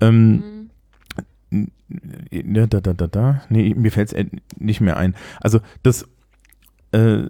[0.00, 0.68] Ähm,
[1.50, 1.70] Mhm.
[2.66, 3.42] da, da, da, da.
[3.50, 4.26] Nee, mir fällt es
[4.58, 5.14] nicht mehr ein.
[5.40, 6.08] Also das,
[6.90, 7.24] äh,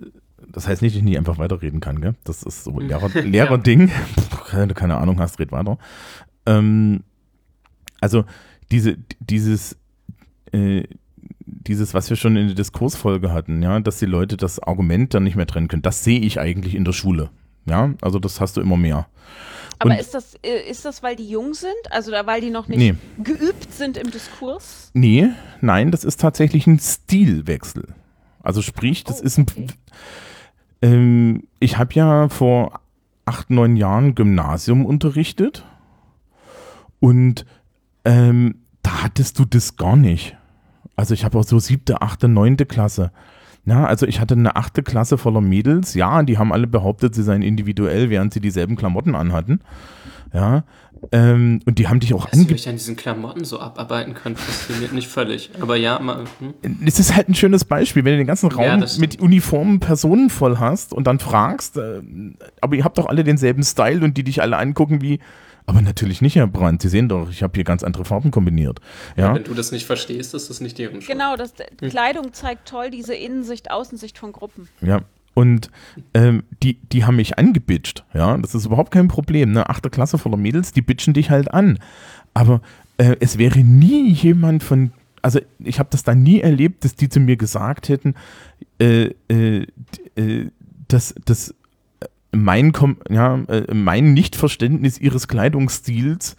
[0.48, 2.14] das heißt nicht, dass ich nie einfach weiterreden kann, gell?
[2.24, 3.90] Das ist so ein Lehrer, Lehrer-Ding.
[4.48, 5.76] keine, keine Ahnung hast, red weiter.
[6.46, 7.02] Ähm,
[8.00, 8.24] also
[8.70, 9.76] diese, dieses,
[10.52, 10.84] äh,
[11.46, 15.24] dieses, was wir schon in der Diskursfolge hatten, ja, dass die Leute das Argument dann
[15.24, 17.30] nicht mehr trennen können, das sehe ich eigentlich in der Schule.
[17.66, 19.06] Ja, also das hast du immer mehr.
[19.78, 21.74] Aber Und- ist das, äh, ist das, weil die jung sind?
[21.90, 22.94] Also da, weil die noch nicht Nee.
[23.22, 24.90] geübt sind im Diskurs?
[24.94, 25.28] Nee,
[25.60, 27.86] nein, das ist tatsächlich ein Stilwechsel.
[28.42, 29.46] Also sprich, das Oh, ist ein.
[29.50, 29.66] okay.
[30.82, 32.80] Ähm, ich habe ja vor
[33.24, 35.64] acht, neun Jahren Gymnasium unterrichtet
[37.00, 37.44] und
[38.04, 40.36] ähm, da hattest du das gar nicht.
[40.96, 43.12] Also ich habe auch so siebte, achte, neunte Klasse.
[43.64, 45.94] Ja, also ich hatte eine achte Klasse voller Mädels.
[45.94, 49.60] Ja, die haben alle behauptet, sie seien individuell, während sie dieselben Klamotten anhatten.
[50.32, 50.64] Ja,
[51.12, 54.14] ähm, und die haben dich auch Dass ihr ange euch an diesen Klamotten so abarbeiten
[54.14, 55.50] könnt, fasziniert nicht völlig.
[55.60, 56.54] Aber ja, mal, hm?
[56.86, 59.00] es ist halt ein schönes Beispiel, wenn du den ganzen Ja, Raum stimmt.
[59.00, 62.00] mit Uniformen Personen voll hast und dann fragst, äh,
[62.60, 65.20] aber ihr habt doch alle denselben Style und die dich alle angucken wie,
[65.66, 68.80] aber natürlich nicht, Herr Brandt, Sie sehen doch, ich habe hier ganz andere Farben kombiniert.
[69.16, 71.08] Ja, wenn du das nicht verstehst, ist das nicht deren Schuld.
[71.18, 71.90] Genau, das, Hm.
[71.90, 74.68] Kleidung zeigt toll diese Innensicht, Außensicht von Gruppen.
[74.80, 75.00] ja.
[75.34, 75.70] Und
[76.14, 80.16] ähm, die, die haben mich angebitscht, ja, das ist überhaupt kein Problem, ne, achte Klasse
[80.16, 81.78] voller Mädels, die bitchen dich halt an,
[82.32, 82.62] aber
[82.96, 87.10] äh, es wäre nie jemand von, also ich habe das da nie erlebt, dass die
[87.10, 88.14] zu mir gesagt hätten,
[88.80, 89.66] äh, äh,
[90.16, 90.50] äh,
[90.88, 91.54] dass das
[92.36, 92.72] mein,
[93.10, 96.36] ja, äh, mein Nichtverständnis ihres Kleidungsstils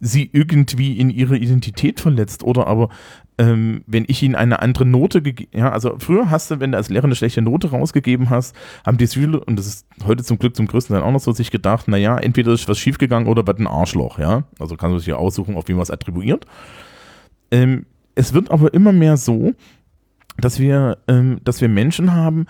[0.00, 2.88] sie irgendwie in ihre Identität verletzt oder aber
[3.36, 6.78] ähm, wenn ich ihnen eine andere Note gegeben, ja, also früher hast du, wenn du
[6.78, 10.38] als Lehrer eine schlechte Note rausgegeben hast, haben die Schüler, und das ist heute zum
[10.38, 13.46] Glück zum größten Teil auch noch so, sich gedacht, naja, entweder ist was schiefgegangen oder
[13.46, 16.46] was ein Arschloch, ja, also kann man sich ja aussuchen, auf wie man es attribuiert.
[17.50, 19.54] Ähm, es wird aber immer mehr so,
[20.38, 22.46] dass wir, ähm, dass wir Menschen haben,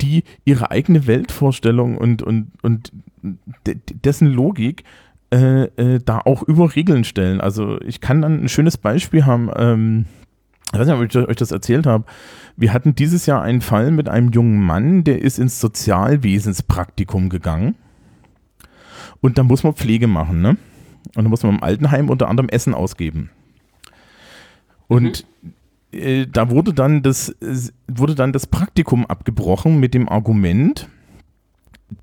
[0.00, 2.92] die ihre eigene Weltvorstellung und, und, und
[3.66, 4.84] de dessen Logik
[5.32, 7.40] äh, äh, da auch über Regeln stellen.
[7.40, 10.06] Also ich kann dann ein schönes Beispiel haben, ähm,
[10.72, 12.04] ich weiß nicht, ob ich euch das erzählt habe.
[12.56, 17.76] Wir hatten dieses Jahr einen Fall mit einem jungen Mann, der ist ins Sozialwesenspraktikum gegangen.
[19.20, 20.56] Und da muss man Pflege machen, ne?
[21.16, 23.30] Und da muss man im Altenheim unter anderem Essen ausgeben.
[24.88, 25.26] Und
[25.94, 30.88] äh, da wurde dann das äh, wurde dann das Praktikum abgebrochen mit dem Argument,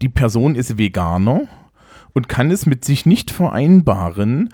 [0.02, 1.48] die Person ist Veganer
[2.14, 4.50] und kann es mit sich nicht vereinbaren,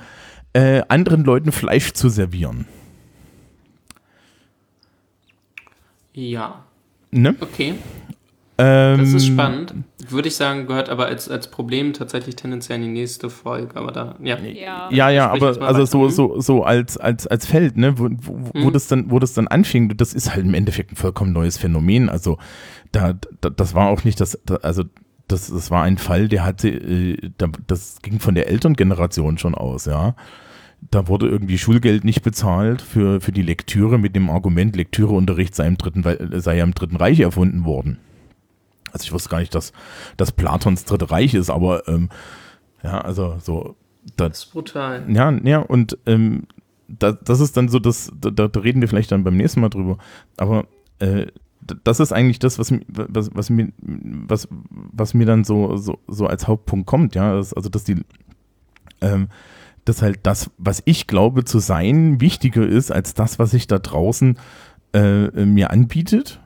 [0.54, 2.66] äh, anderen Leuten Fleisch zu servieren.
[6.14, 6.64] Ja,
[7.12, 7.36] Ne?
[7.40, 7.76] okay.
[8.60, 9.74] Ähm, Das ist spannend.
[10.10, 13.76] Würde ich sagen, gehört aber als, als Problem tatsächlich tendenziell in die nächste Folge.
[13.76, 14.38] Aber da, ja.
[14.40, 14.90] Ja.
[14.92, 16.10] Ja, ja, aber also so, hm?
[16.10, 18.74] so, so als, als, als Feld, ne, wo, wo, wo, Mhm.
[18.74, 22.10] das dann, wo das dann anfing, das ist halt im Endeffekt ein vollkommen neues Phänomen.
[22.10, 22.38] Also
[22.92, 24.84] da, da das war auch nicht das, da, also
[25.28, 29.54] das, das war ein Fall, der hatte, äh, da, das ging von der Elterngeneration schon
[29.56, 30.16] aus, ja.
[30.92, 35.68] Da wurde irgendwie Schulgeld nicht bezahlt für, für die Lektüre mit dem Argument, Lektüreunterricht sei,
[35.68, 36.04] im dritten,
[36.40, 37.98] sei ja im Dritten Reich erfunden worden.
[38.92, 39.74] Also ich wusste gar nicht, dass,
[40.18, 42.10] dass Platons Dritte Reich ist, aber ähm,
[42.84, 43.76] ja, also so,
[44.16, 45.06] da, Das ist brutal.
[45.10, 46.48] ja, ja, und ähm,
[46.88, 49.70] da, das ist dann so, das, da, da reden wir vielleicht dann beim nächsten Mal
[49.70, 49.98] drüber.
[50.38, 50.68] Aber
[51.00, 51.28] äh,
[51.84, 56.28] das ist eigentlich das, was, was, was, mir, was, was mir dann so, so, so
[56.28, 57.34] als Hauptpunkt kommt, ja.
[57.34, 57.98] Also, dass die,
[59.02, 59.28] ähm,
[59.84, 63.80] dass halt das, was ich glaube zu sein, wichtiger ist als das, was sich da
[63.80, 64.38] draußen
[64.94, 66.42] äh, mir anbietet.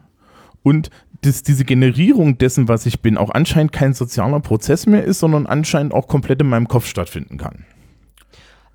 [0.64, 0.90] Und
[1.22, 5.46] dass diese Generierung dessen, was ich bin, auch anscheinend kein sozialer Prozess mehr ist, sondern
[5.46, 7.66] anscheinend auch komplett in meinem Kopf stattfinden kann.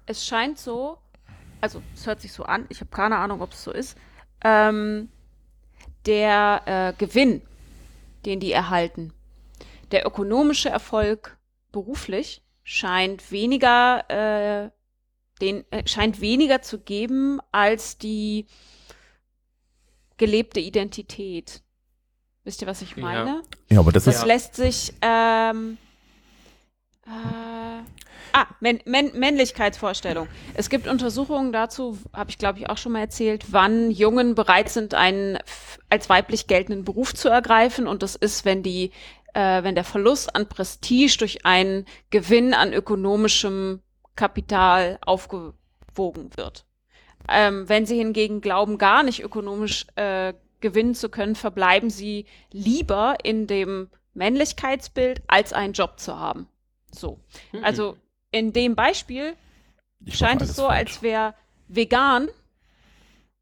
[0.07, 0.99] Es scheint so,
[1.61, 3.99] also es hört sich so an, ich habe keine Ahnung, ob es so ist,
[4.45, 5.09] ähm,
[6.07, 7.43] der äh, Gewinn,
[8.25, 9.13] den die erhalten,
[9.91, 11.37] der ökonomische Erfolg
[11.73, 14.71] beruflich scheint weniger, äh,
[15.41, 18.47] den, äh, scheint weniger zu geben als die
[20.17, 21.63] gelebte Identität.
[22.47, 23.03] Wisst ihr, was ich Ja.
[23.03, 23.43] meine?
[23.69, 24.93] Ja, aber das Das ist, lässt sich.
[25.03, 25.79] Ähm,
[27.05, 27.11] äh,
[28.33, 30.29] ah, Männ Männ Männlichkeitsvorstellung.
[30.55, 34.69] Es gibt Untersuchungen dazu, habe ich glaube ich auch schon mal erzählt, wann Jungen bereit
[34.69, 35.39] sind, einen
[35.91, 37.89] als weiblich geltenden Beruf zu ergreifen.
[37.89, 38.93] Und das ist, wenn die,
[39.35, 43.83] äh, wenn der Verlust an Prestige durch einen Gewinn an ökonomischem
[44.15, 46.65] Kapital aufgewogen wird.
[47.29, 50.33] Ähm, wenn sie hingegen glauben, gar nicht ökonomisch äh,
[50.69, 56.49] gewinnen zu können, verbleiben sie lieber in dem Männlichkeitsbild, als einen Job zu haben.
[56.93, 57.21] So.
[57.53, 57.65] Mhm.
[57.65, 57.97] Also
[58.31, 59.35] in dem Beispiel
[60.05, 60.79] ich scheint es so, falsch.
[60.79, 61.35] als wäre
[61.69, 62.29] vegan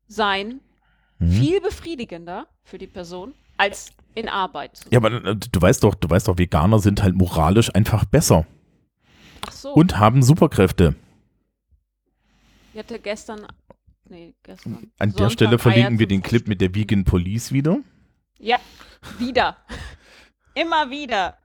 [0.07, 0.61] sein
[1.21, 1.31] Mhm.
[1.31, 4.81] viel befriedigender für die Person als in Arbeit.
[4.91, 8.47] Ja, aber äh, du weißt doch, du weißt doch, Veganer sind halt moralisch einfach besser
[9.47, 10.97] Ach so, und haben Superkräfte.
[12.73, 13.47] ich hatte gestern,
[14.09, 14.91] nee, gestern.
[14.99, 17.79] An der Sonntag Stelle verlinken wir den Clip mit der Vegan Police wieder.
[18.39, 18.59] Ja,
[19.19, 19.57] wieder.
[20.55, 21.39] Immer wieder.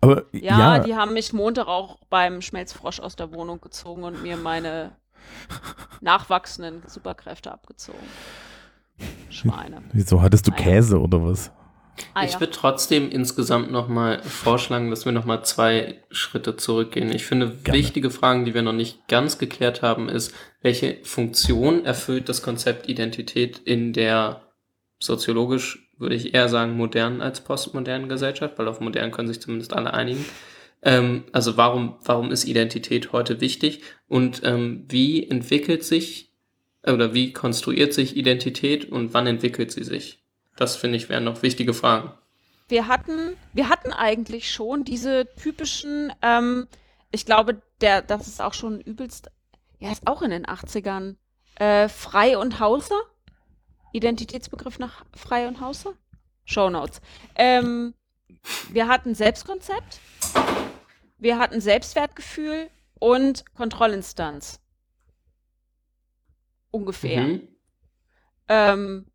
[0.00, 4.22] Aber Ja, ja, die haben mich Montag auch beim Schmelzfrosch aus der Wohnung gezogen und
[4.22, 4.92] mir meine
[6.00, 7.98] nachwachsenden Superkräfte abgezogen.
[9.28, 9.82] Schweine.
[9.92, 10.52] wieso hattest du.
[10.52, 11.50] Käse oder was?
[12.14, 12.40] Ah, ich ja.
[12.40, 17.12] würde trotzdem insgesamt nochmal vorschlagen, dass wir nochmal zwei Schritte zurückgehen.
[17.12, 17.78] Ich finde, Gerne.
[17.78, 22.88] wichtige Fragen, die wir noch nicht ganz geklärt haben, ist, welche Funktion erfüllt das Konzept
[22.88, 24.42] Identität in der
[24.98, 29.72] soziologisch, würde ich eher sagen, modernen als postmodernen Gesellschaft, weil auf modern können sich zumindest
[29.72, 30.24] alle einigen.
[30.82, 36.32] Ähm, also warum, warum ist Identität heute wichtig und ähm, wie entwickelt sich
[36.86, 40.22] oder wie konstruiert sich Identität und wann entwickelt sie sich?
[40.56, 42.12] Das finde ich wären noch wichtige Fragen.
[42.68, 46.66] Wir hatten, wir hatten eigentlich schon diese typischen, ähm,
[47.12, 49.30] ich glaube, der, das ist auch schon übelst,
[49.78, 51.16] ja, ist auch in den 80ern,
[51.56, 53.00] äh, Frei und Hauser?
[53.92, 55.92] Identitätsbegriff nach Frei und Hauser?
[56.44, 57.00] Shownotes.
[57.36, 57.94] Ähm,
[58.70, 60.00] wir hatten Selbstkonzept,
[61.18, 64.60] wir hatten Selbstwertgefühl und Kontrollinstanz.
[66.70, 67.22] Ungefähr.
[67.22, 67.48] Mhm.
[68.48, 69.06] Ähm,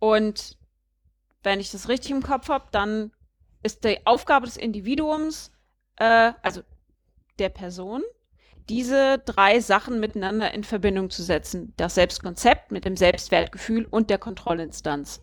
[0.00, 0.58] und
[1.44, 3.12] wenn ich das richtig im Kopf habe, dann
[3.62, 5.52] ist die Aufgabe des Individuums,
[5.96, 6.62] äh, also
[7.38, 8.02] der Person,
[8.68, 11.72] diese drei Sachen miteinander in Verbindung zu setzen.
[11.76, 15.22] Das Selbstkonzept mit dem Selbstwertgefühl und der Kontrollinstanz.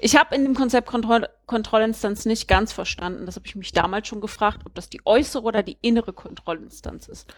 [0.00, 3.24] Ich habe in dem Konzept Kontroll Kontrollinstanz nicht ganz verstanden.
[3.24, 7.08] Das habe ich mich damals schon gefragt, ob das die äußere oder die innere Kontrollinstanz
[7.08, 7.32] ist.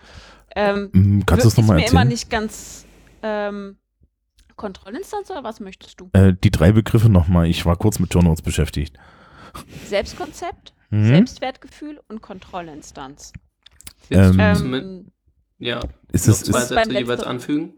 [0.56, 2.08] Ähm, Hm, Kannst du es ist nochmal mir immer erzählen?
[2.08, 2.86] nicht ganz
[3.22, 3.76] ähm,
[4.56, 6.10] Kontrollinstanz oder was möchtest du?
[6.12, 7.46] Äh, die drei Begriffe nochmal.
[7.48, 8.96] Ich war kurz mit Notes beschäftigt.
[9.86, 11.06] Selbstkonzept, Mhm.
[11.08, 13.32] Selbstwertgefühl und Kontrollinstanz.
[14.10, 15.12] Ähm, Ähm,
[15.58, 15.80] ja,
[16.12, 17.74] Ist es, zwei ist, Sätze jeweils anfügen?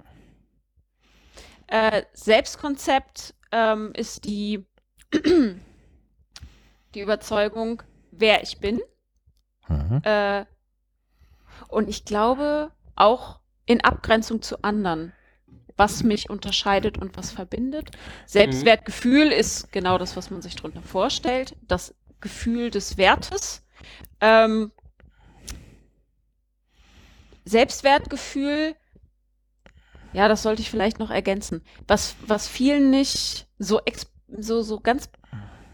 [1.68, 4.64] äh, Selbstkonzept ähm, ist die,
[6.95, 8.81] die Überzeugung, wer ich bin.
[9.68, 10.01] Mhm.
[10.05, 10.45] Äh,
[11.68, 15.12] und ich glaube auch in Abgrenzung zu anderen,
[15.77, 17.91] was mich unterscheidet und was verbindet.
[18.27, 21.57] Selbstwertgefühl ist genau das, was man sich darunter vorstellt.
[21.62, 23.62] Das Gefühl des Wertes.
[24.20, 24.72] Ähm,
[27.45, 28.74] Selbstwertgefühl,
[30.12, 31.62] ja, das sollte ich vielleicht noch ergänzen.
[31.87, 33.81] Was, was vielen nicht so,
[34.29, 35.11] so, so ganz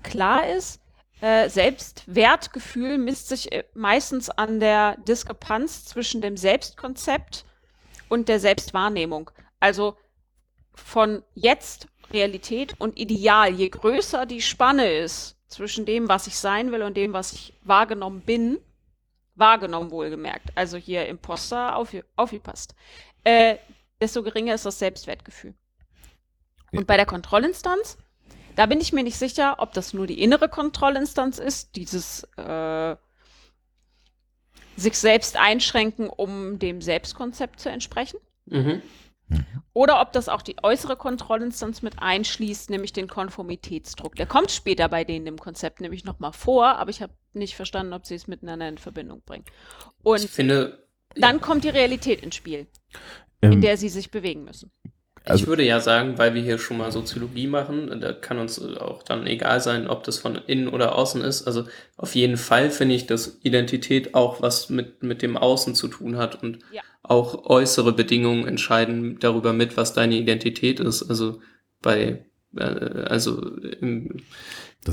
[0.02, 0.80] klar ist,
[1.22, 7.46] äh, Selbstwertgefühl misst sich äh, meistens an der Diskrepanz zwischen dem Selbstkonzept
[8.08, 9.30] und der Selbstwahrnehmung.
[9.62, 9.96] Also
[10.74, 13.54] von jetzt Realität und Ideal.
[13.54, 17.54] Je größer die Spanne ist zwischen dem, was ich sein will und dem, was ich
[17.62, 18.58] wahrgenommen bin,
[19.36, 22.74] wahrgenommen wohlgemerkt, also hier Imposter auf, aufgepasst,
[23.22, 23.56] äh,
[24.00, 25.54] desto geringer ist das Selbstwertgefühl.
[26.72, 26.80] Ja.
[26.80, 27.98] Und bei der Kontrollinstanz,
[28.56, 32.96] da bin ich mir nicht sicher, ob das nur die innere Kontrollinstanz ist, dieses äh,
[34.76, 38.18] sich selbst einschränken, um dem Selbstkonzept zu entsprechen.
[38.46, 38.82] Mhm.
[39.72, 44.14] Oder ob das auch die äußere Kontrollinstanz mit einschließt, nämlich den Konformitätsdruck.
[44.16, 47.92] Der kommt später bei denen im Konzept nämlich nochmal vor, aber ich habe nicht verstanden,
[47.92, 49.44] ob sie es miteinander in Verbindung bringen.
[49.46, 52.66] Ich Und finde, dann kommt die Realität ins Spiel,
[53.40, 54.70] ähm, in der sie sich bewegen müssen.
[55.24, 58.60] Also- ich würde ja sagen, weil wir hier schon mal Soziologie machen, da kann uns
[58.60, 61.46] auch dann egal sein, ob das von innen oder außen ist.
[61.46, 61.64] Also
[61.96, 66.16] auf jeden Fall finde ich, dass Identität auch was mit, mit dem Außen zu tun
[66.16, 66.82] hat und Ja.
[67.02, 71.04] auch äußere Bedingungen entscheiden darüber mit, was deine Identität ist.
[71.08, 71.40] Also
[71.82, 72.24] bei,
[72.56, 73.40] äh, also
[73.80, 74.16] im,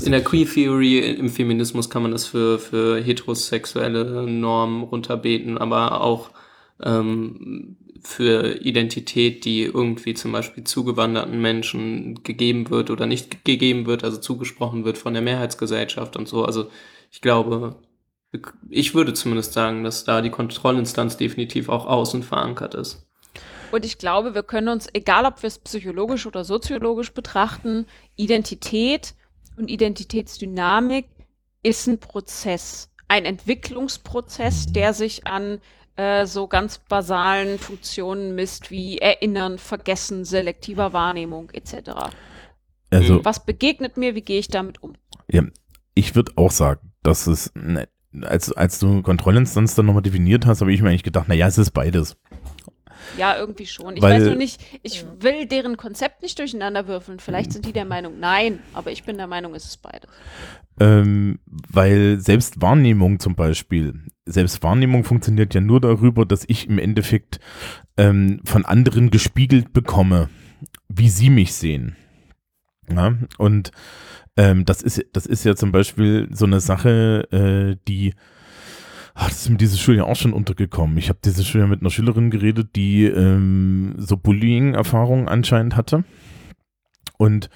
[0.00, 6.02] in der Queer Theory, im Feminismus kann man das für, für heterosexuelle Normen runterbeten, aber
[6.02, 6.30] auch
[6.82, 14.04] ähm, für Identität, die irgendwie zum Beispiel zugewanderten Menschen gegeben wird oder nicht gegeben wird,
[14.04, 16.44] also zugesprochen wird von der Mehrheitsgesellschaft und so.
[16.44, 16.70] Also
[17.10, 17.76] ich glaube,
[18.68, 23.06] ich würde zumindest sagen, dass da die Kontrollinstanz definitiv auch außen verankert ist.
[23.72, 27.86] Und ich glaube, wir können uns, egal ob wir es psychologisch oder soziologisch betrachten,
[28.16, 29.14] Identität
[29.56, 31.06] und Identitätsdynamik
[31.62, 35.60] ist ein Prozess, ein Entwicklungsprozess, der sich an
[36.00, 41.90] äh, so ganz basalen Funktionen misst wie Erinnern, Vergessen, selektiver Wahrnehmung etc.
[42.90, 44.94] also Was begegnet mir, wie gehe ich damit um?
[45.30, 45.42] Ja,
[45.94, 47.86] ich würde auch sagen, dass es, ne,
[48.22, 51.58] als, als du Kontrollinstanz dann nochmal definiert hast, habe ich mir eigentlich gedacht, naja, es
[51.58, 52.16] ist beides.
[53.18, 53.96] Ja, irgendwie schon.
[53.96, 57.18] Ich Weil- weiß nur nicht, ich will deren Konzept nicht durcheinander würfeln.
[57.20, 60.10] Vielleicht sind die der Meinung, nein, aber ich bin der Meinung, es ist beides.
[60.78, 67.38] Ähm, weil Selbstwahrnehmung zum Beispiel, Selbstwahrnehmung funktioniert ja nur darüber, dass ich im Endeffekt
[67.96, 70.30] ähm, von anderen gespiegelt bekomme,
[70.88, 71.96] wie sie mich sehen.
[72.90, 73.14] Ja?
[73.38, 73.70] Und
[74.36, 78.14] Ähm, das, ist, das ist ja zum Beispiel so eine Sache, äh, die,
[79.20, 80.96] ach, das ist mir Schule ja auch schon untergekommen.
[80.96, 86.04] Ich habe diese Schule mit einer Schülerin geredet, die ähm, so Bullying-Erfahrungen anscheinend hatte.
[87.18, 87.50] Und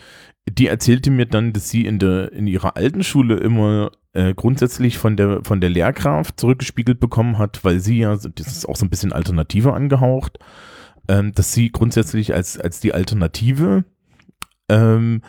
[0.46, 4.98] die erzählte mir dann, dass sie in, der, in ihrer alten Schule immer äh, grundsätzlich
[4.98, 8.84] von der, von der Lehrkraft zurückgespiegelt bekommen hat, weil sie ja, das ist auch so
[8.84, 10.38] ein bisschen Alternative angehaucht,
[11.08, 13.84] ähm, dass sie grundsätzlich als, als die Alternative
[14.68, 15.22] ähm,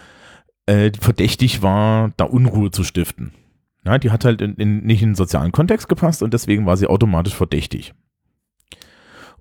[0.65, 3.31] äh, verdächtig war, da Unruhe zu stiften.
[3.85, 6.75] Ja, die hat halt in, in, nicht in den sozialen Kontext gepasst und deswegen war
[6.75, 7.93] sie automatisch verdächtig.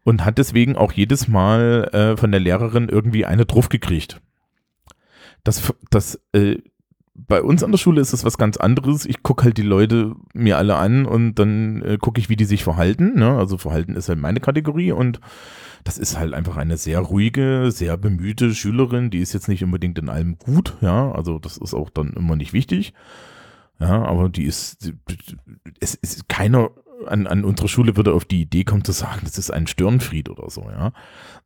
[0.05, 4.21] Und hat deswegen auch jedes Mal äh, von der Lehrerin irgendwie eine drauf gekriegt.
[5.45, 6.59] Das, das, äh,
[7.15, 9.07] bei uns an der Schule ist es was ganz anderes.
[9.07, 12.45] Ich gucke halt die Leute mir alle an und dann äh, gucke ich, wie die
[12.45, 13.15] sich verhalten.
[13.15, 13.37] Ne?
[13.37, 15.21] Also Verhalten ist halt meine Kategorie und
[15.85, 19.11] das ist halt einfach eine sehr ruhige, sehr bemühte Schülerin.
[19.11, 21.13] Die ist jetzt nicht unbedingt in allem gut, ja.
[21.13, 22.93] Also das ist auch dann immer nicht wichtig.
[23.81, 24.93] Ja, aber die ist,
[25.81, 26.71] es ist keiner
[27.07, 30.29] an, an unserer Schule würde auf die Idee kommen zu sagen, das ist ein Störenfried
[30.29, 30.93] oder so, ja.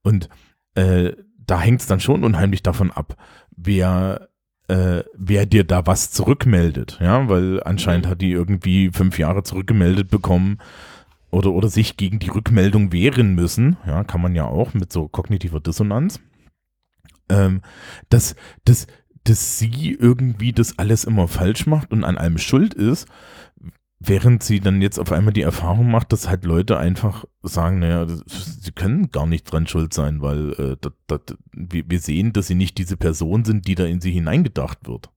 [0.03, 0.29] Und
[0.75, 1.13] äh,
[1.47, 3.17] da hängt es dann schon unheimlich davon ab,
[3.57, 4.29] wer
[4.69, 10.11] äh, wer dir da was zurückmeldet, ja, weil anscheinend hat die irgendwie fünf Jahre zurückgemeldet
[10.11, 10.59] bekommen
[11.31, 15.09] oder, oder sich gegen die Rückmeldung wehren müssen, ja, kann man ja auch mit so
[15.09, 16.21] kognitiver Dissonanz,
[17.31, 17.63] ähm,
[18.11, 18.87] dass, dass,
[19.29, 23.07] dass sie irgendwie das alles immer falsch macht und an allem schuld ist,
[24.01, 28.05] während sie dann jetzt auf einmal die Erfahrung macht, dass halt Leute einfach sagen, naja,
[28.05, 28.23] das,
[28.63, 32.47] sie können gar nicht dran schuld sein, weil äh, dat, dat, wir, wir sehen, dass
[32.47, 35.11] sie nicht diese Person sind, die da in sie hineingedacht wird.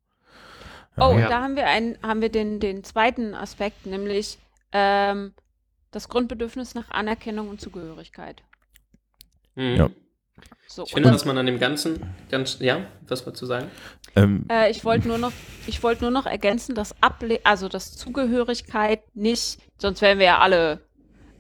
[0.97, 1.07] Oh, Ja.
[1.09, 4.39] und da haben wir einen, haben wir den, den zweiten Aspekt, nämlich
[4.71, 5.33] ähm,
[5.91, 8.43] das Grundbedürfnis nach Anerkennung und Zugehörigkeit.
[9.55, 9.75] Mhm.
[9.75, 9.89] Ja.
[10.71, 11.99] So, Ich finde, dass man an dem Ganzen
[12.29, 13.67] ganz, ja, was wolltest du sagen?
[14.15, 15.33] Ähm, äh, ich wollte nur noch,
[15.67, 20.37] ich wollte nur noch ergänzen, dass Able also dass Zugehörigkeit nicht, sonst wären wir ja
[20.39, 20.79] alle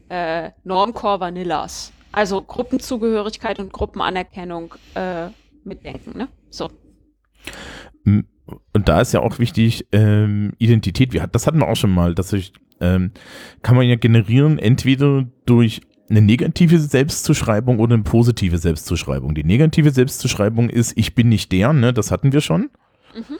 [0.09, 1.93] äh, Normcore Vanillas.
[2.11, 5.27] Also Gruppenzugehörigkeit und Gruppenanerkennung äh,
[5.63, 6.27] mitdenken, ne?
[6.49, 6.69] So.
[8.03, 12.33] Und da ist ja auch wichtig, ähm, Identität, das hatten wir auch schon mal, dass
[12.33, 12.51] ich,
[12.81, 13.11] ähm,
[13.61, 15.79] kann man ja generieren, entweder durch
[16.11, 19.33] eine negative Selbstzuschreibung oder eine positive Selbstzuschreibung.
[19.33, 22.69] Die negative Selbstzuschreibung ist, ich bin nicht der, ne, das hatten wir schon.
[23.15, 23.37] Mhm.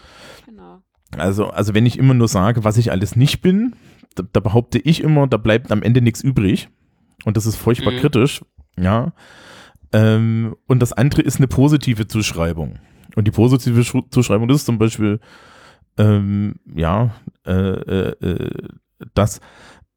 [0.47, 0.81] Genau.
[1.17, 3.75] Also, also wenn ich immer nur sage, was ich alles nicht bin,
[4.15, 6.69] da, da behaupte ich immer, da bleibt am Ende nichts übrig.
[7.25, 7.97] Und das ist furchtbar Mhm.
[7.97, 8.41] kritisch,
[8.79, 9.13] ja.
[9.93, 12.79] Ähm, und das andere ist eine positive Zuschreibung.
[13.15, 15.19] Und die positive Schu- Zuschreibung ist zum Beispiel,
[15.97, 17.13] ähm, ja,
[17.45, 18.67] äh, äh, äh,
[19.13, 19.41] das,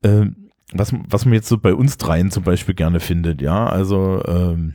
[0.02, 0.26] äh,
[0.72, 4.74] was, was man jetzt so bei uns dreien zum Beispiel gerne findet, ja, also, ähm,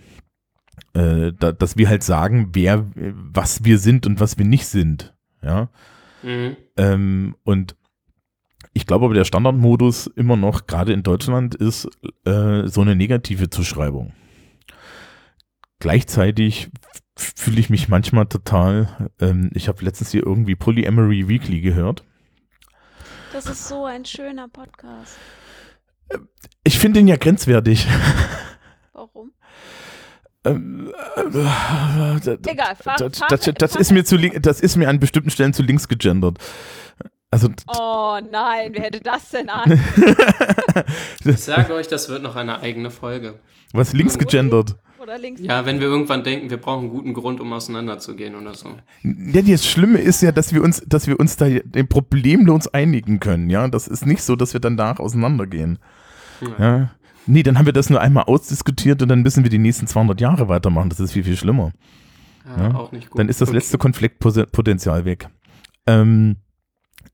[0.93, 5.13] äh, da, dass wir halt sagen, wer, was wir sind und was wir nicht sind,
[5.41, 5.69] ja.
[6.23, 6.57] Mhm.
[6.77, 7.75] Ähm, und
[8.73, 11.89] ich glaube aber, der Standardmodus immer noch, gerade in Deutschland, ist
[12.25, 14.13] äh, so eine negative Zuschreibung.
[15.79, 16.69] Gleichzeitig
[17.15, 22.03] fühle ich mich manchmal total, ähm, ich habe letztens hier irgendwie Polyamory Weekly gehört.
[23.33, 25.17] Das ist so ein schöner Podcast.
[26.63, 27.87] Ich finde ihn ja grenzwertig.
[28.93, 29.31] Warum?
[30.45, 34.61] Ähm, äh, das, Egal, fahr, das, fahr, das, das, fahr- ist mir zu link- das
[34.61, 36.37] ist mir an bestimmten Stellen zu links gegendert.
[37.31, 39.79] Also Oh nein, wer hätte das denn an?
[41.25, 43.39] Ich sage euch, das wird noch eine eigene Folge.
[43.73, 44.75] was links gegendert?
[45.01, 45.39] Oder links?
[45.41, 48.75] Ja, wenn wir irgendwann denken, wir brauchen einen guten Grund, um auseinanderzugehen oder so.
[49.03, 53.19] Ja, das Schlimme ist ja, dass wir uns, dass wir uns da den problemlos einigen
[53.19, 53.67] können, ja.
[53.67, 55.79] Das ist nicht so, dass wir danach auseinandergehen.
[56.59, 56.91] Ja.
[57.27, 60.19] Nee, dann haben wir das nur einmal ausdiskutiert und dann müssen wir die nächsten 200
[60.19, 60.89] Jahre weitermachen.
[60.89, 61.71] Das ist viel, viel schlimmer.
[62.57, 62.75] Ja, Ja.
[62.75, 63.19] Auch nicht gut.
[63.19, 63.57] Dann ist das Okay.
[63.57, 65.29] letzte Konfliktpotenzial weg.
[65.85, 66.37] Ähm,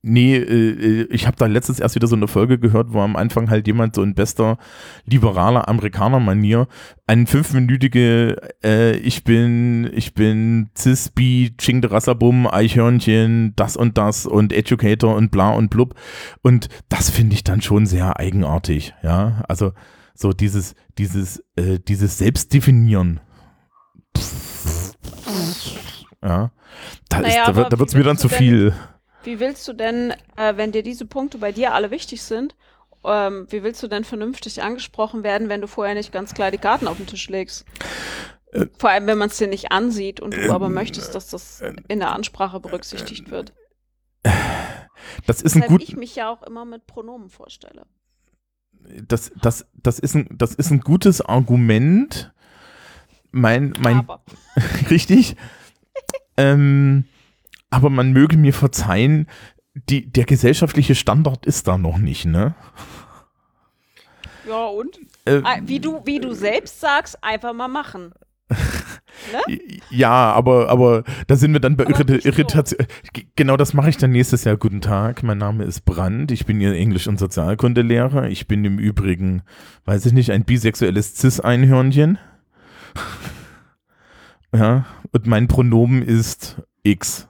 [0.02, 3.50] nee, äh, ich habe da letztens erst wieder so eine Folge gehört, wo am Anfang
[3.50, 4.58] halt jemand so in bester
[5.04, 6.68] liberaler Amerikaner-Manier
[7.06, 14.26] ein fünfminütige äh, Ich bin, ich bin Cis-Bi, Ching de Rassabum, Eichhörnchen, das und das
[14.26, 15.94] und Educator und bla und blub.
[16.42, 19.42] Und das finde ich dann schon sehr eigenartig, ja.
[19.48, 19.72] Also
[20.14, 23.20] so dieses, dieses, äh, dieses Selbstdefinieren.
[26.22, 26.50] Ja.
[27.08, 28.74] Da, Naja, ist, da, da wird es mir dann zu viel.
[29.26, 32.54] Wie willst du denn, äh, wenn dir diese Punkte bei dir alle wichtig sind,
[33.04, 36.58] ähm, wie willst du denn vernünftig angesprochen werden, wenn du vorher nicht ganz klar die
[36.58, 37.66] Karten auf den Tisch legst?
[38.52, 41.28] Äh, Vor allem, wenn man es dir nicht ansieht und du ähm, aber möchtest, dass
[41.28, 43.52] das in der Ansprache berücksichtigt wird.
[45.26, 47.84] Das ist ein gut, ich mich ja auch immer mit Pronomen vorstelle.
[49.08, 52.32] das, das, das ist ein, das ist ein gutes Argument.
[53.32, 54.22] Mein, mein, aber.
[54.90, 55.36] richtig.
[56.36, 57.06] ähm,
[57.70, 59.28] aber man möge mir verzeihen,
[59.74, 62.54] die, der gesellschaftliche Standard ist da noch nicht, ne?
[64.48, 64.98] Ja, und?
[65.24, 68.12] Äh, Wie du, wie du selbst sagst, einfach mal machen.
[69.90, 72.04] Ja, aber, aber da sind wir dann bei so.
[72.04, 72.86] Irritation.
[73.12, 74.56] G- Genau das mache ich dann nächstes Jahr.
[74.56, 76.30] Guten Tag, mein Name ist Brandt.
[76.32, 78.28] Ich bin Ihr Englisch- und Sozialkundelehrer.
[78.28, 79.42] Ich bin im Übrigen,
[79.86, 82.18] weiß ich nicht, ein bisexuelles Cis-Einhörnchen.
[84.54, 87.26] ja, und mein Pronomen ist X.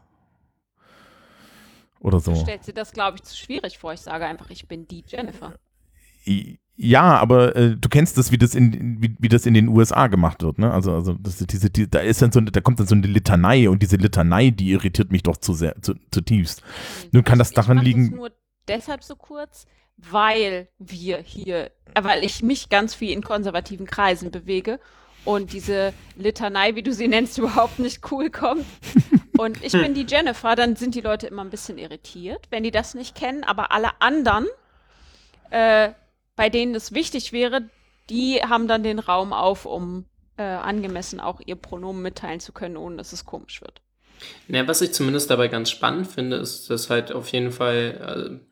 [2.06, 2.32] Oder so.
[2.32, 3.92] Du stellst dir das, glaube ich, zu schwierig vor.
[3.92, 5.54] Ich sage einfach, ich bin die Jennifer.
[6.78, 10.08] Ja, aber äh, du kennst das, wie das in wie, wie das in den USA
[10.08, 10.70] gemacht wird, ne?
[10.72, 13.06] Also also das, diese die, da ist dann so eine- da kommt dann so eine
[13.06, 16.62] Litanei und diese Litanei, die irritiert mich doch zu sehr zu, zutiefst.
[17.12, 18.30] Nun kann das Ich daran mach liegen- Das nur
[18.68, 24.30] deshalb so kurz, weil wir hier, äh, weil ich mich ganz viel in konservativen Kreisen
[24.30, 24.78] bewege
[25.24, 28.66] und diese Litanei, wie du sie nennst, überhaupt nicht cool kommt.
[29.38, 32.70] Und ich bin die Jennifer, dann sind die Leute immer ein bisschen irritiert, wenn die
[32.70, 34.46] das nicht kennen, aber alle anderen,
[35.50, 35.90] äh,
[36.36, 37.68] bei denen es wichtig wäre,
[38.10, 40.04] die haben dann den Raum auf, um
[40.36, 43.80] äh, angemessen auch ihr Pronomen mitteilen zu können, ohne dass es komisch wird.
[44.48, 48.46] Ja, was ich zumindest dabei ganz spannend finde, ist, dass halt auf jeden Fall, äh,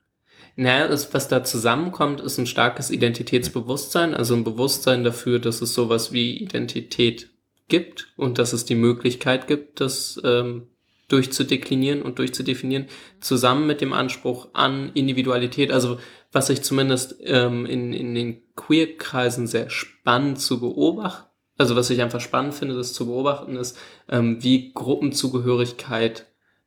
[0.56, 5.74] naja, ist, was da zusammenkommt, ist ein starkes Identitätsbewusstsein, also ein Bewusstsein dafür, dass es
[5.74, 7.30] sowas wie Identität
[7.68, 10.68] gibt und dass es die Möglichkeit gibt, das ähm,
[11.14, 12.86] durchzudeklinieren und durchzudefinieren,
[13.20, 15.70] zusammen mit dem Anspruch an Individualität.
[15.70, 15.98] Also
[16.32, 22.02] was ich zumindest ähm, in, in den Queer-Kreisen sehr spannend zu beobachten, also was ich
[22.02, 26.26] einfach spannend finde, das zu beobachten, ist, ähm, wie Gruppenzugehörigkeit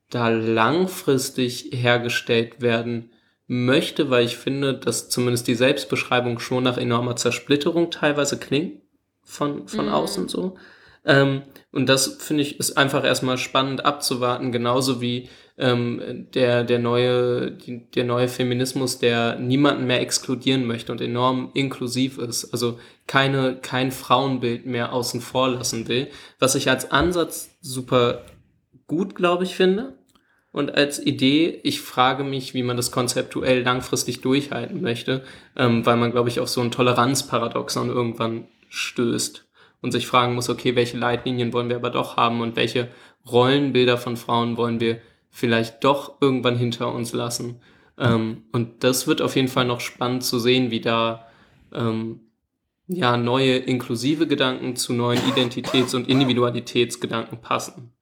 [0.10, 3.12] da langfristig hergestellt werden
[3.48, 8.82] möchte, weil ich finde, dass zumindest die Selbstbeschreibung schon nach enormer Zersplitterung teilweise klingt
[9.24, 9.92] von, von Mhm.
[9.92, 10.56] außen so.
[11.06, 11.42] Ähm,
[11.72, 17.52] und das finde ich ist einfach erstmal spannend abzuwarten, genauso wie ähm, der, der, neue,
[17.52, 23.58] die, der neue Feminismus, der niemanden mehr exkludieren möchte und enorm inklusiv ist, also keine,
[23.62, 26.08] kein Frauenbild mehr außen vor lassen will,
[26.40, 28.24] was ich als Ansatz super
[28.86, 29.98] gut, glaube ich, finde.
[30.52, 35.24] Und als Idee, ich frage mich, wie man das konzeptuell langfristig durchhalten möchte,
[35.56, 39.47] ähm, weil man, glaube ich, auf so ein Toleranzparadoxon irgendwann stößt
[39.82, 42.90] und sich fragen muss, okay, welche Leitlinien wollen wir aber doch haben und welche
[43.30, 45.00] Rollenbilder von Frauen wollen wir
[45.30, 47.62] vielleicht doch irgendwann hinter uns lassen.
[47.98, 51.28] Ähm, und das wird auf jeden Fall noch spannend zu sehen, wie da
[51.74, 52.22] ähm,
[52.88, 57.94] ja neue inklusive Gedanken zu neuen Identitäts- und Individualitätsgedanken passen.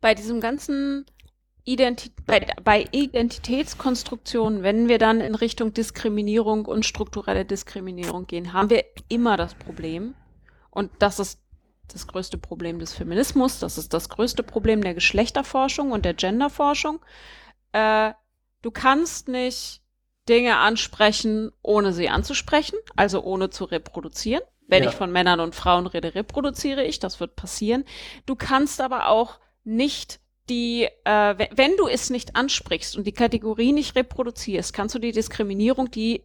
[0.00, 1.06] bei diesem ganzen
[1.64, 8.68] Identi bei, bei Identitätskonstruktionen, wenn wir dann in Richtung Diskriminierung und strukturelle Diskriminierung gehen, haben
[8.68, 10.14] wir immer das Problem,
[10.72, 11.38] und das ist
[11.88, 17.00] das größte Problem des Feminismus, das ist das größte Problem der Geschlechterforschung und der Genderforschung.
[17.72, 18.12] Äh,
[18.62, 19.82] du kannst nicht
[20.28, 24.42] Dinge ansprechen, ohne sie anzusprechen, also ohne zu reproduzieren.
[24.68, 24.90] Wenn Ja.
[24.90, 27.84] ich von Männern und Frauen rede, reproduziere ich, das wird passieren.
[28.24, 33.12] Du kannst aber auch nicht die, äh, we- wenn du es nicht ansprichst und die
[33.12, 36.24] Kategorie nicht reproduzierst, kannst du die Diskriminierung, die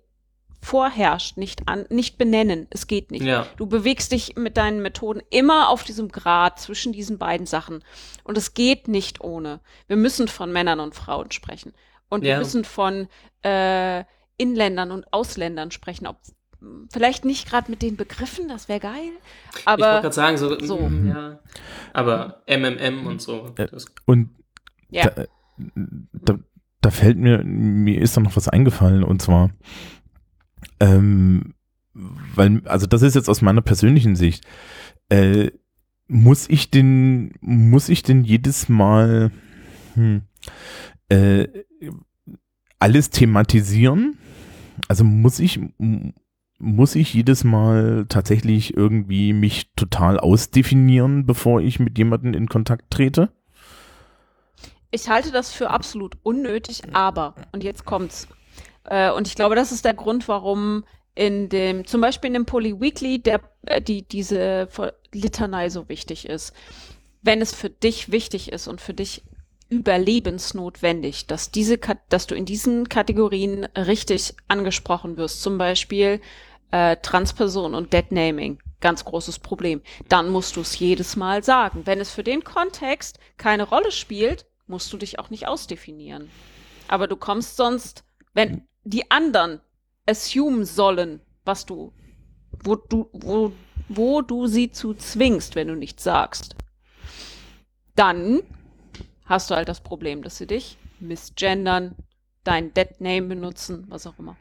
[0.62, 2.68] vorherrscht, nicht an, nicht benennen.
[2.70, 3.24] Es geht nicht.
[3.24, 3.46] Ja.
[3.58, 7.84] Du bewegst dich mit deinen Methoden immer auf diesem Grad zwischen diesen beiden Sachen.
[8.24, 9.60] Und es geht nicht ohne.
[9.88, 11.74] Wir müssen von Männern und Frauen sprechen.
[12.10, 12.38] Und wir Ja.
[12.40, 13.08] müssen von
[13.44, 14.04] äh,
[14.38, 16.08] Inländern und Ausländern sprechen.
[16.08, 16.18] Ob,
[16.92, 19.12] vielleicht nicht gerade mit den Begriffen, das wäre geil.
[19.60, 20.78] ich wollte Aber gerade sagen, so, so.
[20.80, 21.40] mm, ja.
[21.94, 23.54] Aber MMM und so.
[23.58, 24.30] Äh, Das, Und
[24.90, 25.10] ja.
[25.10, 25.26] da,
[26.14, 26.40] da,
[26.82, 29.52] da fällt mir, mir ist da noch was eingefallen und zwar,
[30.80, 31.54] ähm,
[31.94, 34.46] weil, also das ist jetzt aus meiner persönlichen Sicht,
[35.10, 35.52] äh,
[36.08, 39.32] muss ich denn, muss ich denn jedes Mal
[39.96, 40.22] hm,
[41.10, 41.48] äh,
[42.80, 44.18] alles thematisieren?
[44.88, 45.60] Also muss ich,
[46.60, 52.92] muss ich jedes Mal tatsächlich irgendwie mich total ausdefinieren, bevor ich mit jemandem in Kontakt
[52.92, 53.30] trete?
[54.92, 58.28] Ich halte das für absolut unnötig, aber, und jetzt kommt's.
[58.88, 60.84] Äh, und ich glaube, das ist der Grund, warum
[61.16, 64.68] in dem, zum Beispiel in dem Poly Weekly, der, äh, die, diese
[65.12, 66.54] Litanei so wichtig ist.
[67.22, 69.24] Wenn es für dich wichtig ist und für dich
[69.70, 71.78] überlebensnotwendig, dass diese,
[72.10, 76.22] dass du in diesen Kategorien richtig angesprochen wirst, zum Beispiel
[76.72, 79.82] äh, Transperson und Deadnaming, ganz großes Problem.
[80.08, 81.82] Dann musst du es jedes Mal sagen.
[81.86, 86.30] Wenn es für den Kontext keine Rolle spielt, musst du dich auch nicht ausdefinieren.
[86.88, 88.04] Aber du kommst sonst,
[88.34, 89.60] wenn die anderen
[90.06, 91.92] assume sollen, was du,
[92.64, 93.52] wo du, wo,
[93.90, 96.56] wo du sie zu zwingst, wenn du nichts sagst,
[97.96, 98.42] dann
[99.26, 101.96] hast du halt das Problem, dass sie dich misgendern,
[102.44, 104.38] dein Dead Name benutzen, was auch immer.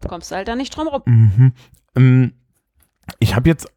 [0.00, 1.02] Du kommst halt da nicht drum rum.
[1.04, 1.52] Mhm.
[1.94, 2.32] Ähm,
[3.18, 3.68] ich habe jetzt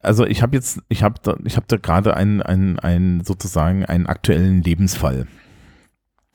[0.00, 4.06] also ich habe jetzt, ich habe da, ich da gerade einen, einen, einen sozusagen einen
[4.06, 5.26] aktuellen Lebensfall.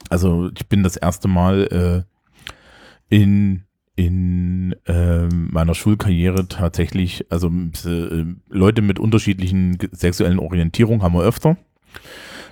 [0.09, 2.05] Also ich bin das erste Mal
[3.09, 3.63] äh, in
[3.95, 11.55] in äh, meiner Schulkarriere tatsächlich, also äh, Leute mit unterschiedlichen sexuellen Orientierungen haben wir öfter.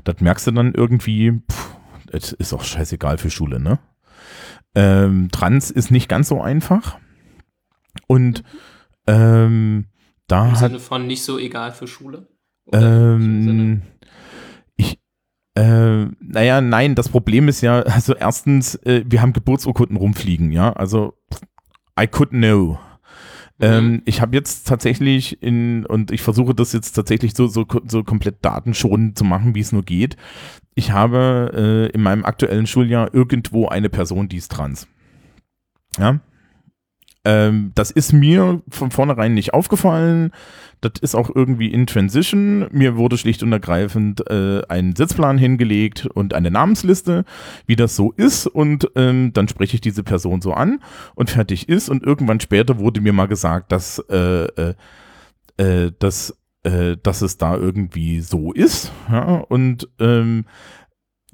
[0.05, 1.41] Das merkst du dann irgendwie,
[2.11, 3.79] es ist auch scheißegal für Schule, ne?
[4.75, 6.97] Ähm, Trans ist nicht ganz so einfach.
[8.07, 8.43] Und
[9.05, 9.87] ähm,
[10.27, 12.27] da Im hat Sinne von nicht so egal für Schule?
[12.71, 13.81] Ähm,
[15.55, 20.73] äh, naja, nein, das Problem ist ja, also erstens, äh, wir haben Geburtsurkunden rumfliegen, ja,
[20.73, 21.13] also
[21.99, 22.79] I could know.
[23.59, 28.03] Ähm, ich habe jetzt tatsächlich in, und ich versuche das jetzt tatsächlich so, so, so
[28.03, 30.17] komplett datenschonend zu machen, wie es nur geht.
[30.75, 31.51] Ich habe
[31.91, 34.87] äh, in meinem aktuellen Schuljahr irgendwo eine Person, die ist trans.
[35.99, 36.19] Ja.
[37.25, 40.31] Ähm, das ist mir von vornherein nicht aufgefallen.
[40.81, 42.67] Das ist auch irgendwie in Transition.
[42.71, 47.23] Mir wurde schlicht und ergreifend äh, ein Sitzplan hingelegt und eine Namensliste,
[47.65, 48.47] wie das so ist.
[48.47, 50.81] Und ähm, dann spreche ich diese Person so an
[51.15, 51.89] und fertig ist.
[51.89, 54.73] Und irgendwann später wurde mir mal gesagt, dass, äh, äh,
[55.55, 58.91] äh, dass, äh, dass es da irgendwie so ist.
[59.09, 59.35] Ja?
[59.47, 60.43] Und ähm,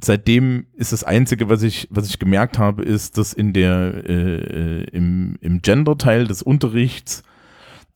[0.04, 4.82] seitdem ist das Einzige, was ich, was ich gemerkt habe, ist, dass in der, äh,
[4.82, 7.24] äh, im, im Gender-Teil des Unterrichts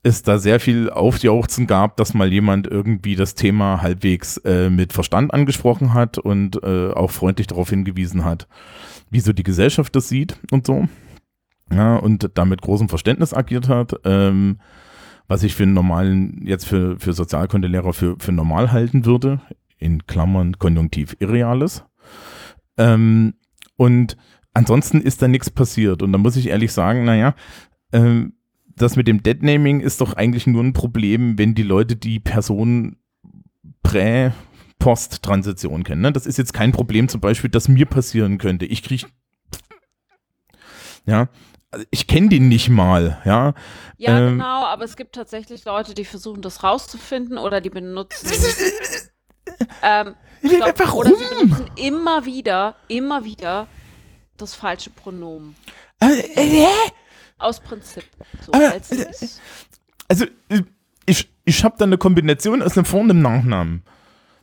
[0.03, 4.91] es da sehr viel Aufjauchzen gab, dass mal jemand irgendwie das Thema halbwegs äh, mit
[4.91, 8.47] Verstand angesprochen hat und äh, auch freundlich darauf hingewiesen hat,
[9.09, 10.88] wie so die Gesellschaft das sieht und so.
[11.71, 14.59] Ja, und da mit großem Verständnis agiert hat, ähm,
[15.30, 19.39] was ich für einen normalen, jetzt für, für Sozialkundelehrer für, für normal halten würde,
[19.80, 21.85] in Klammern Konjunktiv Irreales.
[22.78, 23.34] Ähm,
[23.76, 24.18] und
[24.54, 26.02] ansonsten ist da nichts passiert.
[26.02, 27.36] Und da muss ich ehrlich sagen, naja,
[27.91, 28.34] ähm,
[28.76, 32.98] das mit dem Deadnaming ist doch eigentlich nur ein Problem, wenn die Leute die Person
[33.84, 34.32] prä
[34.80, 36.02] Post-Transition kennen.
[36.02, 36.12] Ne?
[36.12, 38.66] Das ist jetzt kein Problem zum Beispiel, das mir passieren könnte.
[38.66, 39.08] Ich kriege,
[41.06, 41.30] ja,
[41.72, 43.54] also ich kenne den nicht mal, ja.
[43.98, 48.30] Ja, Ähm, genau, aber es gibt tatsächlich Leute, die versuchen, das rauszufinden oder die benutzen.
[49.84, 53.68] ähm, Oder sie benutzen immer wieder, immer wieder
[54.38, 55.56] das falsche Pronomen.
[55.99, 56.68] Äh, äh?
[57.38, 58.03] Aus Prinzip.
[58.45, 59.06] So, Aber, als äh,
[60.07, 60.61] Also, äh,
[61.06, 63.84] ich, ich habe da eine Kombination aus einem Vor- und einem Nachnamen.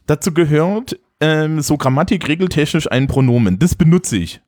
[0.07, 3.59] Dazu gehört ähm, so grammatik-regeltechnisch ein Pronomen.
[3.59, 4.41] Das benutze ich.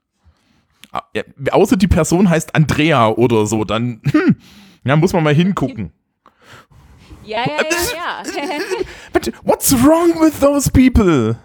[0.90, 1.04] Ah,
[1.50, 4.36] außer die Person heißt Andrea oder so, dann hm,
[4.84, 5.92] ja, muss man mal hingucken.
[7.24, 7.62] Ja, ja,
[7.94, 8.58] ja, ja.
[9.12, 11.36] But what's wrong with those people?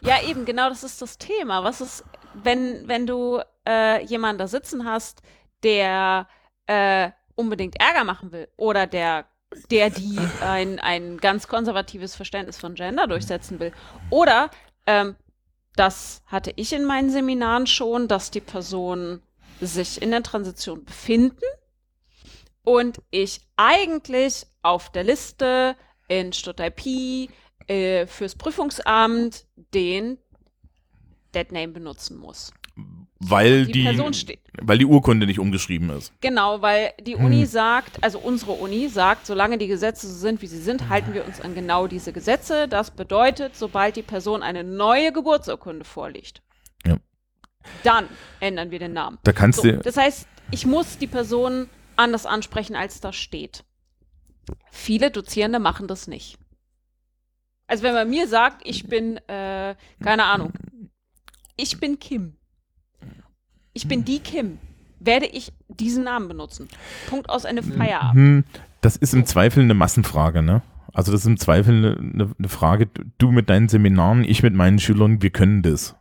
[0.00, 1.64] Ja, eben, genau das ist das Thema.
[1.64, 2.04] Was ist,
[2.34, 5.22] wenn, wenn du äh, jemanden da sitzen hast,
[5.62, 6.28] der
[6.66, 9.26] äh, unbedingt Ärger machen will oder der,
[9.70, 13.72] der die ein, ein ganz konservatives Verständnis von Gender durchsetzen will.
[14.10, 14.50] Oder,
[14.86, 15.16] ähm,
[15.74, 19.22] das hatte ich in meinen Seminaren schon, dass die Personen
[19.60, 21.44] sich in der Transition befinden
[22.68, 25.74] und ich eigentlich auf der Liste
[26.08, 27.30] in Stuttgart IP
[27.68, 30.18] äh, fürs Prüfungsamt den
[31.34, 32.52] Deadname benutzen muss.
[33.20, 34.40] Weil Die, die, Person steht.
[34.62, 36.12] weil die Urkunde nicht umgeschrieben ist.
[36.20, 40.46] Genau, weil die Uni sagt, also unsere Uni sagt, solange die Gesetze so sind, wie
[40.46, 42.68] sie sind, halten wir uns an genau diese Gesetze.
[42.68, 46.42] Das bedeutet, sobald die Person eine neue Geburtsurkunde vorliegt,
[46.86, 46.96] Ja.
[47.82, 48.08] dann
[48.38, 49.18] ändern wir den Namen.
[49.24, 49.78] Da kannst So, du.
[49.78, 51.68] das heißt, ich muss die Person
[51.98, 53.64] anders ansprechen, als da steht.
[54.70, 56.38] Viele Dozierende machen das nicht.
[57.66, 60.52] Also wenn man mir sagt, ich bin, äh, keine Ahnung,
[61.56, 62.36] ich bin Kim.
[63.74, 64.58] Ich bin die Kim.
[65.00, 66.68] Werde ich diesen Namen benutzen.
[67.08, 68.14] Punkt aus Ende Feierabend.
[68.14, 68.44] Hm,
[68.80, 70.62] das ist im Zweifel eine Massenfrage, ne?
[70.92, 72.88] Also das ist im Zweifel eine, eine, eine Frage,
[73.18, 75.94] du mit deinen Seminaren, ich mit meinen Schülern, wir können das.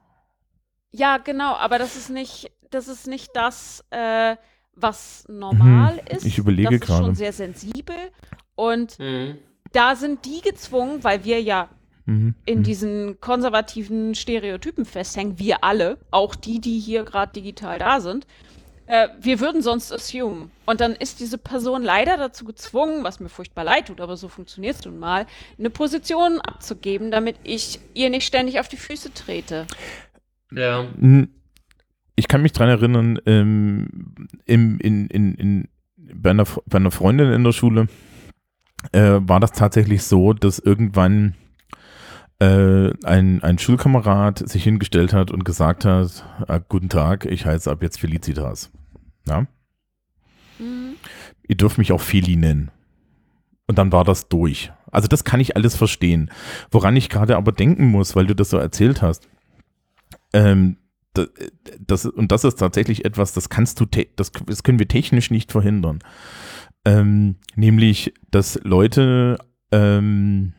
[0.91, 4.38] Ja, genau, aber das ist nicht, das ist nicht das, äh,
[4.80, 6.26] was normal Mhm, ist.
[6.26, 7.06] ich überlege das ist gerade.
[7.06, 7.95] schon sehr sensibel.
[8.56, 9.38] Und Mhm.
[9.72, 11.70] da sind die gezwungen, weil wir ja
[12.06, 12.36] Mhm.
[12.45, 18.26] in diesen konservativen Stereotypen festhängen, wir alle, auch die, die hier gerade digital da sind.
[18.90, 20.49] Äh, wir würden sonst assume.
[20.66, 24.30] Und dann ist diese Person leider dazu gezwungen, was mir furchtbar leid tut, aber so
[24.30, 25.26] funktioniert es nun mal,
[25.60, 29.68] eine Position abzugeben, damit ich ihr nicht ständig auf die Füße trete.
[30.54, 30.86] Ja.
[32.19, 34.15] Ich kann mich dran erinnern, ähm,
[34.45, 37.88] im, in, in, in, bei, einer, bei einer Freundin in der Schule
[38.91, 41.35] äh, war das tatsächlich so, dass irgendwann
[42.39, 47.69] äh, ein, ein Schulkamerad sich hingestellt hat und gesagt hat, ah, guten Tag, ich heiße
[47.69, 48.72] ab jetzt Felicitas.
[49.27, 49.45] Ja?
[50.60, 50.95] Mhm.
[51.48, 52.72] Ihr dürft mich auch Feli nennen.
[53.68, 54.72] Und dann war das durch.
[54.91, 56.31] Also das kann ich alles verstehen.
[56.72, 59.27] Woran ich gerade aber denken muss, weil du das so erzählt hast,
[60.34, 60.77] ähm,
[61.13, 63.85] das, und das ist tatsächlich etwas, das kannst du,
[64.15, 65.99] das, das können wir technisch nicht verhindern.
[66.85, 69.38] Ähm, nämlich, dass Leute
[69.71, 70.53] ähm,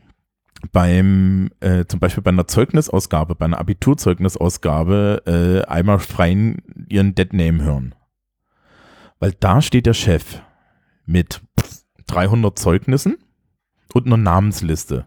[0.72, 7.62] beim, äh, zum Beispiel bei einer Zeugnisausgabe, bei einer Abiturzeugnisausgabe, äh, einmal freien ihren Deadname
[7.62, 7.94] hören.
[9.20, 10.40] Weil da steht der Chef
[11.06, 11.40] mit
[12.06, 13.16] 300 Zeugnissen
[13.94, 15.06] und einer Namensliste.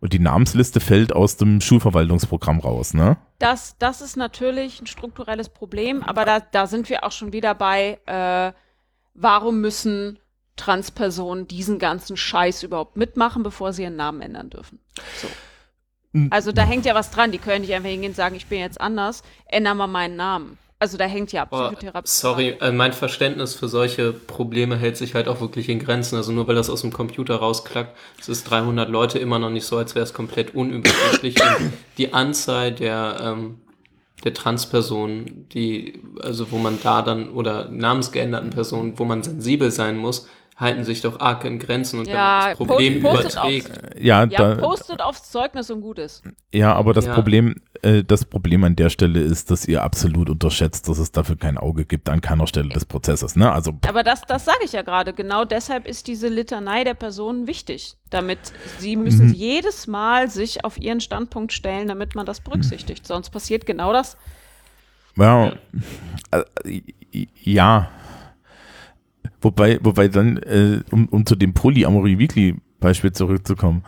[0.00, 3.18] Und die Namensliste fällt aus dem Schulverwaltungsprogramm raus, ne?
[3.40, 7.54] Das, das ist natürlich ein strukturelles Problem, aber da, da sind wir auch schon wieder
[7.54, 8.52] bei, äh,
[9.14, 10.18] warum müssen
[10.56, 14.78] Transpersonen diesen ganzen Scheiß überhaupt mitmachen, bevor sie ihren Namen ändern dürfen?
[15.16, 15.28] So.
[16.30, 17.32] Also da hängt ja was dran.
[17.32, 20.58] Die können nicht einfach hingehen und sagen, ich bin jetzt anders, ändern wir meinen Namen.
[20.80, 22.08] Also da hängt ja Boah, Psychotherapie.
[22.08, 22.70] sorry, dran.
[22.70, 26.16] äh, mein Verständnis für solche Probleme hält sich halt auch wirklich in Grenzen.
[26.16, 29.66] Also nur weil das aus dem Computer rausklackt, es ist 300 Leute immer noch nicht
[29.66, 31.34] so, als wäre es komplett unübersichtlich.
[31.98, 33.60] Die Anzahl der, ähm,
[34.24, 39.98] der Transpersonen, die, also wo man da dann, oder namensgeänderten Personen, wo man sensibel sein
[39.98, 40.28] muss,
[40.60, 43.70] halten sich doch arg in Grenzen und wenn Ja, man das Problem post- postet überträgt.
[43.98, 46.22] Ja, Ja, da, postet aufs Zeugnis und gut ist.
[46.52, 47.14] ja aber das Ja.
[47.14, 51.36] Problem, äh, das Problem an der Stelle ist, dass ihr absolut unterschätzt, dass es dafür
[51.36, 53.50] kein Auge gibt an keiner Stelle des Prozesses, ne?
[53.50, 55.14] Also, Aber das, das sage ich ja gerade.
[55.14, 57.96] Genau deshalb ist diese Litanei der Personen wichtig.
[58.10, 58.38] Damit
[58.78, 59.32] sie müssen Mhm.
[59.34, 63.06] jedes Mal sich auf ihren Standpunkt stellen, damit man das berücksichtigt.
[63.06, 64.18] Sonst passiert genau das.
[65.16, 65.52] ja,
[66.32, 66.42] äh,
[67.42, 67.88] ja.
[69.40, 73.84] Wobei, wobei dann, äh, um, um zu dem Polyamory Weekly Beispiel zurückzukommen,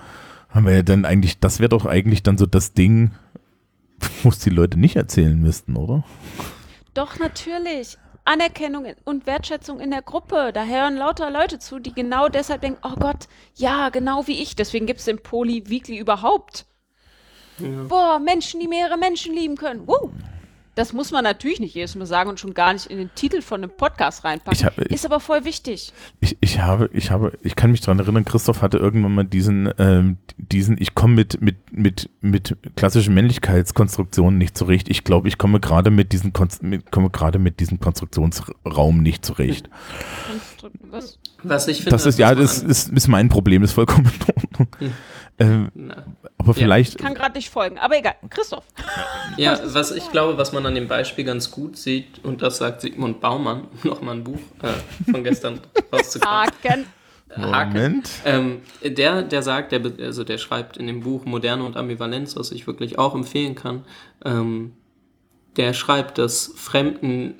[0.49, 3.11] haben wir ja dann eigentlich, das wäre doch eigentlich dann so das Ding,
[4.23, 6.05] wo es die Leute nicht erzählen müssten, oder?
[6.95, 7.99] Doch, natürlich.
[8.24, 10.53] Anerkennung und Wertschätzung in der Gruppe.
[10.55, 13.27] Da hören lauter Leute zu, die genau deshalb denken, oh Gott,
[13.57, 14.55] ja, genau wie ich.
[14.55, 16.66] Deswegen gibt es den Poly Weekly überhaupt.
[17.89, 19.87] Boah, Menschen, die mehrere Menschen lieben können.
[19.87, 20.11] Woo.
[20.74, 23.43] Das muss man natürlich nicht jedes Mal sagen und schon gar nicht in den Titel
[23.43, 24.65] von einem Podcast reinpacken.
[24.65, 25.93] Hab- Ist aber voll wichtig.
[26.20, 29.70] Ich, ich habe, ich habe, ich kann mich daran erinnern, Christoph hatte irgendwann mal diesen,
[29.78, 34.89] ähm, diesen, ich komme mit, mit, mit, mit klassischen Männlichkeitskonstruktionen nicht zurecht.
[34.89, 39.27] Ich glaube, ich komme gerade mit diesem, Konst- mit, komme gerade mit diesem Konstruktionsraum nicht
[39.27, 39.69] zurecht.
[40.90, 41.19] Was?
[41.43, 44.69] Was ich finde, Das ist, ja, das ist, ist mein Problem, ist vollkommen in Ordnung.
[45.39, 46.05] Ähm, Na.
[46.39, 48.14] aber vielleicht, Ich kann gerade nicht folgen, aber egal.
[48.28, 48.64] Christoph.
[49.36, 52.82] Ja, was ich glaube, was man an dem Beispiel ganz gut sieht, und das sagt
[52.82, 55.60] Sigmund Baumann, nochmal ein Buch äh, von gestern
[55.93, 56.35] rauszukommen.
[56.36, 56.86] Haken.
[57.35, 57.73] Haken.
[57.73, 58.10] Moment.
[58.27, 62.52] Ähm, der, der sagt, der, also der schreibt in dem Buch Moderne und Ambivalenz, was
[62.52, 63.85] ich wirklich auch empfehlen kann,
[64.24, 64.74] ähm,
[65.56, 67.35] der schreibt, dass fremden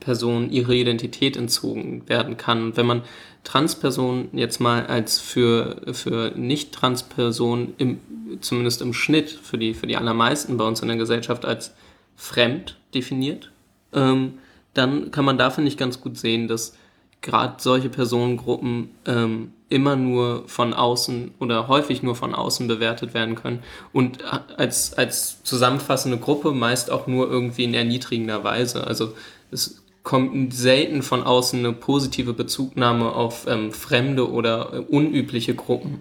[0.00, 2.62] Personen ihre Identität entzogen werden kann.
[2.62, 3.02] Und wenn man
[3.44, 8.00] Transpersonen jetzt mal als für, für Nicht-Trans-Personen, im,
[8.40, 11.74] zumindest im Schnitt, für die, für die allermeisten bei uns in der Gesellschaft als
[12.16, 13.50] fremd definiert,
[13.92, 14.34] ähm,
[14.74, 16.74] dann kann man da, finde ich, ganz gut sehen, dass
[17.20, 23.36] gerade solche Personengruppen ähm, immer nur von außen oder häufig nur von außen bewertet werden
[23.36, 23.62] können
[23.92, 24.18] und
[24.56, 28.86] als, als zusammenfassende Gruppe meist auch nur irgendwie in erniedrigender Weise.
[28.86, 29.14] Also
[29.50, 36.00] es kommt selten von außen eine positive Bezugnahme auf ähm, fremde oder äh, unübliche Gruppen.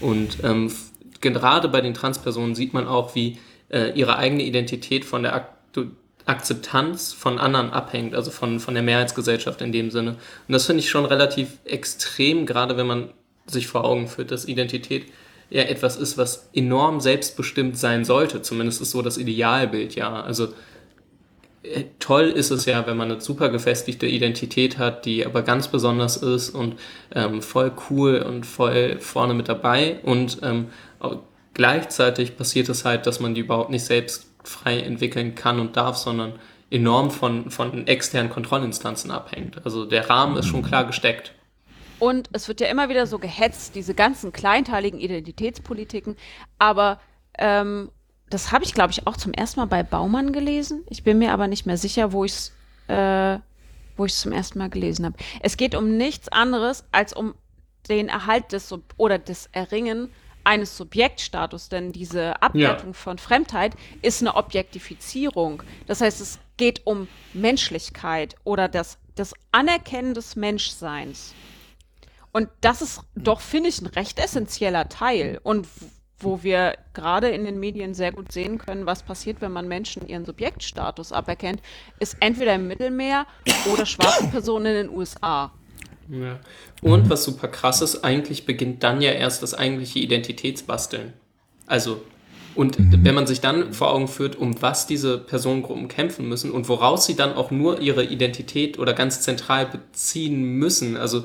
[0.00, 0.70] Und ähm,
[1.20, 3.38] gerade bei den Transpersonen sieht man auch, wie
[3.70, 5.86] äh, ihre eigene Identität von der Aktu
[6.26, 10.10] Akzeptanz von anderen abhängt, also von, von der Mehrheitsgesellschaft in dem Sinne.
[10.10, 13.08] Und das finde ich schon relativ extrem, gerade wenn man
[13.46, 15.06] sich vor Augen führt, dass Identität
[15.48, 18.42] ja etwas ist, was enorm selbstbestimmt sein sollte.
[18.42, 20.20] Zumindest ist so das Idealbild, ja.
[20.20, 20.48] Also
[21.98, 26.16] toll ist es ja, wenn man eine super gefestigte Identität hat, die aber ganz besonders
[26.16, 26.76] ist und
[27.14, 30.00] ähm, voll cool und voll vorne mit dabei.
[30.02, 30.68] Und ähm,
[31.54, 35.96] gleichzeitig passiert es halt, dass man die überhaupt nicht selbst frei entwickeln kann und darf,
[35.96, 36.34] sondern
[36.70, 39.64] enorm von, von externen Kontrollinstanzen abhängt.
[39.64, 41.32] Also der Rahmen ist schon klar gesteckt.
[41.98, 46.16] Und es wird ja immer wieder so gehetzt, diese ganzen kleinteiligen Identitätspolitiken.
[46.58, 47.00] Aber
[47.38, 47.90] ähm,
[48.30, 50.84] das habe ich, glaube ich, auch zum ersten Mal bei Baumann gelesen.
[50.88, 52.52] Ich bin mir aber nicht mehr sicher, wo ich es
[52.88, 53.38] äh,
[53.98, 55.16] wo ich zum ersten Mal gelesen habe.
[55.40, 57.34] Es geht um nichts anderes als um
[57.88, 60.10] den Erhalt des Sub oder das Erringen
[60.44, 65.62] eines Subjektstatus, denn diese Abwertung von Fremdheit ist eine Objektifizierung.
[65.86, 71.34] Das heißt, es geht um Menschlichkeit oder das, das Anerkennen des Menschseins.
[72.32, 75.40] Und das ist doch, finde ich, ein recht essentieller Teil.
[75.42, 75.66] Und
[76.20, 80.08] wo wir gerade in den Medien sehr gut sehen können, was passiert, wenn man Menschen
[80.08, 81.60] ihren Subjektstatus aberkennt,
[82.00, 83.26] ist entweder im Mittelmeer
[83.72, 85.52] oder schwarze Personen in den USA.
[86.08, 86.40] Ja.
[86.82, 91.12] Und was super krass ist, eigentlich beginnt dann ja erst das eigentliche Identitätsbasteln.
[91.66, 92.02] Also,
[92.54, 96.68] und wenn man sich dann vor Augen führt, um was diese Personengruppen kämpfen müssen und
[96.68, 101.24] woraus sie dann auch nur ihre Identität oder ganz zentral beziehen müssen, also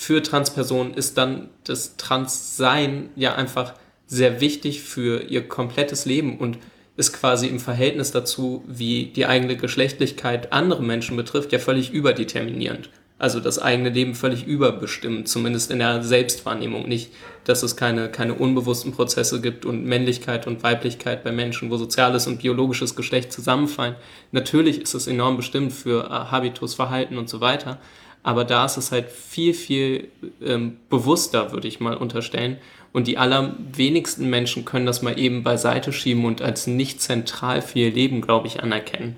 [0.00, 3.74] für Transpersonen ist dann das Transsein ja einfach
[4.06, 6.56] sehr wichtig für ihr komplettes Leben und
[6.96, 12.88] ist quasi im Verhältnis dazu, wie die eigene Geschlechtlichkeit andere Menschen betrifft, ja völlig überdeterminierend.
[13.18, 16.88] Also das eigene Leben völlig überbestimmt, zumindest in der Selbstwahrnehmung.
[16.88, 17.12] Nicht,
[17.44, 22.26] dass es keine, keine unbewussten Prozesse gibt und Männlichkeit und Weiblichkeit bei Menschen, wo soziales
[22.26, 23.96] und biologisches Geschlecht zusammenfallen.
[24.32, 27.78] Natürlich ist es enorm bestimmt für äh, Habitus, Verhalten und so weiter.
[28.22, 30.08] Aber da ist es halt viel, viel
[30.42, 32.58] ähm, bewusster, würde ich mal unterstellen.
[32.92, 37.78] Und die allerwenigsten Menschen können das mal eben beiseite schieben und als nicht zentral für
[37.78, 39.16] ihr Leben, glaube ich, anerkennen.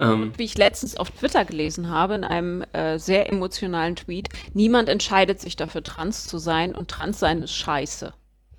[0.00, 4.88] Ähm, Wie ich letztens auf Twitter gelesen habe, in einem äh, sehr emotionalen Tweet, niemand
[4.88, 8.12] entscheidet sich dafür, trans zu sein und trans sein ist scheiße.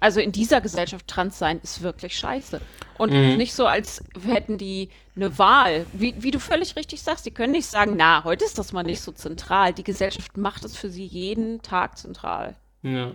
[0.04, 2.60] Also in dieser Gesellschaft trans sein ist wirklich scheiße.
[2.98, 3.38] Und Mhm.
[3.38, 5.86] nicht so, als hätten die eine Wahl.
[5.94, 8.84] Wie, wie du völlig richtig sagst, die können nicht sagen, na, heute ist das mal
[8.84, 9.72] nicht so zentral.
[9.72, 12.56] Die Gesellschaft macht es für sie jeden Tag zentral.
[12.82, 13.12] ja.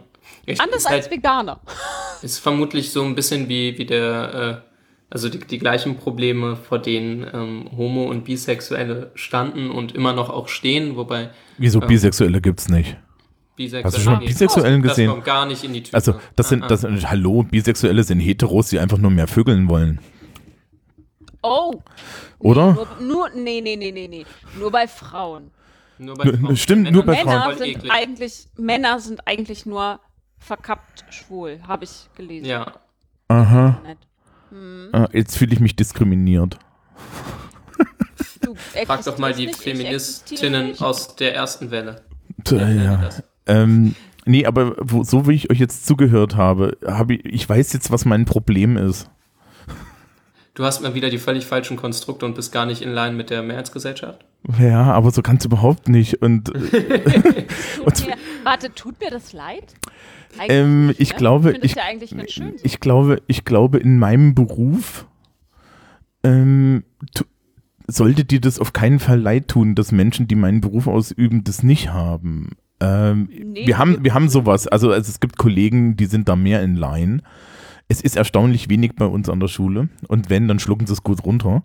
[0.47, 1.61] Ich, Anders ist als halt, Veganer.
[2.23, 4.69] ist vermutlich so ein bisschen wie, wie der, äh,
[5.11, 10.29] also die, die gleichen Probleme, vor denen ähm, Homo- und Bisexuelle standen und immer noch
[10.31, 12.97] auch stehen, wobei Wieso Ähm, Bisexuelle gibt's nicht?
[13.59, 13.85] Bisexuelle.
[13.85, 15.11] Hast du schon mal Nee, Bisexuellen das gesehen?
[15.11, 15.95] kommt gar nicht in die Tüte.
[15.95, 16.69] Also, das sind, Ah, ah.
[16.69, 20.01] das sind, hallo, Bisexuelle sind Heteros, die einfach nur mehr vögeln wollen.
[21.43, 21.73] Oh,
[22.39, 22.73] Oder?
[22.73, 24.25] nur, nur, nee, nee, nee, nee, nee.
[24.59, 25.51] Nur bei Frauen.
[25.99, 26.57] Nur bei Frauen.
[26.57, 27.93] stimmt, Männern nur bei Männer voll sind eklig.
[27.93, 30.01] eigentlich, Männer sind eigentlich nur
[30.39, 32.47] verkappt schwul, habe ich gelesen.
[32.47, 32.73] Ja,
[33.29, 33.81] Aha.
[34.51, 34.89] Hm.
[34.93, 36.59] Ah, jetzt fühle ich mich diskriminiert.
[38.41, 42.03] Du frag doch mal die Feministinnen aus der ersten Welle.
[42.45, 43.11] Tja, ja.
[43.49, 43.95] Ähm,
[44.25, 47.91] nee, aber wo, so wie ich euch jetzt zugehört habe, habe ich, ich weiß jetzt,
[47.91, 49.11] was mein Problem ist.
[50.55, 53.31] Du hast mal wieder die völlig falschen Konstrukte und bist gar nicht in line mit
[53.31, 54.25] der Mehrheitsgesellschaft.
[54.59, 56.21] Ja, aber so ganz überhaupt nicht.
[56.21, 57.45] Und äh,
[57.77, 59.75] Tut mir, warte, tut mir das leid?
[60.49, 61.17] Ähm, nicht, ich ne?
[61.17, 62.59] glaube, ich, ja eigentlich ganz schön.
[62.59, 62.65] so.
[62.65, 65.07] ich glaube, ich glaube, in meinem Beruf
[66.25, 66.83] ähm,
[67.15, 67.25] tu,
[67.87, 71.63] sollte dir das auf keinen Fall leid tun, dass Menschen, die meinen Beruf ausüben, das
[71.63, 72.51] nicht haben.
[72.81, 74.67] Ähm, Nee, wir haben, wir- haben sowas.
[74.69, 77.23] Also, also es gibt Kollegen, die sind da mehr in Line.
[77.89, 79.89] Es ist erstaunlich wenig bei uns an der Schule.
[80.09, 81.65] Und wenn, dann schlucken sie es gut runter.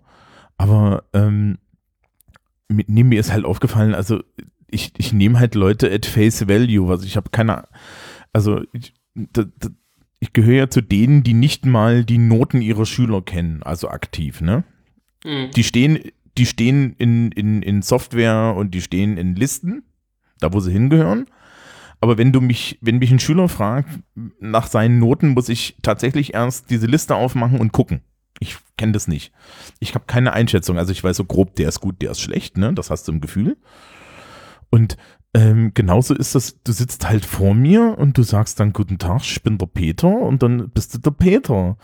[0.56, 1.58] Aber ähm,
[2.68, 4.22] mit, nee, mir ist halt aufgefallen, also
[4.70, 6.90] ich, ich nehme halt Leute at face value.
[6.90, 7.64] Also ich habe keine,
[8.32, 9.68] also ich, da, da,
[10.20, 14.40] ich gehöre ja zu denen, die nicht mal die Noten ihrer Schüler kennen, also aktiv,
[14.40, 14.64] ne?
[15.24, 15.50] Mhm.
[15.54, 15.98] Die stehen,
[16.38, 19.82] die stehen in, in, in Software und die stehen in Listen,
[20.40, 21.26] da wo sie hingehören.
[22.00, 23.88] Aber wenn du mich, wenn mich ein Schüler fragt
[24.38, 28.02] nach seinen Noten, muss ich tatsächlich erst diese Liste aufmachen und gucken.
[28.40, 29.32] Ich kenne das nicht.
[29.80, 30.76] Ich habe keine Einschätzung.
[30.76, 32.74] Also ich weiß so grob, der ist gut, der ist schlecht, ne?
[32.74, 33.56] Das hast du im Gefühl.
[34.70, 34.96] Und
[35.34, 39.22] ähm, genauso ist das, du sitzt halt vor mir und du sagst dann, guten Tag,
[39.22, 41.76] ich bin der Peter und dann bist du der Peter.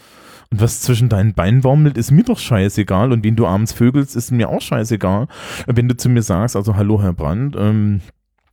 [0.51, 3.13] Und was zwischen deinen Beinen baumelt, ist mir doch scheißegal.
[3.13, 5.29] Und wen du abends vögelst, ist mir auch scheißegal.
[5.67, 8.01] Wenn du zu mir sagst, also hallo Herr Brandt, ähm,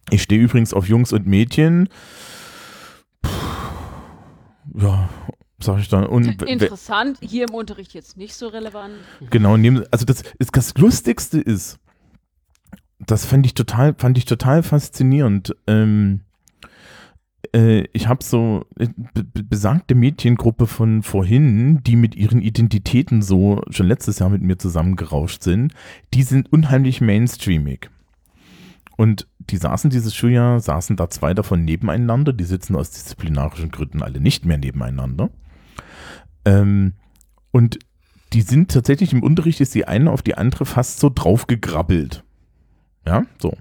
[0.10, 1.90] ich stehe übrigens auf Jungs und Mädchen.
[3.22, 3.30] Puh,
[4.76, 5.10] ja,
[5.60, 6.06] sag ich dann.
[6.06, 8.94] Und Interessant, hier im Unterricht jetzt nicht so relevant.
[9.30, 9.56] Genau,
[9.92, 11.80] also das, ist, das Lustigste ist,
[13.00, 15.56] das fand ich total, fand ich total faszinierend.
[15.68, 16.22] Ähm,
[17.54, 23.22] äh, ich habe so äh, be be- besagte Mädchengruppe von vorhin, die mit ihren Identitäten
[23.22, 25.74] so schon letztes Jahr mit mir zusammengerauscht sind,
[26.14, 27.90] die sind unheimlich mainstreamig.
[28.98, 34.04] Und die saßen dieses Schuljahr, saßen da zwei davon nebeneinander, die sitzen aus disziplinarischen Gründen
[34.04, 35.30] alle nicht mehr nebeneinander.
[36.46, 36.94] Ähm,
[37.52, 37.80] und
[38.34, 42.24] die sind tatsächlich im Unterricht, ist die eine auf die andere fast so draufgegrabbelt.
[43.06, 43.56] Ja, so.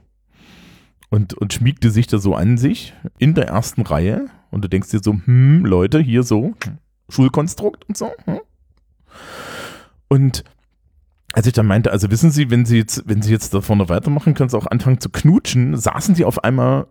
[1.09, 4.27] Und, und schmiegte sich da so an sich in der ersten Reihe.
[4.51, 6.55] Und du denkst dir so, hm, Leute, hier so,
[7.09, 8.11] Schulkonstrukt und so.
[8.25, 8.41] Hm?
[10.09, 10.45] Und
[11.37, 13.91] als ich dann meinte, also wissen Sie, wenn Sie jetzt, wenn Sie jetzt da vorne
[13.91, 16.87] weitermachen, können Sie auch anfangen zu knutschen, saßen sie auf einmal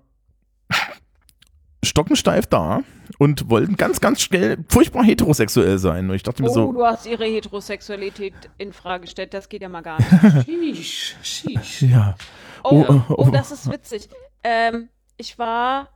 [1.83, 2.81] stockensteif da
[3.17, 6.09] und wollten ganz, ganz schnell furchtbar heterosexuell sein.
[6.09, 9.63] Und ich dachte mir Oh, so, du hast ihre Heterosexualität in Frage gestellt, das geht
[9.63, 9.97] ja mal gar
[10.45, 10.45] nicht.
[10.45, 11.81] Sheesh, sheesh.
[11.81, 12.15] ja.
[12.63, 13.29] Oh, Oh, oh, oh, oh.
[13.31, 14.09] das ist witzig.
[14.43, 15.89] Ähm, ich war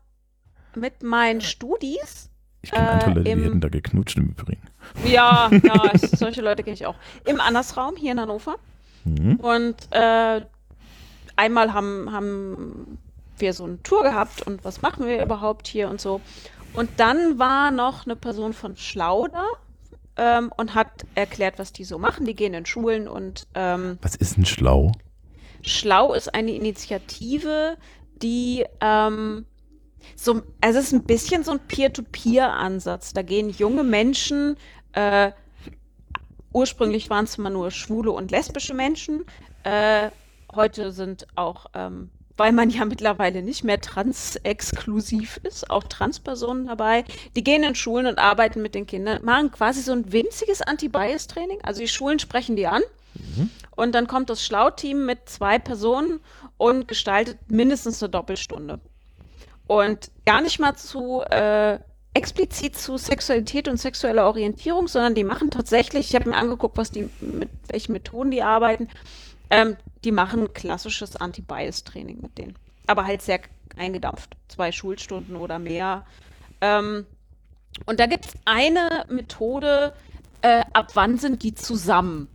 [0.75, 2.28] mit meinen Studis
[2.61, 4.61] Ich kenne andere Äh, Leute, die hätten da geknutscht im Übrigen.
[5.05, 6.95] Ja, ja, solche Leute kenne ich auch.
[7.25, 8.55] Im Andersraum hier in Hannover.
[9.05, 9.35] Mhm.
[9.37, 10.41] Und äh,
[11.35, 12.97] einmal haben, haben
[13.37, 16.21] wir so eine Tour gehabt und was machen wir überhaupt hier und so.
[16.73, 19.45] Und dann war noch eine Person von Schlau da
[20.17, 22.25] ähm, und hat erklärt, was die so machen.
[22.25, 24.91] Die gehen in Schulen und ähm, Was ist denn schlau?
[25.61, 27.77] Schlau ist eine Initiative,
[28.21, 29.45] die ähm,
[30.15, 33.13] so, also es ist ein bisschen so ein Peer-to-Peer-Ansatz.
[33.13, 34.57] Da gehen junge Menschen,
[34.93, 35.31] äh,
[36.53, 39.25] ursprünglich waren es mal nur schwule und lesbische Menschen,
[39.63, 40.09] äh,
[40.55, 47.03] heute sind auch, ähm, weil man ja mittlerweile nicht mehr trans-exklusiv ist, auch Transpersonen dabei.
[47.35, 51.59] Die gehen in Schulen und arbeiten mit den Kindern, machen quasi so ein winziges Anti-Bias-Training.
[51.63, 52.81] Also die Schulen sprechen die an
[53.75, 56.19] und dann kommt das Schlau-Team mit zwei Personen
[56.57, 58.79] und gestaltet mindestens eine Doppelstunde.
[59.69, 61.77] Und gar nicht mal zu äh,
[62.15, 66.89] explizit zu Sexualität und sexueller Orientierung, sondern die machen tatsächlich, ich habe mir angeguckt, was
[66.89, 68.89] die, mit welchen Methoden die arbeiten,
[69.51, 72.55] ähm, die machen klassisches Anti-Bias-Training mit denen.
[72.87, 73.41] Aber halt sehr
[73.77, 74.35] eingedampft.
[74.47, 76.03] Zwei Schulstunden oder mehr.
[76.61, 77.05] Ähm,
[77.85, 79.93] und da gibt es eine Methode,
[80.41, 82.27] äh, ab wann sind die zusammen?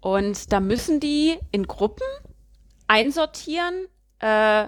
[0.00, 2.08] Und da müssen die in Gruppen
[2.88, 3.86] einsortieren,
[4.18, 4.66] äh,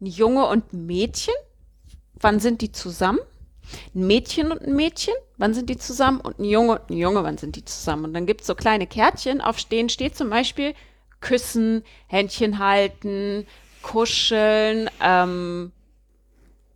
[0.00, 1.34] ein Junge und ein Mädchen.
[2.20, 3.20] Wann sind die zusammen?
[3.94, 6.20] Ein Mädchen und ein Mädchen, wann sind die zusammen?
[6.20, 8.04] Und ein Junge und ein Junge, wann sind die zusammen?
[8.06, 10.74] Und dann gibt es so kleine Kärtchen, auf denen steht zum Beispiel
[11.20, 13.46] Küssen, Händchen halten,
[13.82, 15.72] kuscheln, ähm,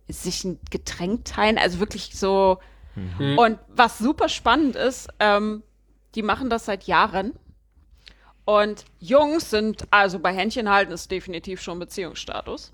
[0.09, 2.57] sich ein Getränk teilen, also wirklich so.
[3.37, 5.63] Und was super spannend ist, ähm,
[6.15, 7.31] die machen das seit Jahren.
[8.45, 12.71] Und Jungs sind, also bei Händchen halten ist definitiv schon Beziehungsstatus.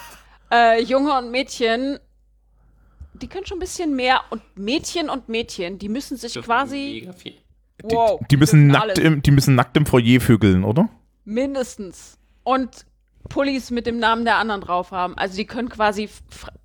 [0.50, 1.98] äh, Junge und Mädchen,
[3.14, 4.22] die können schon ein bisschen mehr.
[4.30, 7.00] Und Mädchen und Mädchen, die müssen sich Dürfen quasi.
[7.00, 7.34] Mega viel.
[7.82, 8.98] Die, Wow, die, müssen dürfen nackt alles.
[8.98, 10.88] im, die müssen nackt im Foyer vögeln, oder?
[11.24, 12.18] Mindestens.
[12.42, 12.86] Und
[13.28, 15.16] Pullis mit dem Namen der anderen drauf haben.
[15.16, 16.08] Also die können quasi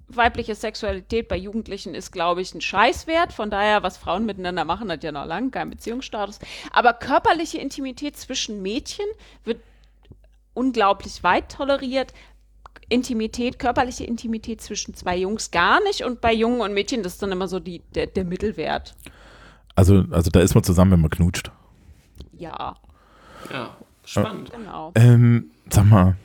[0.08, 3.34] weibliche Sexualität bei Jugendlichen ist, glaube ich, ein Scheißwert.
[3.34, 6.40] Von daher, was Frauen miteinander machen, hat ja noch lange keinen Beziehungsstatus.
[6.72, 9.06] Aber körperliche Intimität zwischen Mädchen
[9.44, 9.62] wird
[10.54, 12.14] unglaublich weit toleriert.
[12.88, 16.04] Intimität, körperliche Intimität zwischen zwei Jungs gar nicht.
[16.04, 18.96] Und bei Jungen und Mädchen, das ist dann immer so die, der, der Mittelwert.
[19.76, 21.52] Also, also da ist man zusammen, wenn man knutscht.
[22.38, 22.76] Ja,
[23.52, 23.76] Ja,
[24.06, 24.52] spannend.
[24.52, 24.92] genau.
[24.96, 26.16] Ähm, sag mal,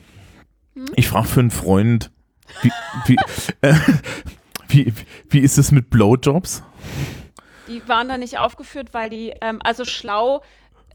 [0.95, 2.11] ich frage für einen Freund,
[2.61, 2.71] wie,
[3.05, 3.17] wie,
[3.61, 3.73] äh,
[4.67, 4.93] wie,
[5.29, 6.63] wie ist es mit Blowjobs?
[7.67, 10.41] Die waren da nicht aufgeführt, weil die, ähm, also schlau,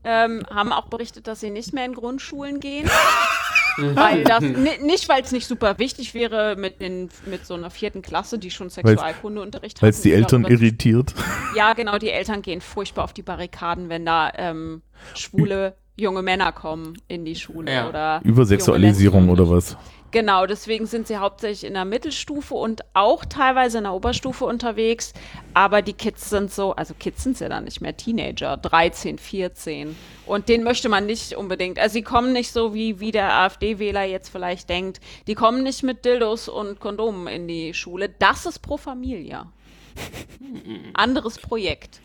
[0.04, 2.88] ähm, haben auch berichtet, dass sie nicht mehr in Grundschulen gehen.
[3.76, 7.70] weil das, ni- nicht, weil es nicht super wichtig wäre mit, den, mit so einer
[7.70, 11.14] vierten Klasse, die schon Sexualkundeunterricht Weil es die Eltern glaube, irritiert.
[11.56, 14.82] Ja, genau, die Eltern gehen furchtbar auf die Barrikaden, wenn da ähm,
[15.14, 17.88] schwule junge Männer kommen in die Schule Ja.
[17.88, 19.76] oder Übersexualisierung junge oder was?
[20.16, 25.12] Genau, deswegen sind sie hauptsächlich in der Mittelstufe und auch teilweise in der Oberstufe unterwegs.
[25.52, 29.94] Aber die Kids sind so, also Kids sind ja dann nicht mehr Teenager, 13, 14.
[30.24, 31.78] Und den möchte man nicht unbedingt.
[31.78, 35.02] Also sie kommen nicht so, wie, wie der AfD-Wähler jetzt vielleicht denkt.
[35.26, 38.08] Die kommen nicht mit Dildos und Kondomen in die Schule.
[38.08, 39.52] Das ist Pro Familia.
[40.94, 42.00] Anderes Projekt.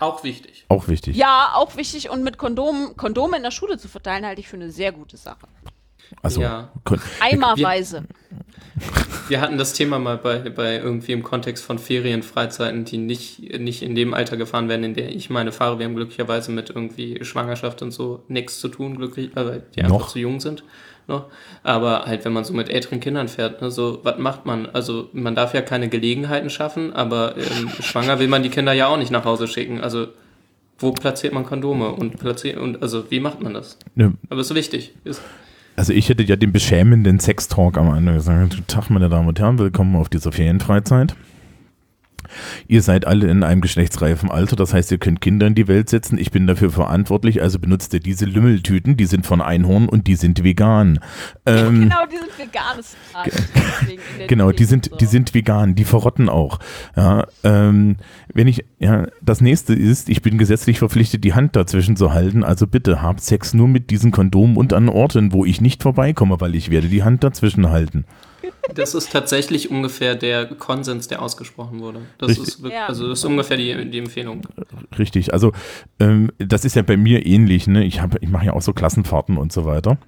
[0.00, 0.66] Auch wichtig.
[0.68, 1.16] Auch wichtig.
[1.16, 2.10] Ja, auch wichtig.
[2.10, 5.16] Und mit Kondomen, Kondome in der Schule zu verteilen, halte ich für eine sehr gute
[5.16, 5.48] Sache.
[6.22, 6.70] Also, Ja.
[7.20, 8.04] Eimerweise.
[9.28, 13.58] Wir hatten das Thema mal bei, bei irgendwie im Kontext von Ferien, Freizeiten, die nicht,
[13.60, 15.78] nicht in dem Alter gefahren werden, in der ich meine fahre.
[15.78, 19.98] Wir haben glücklicherweise mit irgendwie Schwangerschaft und so nichts zu tun, glücklich, weil die einfach
[20.00, 20.08] Noch.
[20.08, 20.64] zu jung sind.
[21.06, 21.26] Noch.
[21.62, 24.66] Aber halt, wenn man so mit älteren Kindern fährt, ne, so, was macht man?
[24.66, 28.88] Also, man darf ja keine Gelegenheiten schaffen, aber ähm, schwanger will man die Kinder ja
[28.88, 29.80] auch nicht nach Hause schicken.
[29.80, 30.08] Also,
[30.78, 33.78] wo platziert man Kondome und platziert, und also, wie macht man das?
[33.94, 34.94] ne, Aber es ist wichtig.
[35.04, 35.20] Ist,
[35.76, 38.50] also ich hätte ja den beschämenden Sextalk am Ende gesagt.
[38.50, 41.14] Guten Tag, meine Damen und Herren, willkommen auf dieser Ferienfreizeit.
[42.68, 45.88] Ihr seid alle in einem geschlechtsreifen Alter, das heißt, ihr könnt Kinder in die Welt
[45.88, 46.18] setzen.
[46.18, 50.16] Ich bin dafür verantwortlich, also benutzt ihr diese Lümmeltüten, die sind von Einhorn und die
[50.16, 51.00] sind vegan.
[51.46, 52.34] Ähm, Genau, die sind
[53.12, 53.30] Tag.
[53.82, 56.58] Deswegen Genau, die sind, die sind vegan, die verrotten auch.
[56.96, 57.96] Ja, ähm,
[58.32, 62.44] wenn ich, ja, das nächste ist, ich bin gesetzlich verpflichtet, die Hand dazwischen zu halten.
[62.44, 66.40] Also bitte habt Sex nur mit diesen Kondomen und an Orten, wo ich nicht vorbeikomme,
[66.40, 68.04] weil ich werde die Hand dazwischen halten.
[68.74, 72.00] Das ist tatsächlich ungefähr der Konsens, der ausgesprochen wurde.
[72.18, 72.46] Das Richtig.
[72.48, 72.86] ist, wirklich, Ja.
[72.86, 74.42] also das ist ungefähr die, die Empfehlung.
[74.98, 75.32] Richtig.
[75.32, 75.52] Also
[76.00, 77.66] ähm, das ist ja bei mir ähnlich.
[77.66, 77.84] Ne?
[77.84, 79.98] Ich habe, ich mache ja auch so Klassenfahrten und so weiter.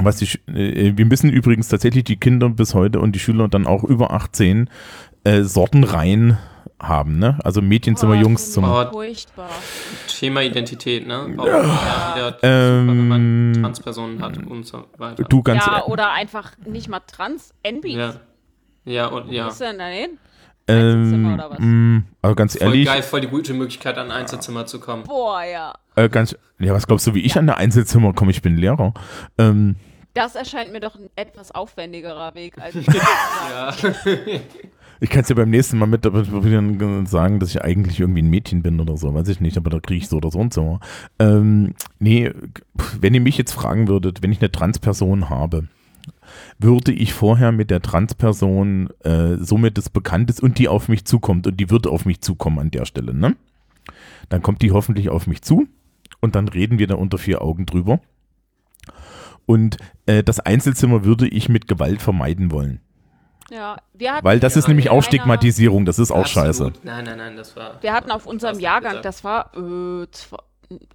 [0.00, 3.48] was die, Sch- äh, wir müssen übrigens tatsächlich die Kinder bis heute und die Schüler
[3.48, 4.68] dann auch über 18
[5.24, 6.36] äh, Sortenreihen
[6.80, 7.38] haben, ne?
[7.44, 8.88] Also Mädchenzimmer, Oh, Jungszimmer.
[8.88, 8.92] Oh.
[8.92, 9.50] Furchtbar.
[10.08, 11.34] Thema Identität, ne?
[11.38, 12.14] Auch ja.
[12.14, 15.24] wieder Ähm, wenn man Transpersonen hat und so weiter.
[15.24, 17.92] Du ganz Ja, äh, oder einfach nicht mal trans, NBs.
[17.94, 18.14] Ja.
[18.84, 19.46] Ja, und ja.
[19.46, 20.18] Was ist denn da hin?
[20.66, 21.58] ähm, Einzelzimmer oder was?
[21.58, 25.04] mh, also ganz Voll ehrlich, geil, voll die gute Möglichkeit, an ein Einzelzimmer zu kommen.
[25.04, 25.74] Boah, ja.
[25.94, 28.30] äh, ganz, ja, was glaubst du, wie ich an der Einzelzimmer komme?
[28.30, 28.94] Ich bin Lehrer.
[29.38, 29.76] Ähm,
[30.14, 32.74] Das erscheint mir doch ein etwas aufwendigerer Weg als.
[33.50, 33.74] Ja.
[35.00, 38.30] ich kann es ja beim nächsten Mal mit probieren sagen, dass ich eigentlich irgendwie ein
[38.30, 40.50] Mädchen bin oder so, weiß ich nicht, aber da kriege ich so oder so ein
[40.50, 40.80] Zimmer.
[41.18, 42.30] Ähm, nee,
[43.00, 45.68] wenn ihr mich jetzt fragen würdet, wenn ich eine Transperson habe,
[46.58, 51.04] würde ich vorher mit der Transperson äh, somit das bekannt ist und die auf mich
[51.04, 53.36] zukommt und die wird auf mich zukommen an der Stelle, ne?
[54.28, 55.66] Dann kommt die hoffentlich auf mich zu
[56.20, 58.00] und dann reden wir da unter vier Augen drüber.
[59.46, 59.76] Und
[60.06, 62.80] äh, das Einzelzimmer würde ich mit Gewalt vermeiden wollen.
[63.50, 64.92] Ja, wir hatten, Weil das ist Ja, nämlich ja.
[64.92, 66.66] auch Stigmatisierung, das ist auch scheiße.
[66.66, 66.84] Absolut.
[66.84, 67.82] Nein, nein, nein, das war.
[67.82, 69.04] wir hatten auf unserem Jahrgang, gesagt.
[69.04, 70.06] das war äh,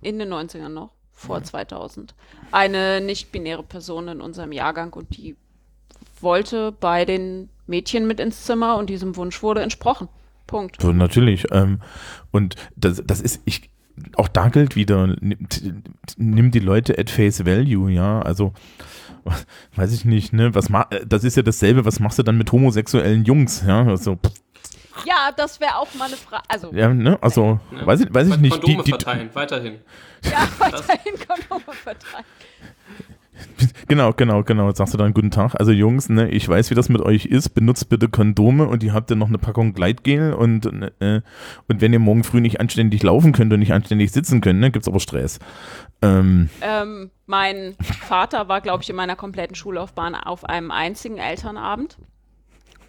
[0.01, 2.15] in den 90ern noch, vor 2000,
[2.51, 5.35] eine nicht-binäre Person in unserem Jahrgang und die
[6.21, 10.07] wollte bei den Mädchen mit ins Zimmer und diesem Wunsch wurde entsprochen.
[10.47, 10.81] Punkt.
[10.81, 11.45] So, natürlich.
[11.51, 11.81] Ähm,
[12.31, 13.69] und das, das ist, ich,
[14.15, 15.47] auch da gilt wieder, nimm,
[16.17, 18.53] nimm die Leute at face value, ja, also
[19.75, 22.51] weiß ich nicht, ne, was ma das ist ja dasselbe, was machst du dann mit
[22.51, 24.17] homosexuellen Jungs, ja, also,
[25.05, 26.43] Ja, das wäre auch mal eine Frage.
[26.47, 27.85] Also, ja, ne, also, Ja.
[27.85, 29.75] weiß ich, weiß ich nicht, die, Kondome die, verteilen, weiterhin.
[30.23, 32.25] ja, weiterhin Kondome verteilen.
[33.87, 36.75] genau, genau, genau, jetzt sagst du dann guten Tag, also Jungs, ne, ich weiß, wie
[36.75, 40.33] das mit euch ist, benutzt bitte Kondome und ihr habt ja noch eine Packung Gleitgel
[40.33, 40.65] und,
[40.99, 41.21] äh,
[41.67, 44.71] und wenn ihr morgen früh nicht anständig laufen könnt und nicht anständig sitzen könnt, ne,
[44.71, 45.39] gibt's aber Stress.
[46.01, 47.75] Ähm, Ähm, mein
[48.07, 51.97] Vater war, glaube ich, in meiner kompletten Schullaufbahn auf einem einzigen Elternabend.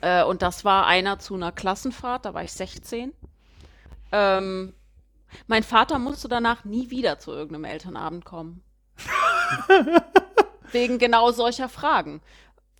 [0.01, 3.13] Äh, und das war einer zu einer Klassenfahrt, da war ich 16.
[4.13, 4.75] Ähm,
[5.47, 8.63] mein Vater musste danach nie wieder zu irgendeinem Elternabend kommen.
[10.73, 12.21] Wegen genau solcher Fragen.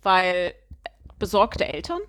[0.01, 0.53] Weil
[1.19, 2.01] besorgte Eltern,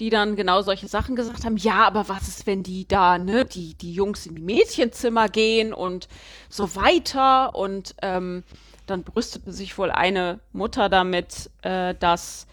[0.00, 3.44] die dann genau solche Sachen gesagt haben, ja, aber was ist, wenn die da, ne,
[3.44, 6.08] die, die Jungs in die Mädchenzimmer gehen und
[6.48, 7.54] so weiter.
[7.54, 8.42] Und ähm,
[8.86, 12.46] dann brüstete sich wohl eine Mutter damit, äh, dass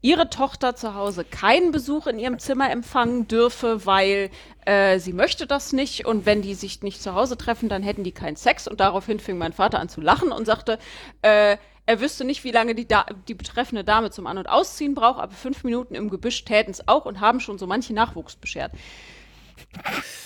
[0.00, 4.30] ihre Tochter zu Hause keinen Besuch in ihrem Zimmer empfangen dürfe, weil
[4.64, 6.06] äh, sie möchte das nicht.
[6.06, 8.68] Und wenn die sich nicht zu Hause treffen, dann hätten die keinen Sex.
[8.68, 10.78] Und daraufhin fing mein Vater an zu lachen und sagte,
[11.22, 14.94] äh, er wüsste nicht, wie lange die, da die betreffende Dame zum An- und Ausziehen
[14.94, 18.36] braucht, aber fünf Minuten im Gebüsch täten es auch und haben schon so manche Nachwuchs
[18.36, 18.72] beschert.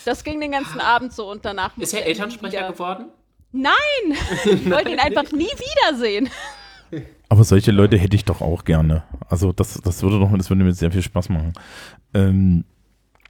[0.04, 3.06] Das ging den ganzen Abend so und danach Ist er Elternsprecher geworden?
[3.52, 3.72] Nein!
[4.44, 6.28] Ich wollte ihn einfach nie wiedersehen.
[7.28, 9.02] Aber solche Leute hätte ich doch auch gerne.
[9.28, 11.52] Also das, das würde doch, das würde mir sehr viel Spaß machen.
[12.14, 12.64] Ähm,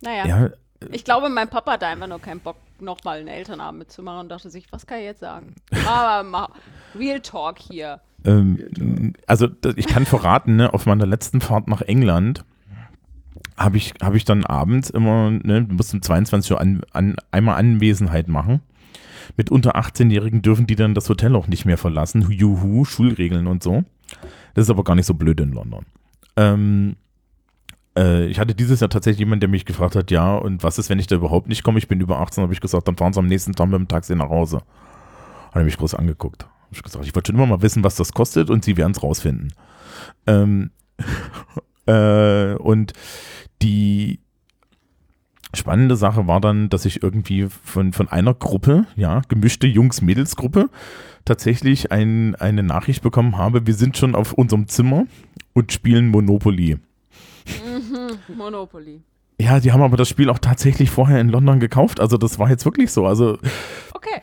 [0.01, 0.27] Naja.
[0.27, 0.51] ja,
[0.93, 4.51] Ich glaube, mein Papa hatte einfach nur keinen Bock, nochmal einen Elternabend mitzumachen und dachte
[4.51, 5.57] sich, was kann ich jetzt sagen?
[5.87, 6.49] Aber mal
[6.95, 8.01] Real Talk hier.
[8.25, 12.45] Ähm, also ich kann verraten, ne, auf meiner letzten Fahrt nach England
[13.57, 17.17] habe ich, habe ich dann abends immer, ne, du musst um 22 Uhr an, an,
[17.31, 18.61] einmal Anwesenheit machen.
[19.37, 22.31] Mit unter 18-Jährigen dürfen die dann das Hotel auch nicht mehr verlassen.
[22.31, 23.85] Juhu, Schulregeln und so.
[24.55, 25.85] Das ist aber gar nicht so blöd in London.
[26.37, 26.97] Ähm,
[27.97, 30.89] äh, ich hatte dieses Jahr tatsächlich jemanden, der mich gefragt hat, ja, und was ist,
[30.89, 31.79] wenn ich da überhaupt nicht komme?
[31.79, 33.89] Ich bin über 18, habe ich gesagt, dann fahren sie am nächsten Tag mit dem
[33.89, 34.59] Taxi nach Hause.
[35.49, 36.47] Hat er mich groß angeguckt.
[36.71, 39.03] Ich gesagt, ich wollte schon immer mal wissen, was das kostet und sie werden es
[39.03, 39.53] rausfinden.
[40.27, 40.71] Ähm,
[41.87, 42.93] äh, und
[43.63, 44.21] die
[45.55, 50.69] spannende Sache war dann, dass ich irgendwie von, von einer Gruppe, ja, gemischte Jungs-Mädels-Gruppe,
[51.25, 55.07] tatsächlich ein, eine Nachricht bekommen habe, wir sind schon auf unserem Zimmer
[55.55, 56.77] und spielen Monopoly.
[57.47, 59.01] Mhm, Monopoly.
[59.41, 62.01] Ja, die haben aber das Spiel auch tatsächlich vorher in London gekauft.
[62.01, 63.07] Also das war jetzt wirklich so.
[63.07, 63.39] Also
[63.95, 64.21] Okay.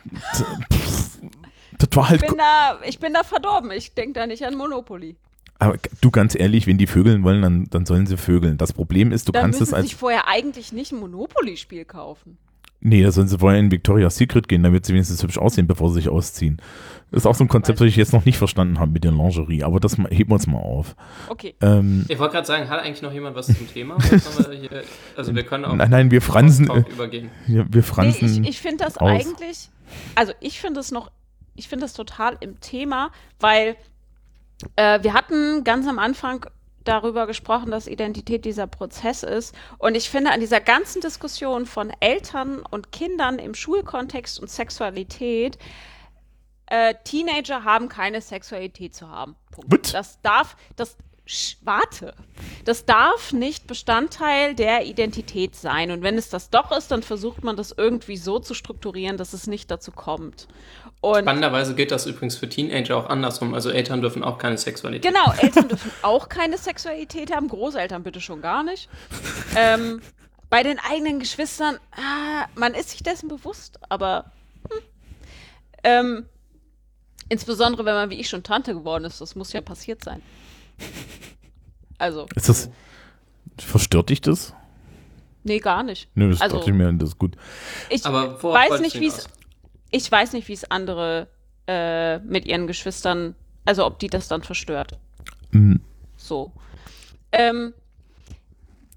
[1.79, 2.21] Das war halt.
[2.23, 3.71] Ich bin da, ich bin da verdorben.
[3.71, 5.15] Ich denke da nicht an Monopoly.
[5.57, 8.57] Aber du ganz ehrlich, wenn die vögeln wollen, dann, dann sollen sie vögeln.
[8.57, 9.85] Das Problem ist, du Dann kannst es als.
[9.85, 12.37] sich vorher eigentlich nicht ein Monopoly-Spiel kaufen.
[12.81, 15.89] Nee, da sollen sie vorher in Victoria's Secret gehen, damit sie wenigstens hübsch aussehen, bevor
[15.89, 16.61] sie sich ausziehen.
[17.09, 19.11] Das ist auch so ein Konzept, das ich jetzt noch nicht verstanden habe mit der
[19.11, 20.95] Lingerie, aber das heben wir uns mal auf.
[21.29, 21.55] Okay.
[21.61, 23.97] Ähm, Ich wollte gerade sagen, hat eigentlich noch jemand was zum Thema?
[23.99, 24.19] Wir
[24.59, 24.83] hier?
[25.15, 27.31] Also wir können auch nein, nein, wir fransen, Talk übergehen.
[27.47, 28.43] ja, wir Nee, fransen.
[28.43, 29.09] ich ich finde das aus.
[29.09, 29.69] eigentlich,
[30.15, 31.09] also ich finde es noch,
[31.55, 33.75] ich finde das total im Thema, weil
[34.75, 36.45] äh, wir hatten ganz am Anfang
[36.83, 39.55] darüber gesprochen, dass Identität dieser Prozess ist.
[39.79, 45.57] Und ich finde an dieser ganzen Diskussion von Eltern und Kindern im Schulkontext und Sexualität
[46.67, 49.35] äh, Teenager haben keine Sexualität zu haben.
[49.51, 49.93] Punkt.
[49.93, 52.15] Das darf, das, sch, warte,
[52.63, 55.91] das darf nicht Bestandteil der Identität sein.
[55.91, 59.33] Und wenn es das doch ist, dann versucht man das irgendwie so zu strukturieren, dass
[59.33, 60.47] es nicht dazu kommt.
[61.05, 63.53] Und Spannenderweise gilt das übrigens für Teenager auch andersrum.
[63.53, 65.13] Also Eltern dürfen auch keine Sexualität.
[65.13, 68.89] Genau, Eltern dürfen auch keine Sexualität haben, Großeltern bitte schon gar nicht.
[69.55, 70.01] Ähm,
[70.49, 74.31] bei den eigenen Geschwistern, ah, man ist sich dessen bewusst, aber
[74.71, 74.79] hm.
[75.83, 76.25] ähm,
[77.29, 80.23] insbesondere wenn man wie ich schon Tante geworden ist, das muss ja passiert sein.
[81.99, 82.69] Also, Ist das.
[83.59, 84.55] Verstört dich das?
[85.43, 86.09] nee, gar nicht.
[86.15, 87.37] Nö, das Also- dachte ich mir, das ist gut.
[87.89, 89.29] Ich Aber weiß nicht, wie es?
[89.95, 91.27] Ich weiß nicht, wie es andere
[91.67, 94.97] äh, mit ihren Geschwistern, also ob die das dann verstört.
[95.51, 95.77] Mm,
[96.17, 96.51] So.
[97.31, 97.73] Ähm,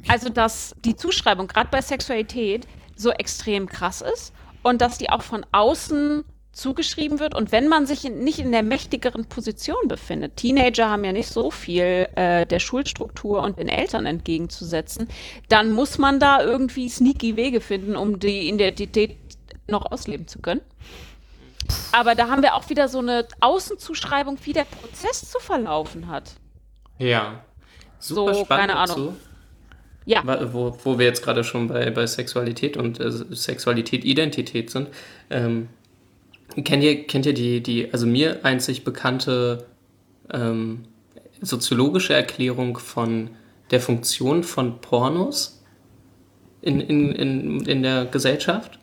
[0.09, 2.67] also, dass die Zuschreibung gerade bei Sexualität
[2.97, 7.87] so extrem krass ist und dass die auch von außen zugeschrieben wird und wenn man
[7.87, 10.37] sich in, nicht in der mächtigeren Position befindet.
[10.37, 15.07] Teenager haben ja nicht so viel äh, der Schulstruktur und den Eltern entgegenzusetzen,
[15.49, 19.17] dann muss man da irgendwie sneaky Wege finden, um die Identität
[19.71, 20.61] noch ausleben zu können.
[21.93, 26.37] Aber da haben wir auch wieder so eine Außenzuschreibung, wie der Prozess zu verlaufen hat.
[26.99, 27.43] Ja.
[27.99, 28.97] Super So, spannend keine Ahnung.
[28.97, 29.15] dazu.
[30.07, 30.23] Ja.
[30.55, 34.89] Wo, wo wir jetzt gerade schon bei, bei Sexualität und äh, Sexualität, Identität sind.
[35.29, 35.69] Ähm,
[36.65, 39.67] kennt ihr, kennt ihr die, die, also mir einzig bekannte
[40.33, 40.85] ähm,
[41.43, 43.31] soziologische Erklärung von
[43.71, 45.63] der Funktion von Pornos
[46.63, 48.79] in, in, in, in der Gesellschaft?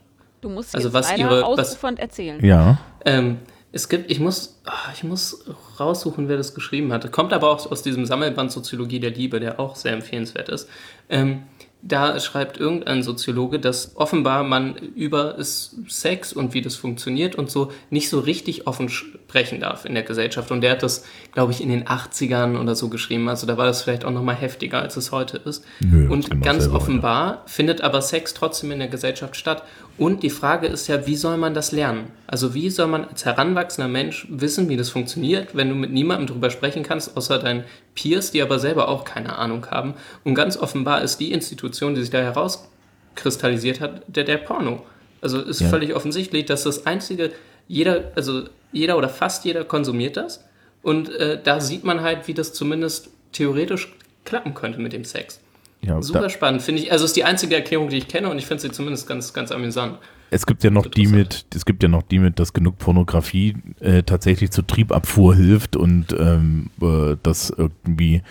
[0.45, 2.45] Du musst Also jetzt was ihre- was- ausufernd erzählen.
[2.45, 2.77] Ja.
[3.03, 3.39] Ähm,
[3.71, 5.43] es gibt, ich muss, ah, ich muss
[5.79, 7.11] raussuchen, wer das geschrieben hat.
[7.11, 10.69] Kommt aber auch aus diesem Sammelband Soziologie der Liebe, der auch sehr empfehlenswert ist.
[11.09, 11.41] Ähm,
[11.87, 17.71] da schreibt irgendein Soziologe, dass offenbar man über Sex und wie das funktioniert und so
[17.91, 20.49] nicht so richtig offen sprechen darf in der Gesellschaft.
[20.49, 23.29] Und der hat das, glaube ich, in den 80ern oder so geschrieben.
[23.29, 25.63] Also da war das vielleicht auch noch mal heftiger, als es heute ist.
[25.79, 29.61] Nö, und ganz offenbar findet aber Sex trotzdem in der Gesellschaft statt.
[29.99, 32.07] Und die Frage ist ja, wie soll man das lernen?
[32.25, 36.27] Also wie soll man als heranwachsender Mensch wissen, wie das funktioniert, wenn du mit niemandem
[36.27, 37.63] drüber sprechen kannst, außer deinen
[37.95, 39.93] Peers, die aber selber auch keine Ahnung haben.
[40.23, 44.85] Und ganz offenbar ist die Institution, die sich da herauskristallisiert hat, der, der Porno.
[45.21, 45.69] Also ist Ja.
[45.69, 47.31] völlig offensichtlich, dass das einzige,
[47.67, 50.43] jeder, also jeder oder fast jeder konsumiert das.
[50.83, 55.39] Und äh, da sieht man halt, wie das zumindest theoretisch klappen könnte mit dem Sex.
[55.81, 56.91] ja Super spannend, finde ich.
[56.91, 59.51] Also ist die einzige Erklärung, die ich kenne und ich finde sie zumindest ganz, ganz
[59.51, 59.97] amüsant.
[60.31, 63.55] Es gibt ja noch die mit, es gibt ja noch die mit, dass genug Pornografie
[63.79, 68.21] äh, tatsächlich zur Triebabfuhr hilft und ähm, äh, das irgendwie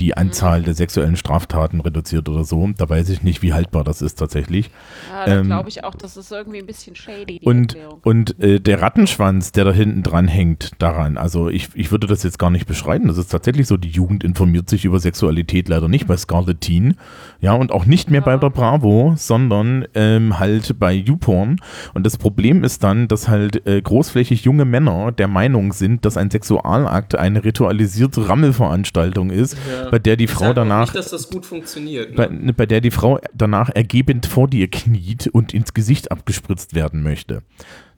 [0.00, 2.70] die Anzahl der sexuellen Straftaten reduziert oder so.
[2.76, 4.70] Da weiß ich nicht, wie haltbar das ist tatsächlich.
[5.12, 8.00] Ja, da Ähm, glaube ich auch, das ist irgendwie ein bisschen shady, die Und, Erklärung.
[8.02, 12.22] und äh, der Rattenschwanz, der da hinten dran hängt, daran, also ich, ich würde das
[12.22, 13.08] jetzt gar nicht beschreiben.
[13.08, 16.96] Das ist tatsächlich so, die Jugend informiert sich über Sexualität leider nicht bei Scarlet Teen,
[17.40, 21.56] ja, und auch nicht mehr bei der Bravo, sondern ähm, halt bei YouPorn.
[21.94, 26.16] Und das Problem ist dann, dass halt äh, großflächig junge Männer der Meinung sind, dass
[26.16, 29.56] ein Sexualakt eine ritualisierte Rammelveranstaltung ist,
[29.90, 32.14] bei der die Frau danach Nicht, dass das gut funktioniert.
[32.16, 32.52] bei, Ne?
[32.52, 37.42] bei der die Frau danach ergebend vor dir kniet und ins Gesicht abgespritzt werden möchte.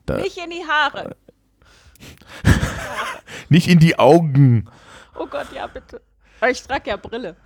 [0.07, 1.17] Da, Nicht in die Haare.
[3.49, 4.69] nicht in die Augen.
[5.19, 6.01] Oh Gott, ja, bitte.
[6.41, 7.37] Aber ich trage ja Brille.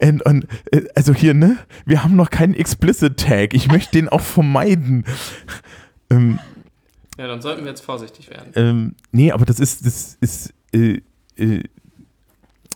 [0.00, 1.56] Und, und, äh, also hier, ne?
[1.86, 3.54] Wir haben noch keinen Explicit Tag.
[3.54, 5.04] Ich möchte den auch vermeiden.
[6.10, 6.38] Ähm,
[7.16, 8.50] Ja, dann sollten wir jetzt vorsichtig werden.
[8.56, 11.00] ähm, nee, aber das ist, das ist, äh,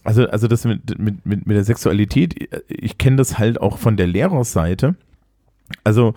[0.05, 3.79] also, also das mit, mit, mit, mit der Sexualität, äh, ich kenne das halt auch
[3.79, 4.95] von der Lehrerseite.
[5.85, 6.15] Also,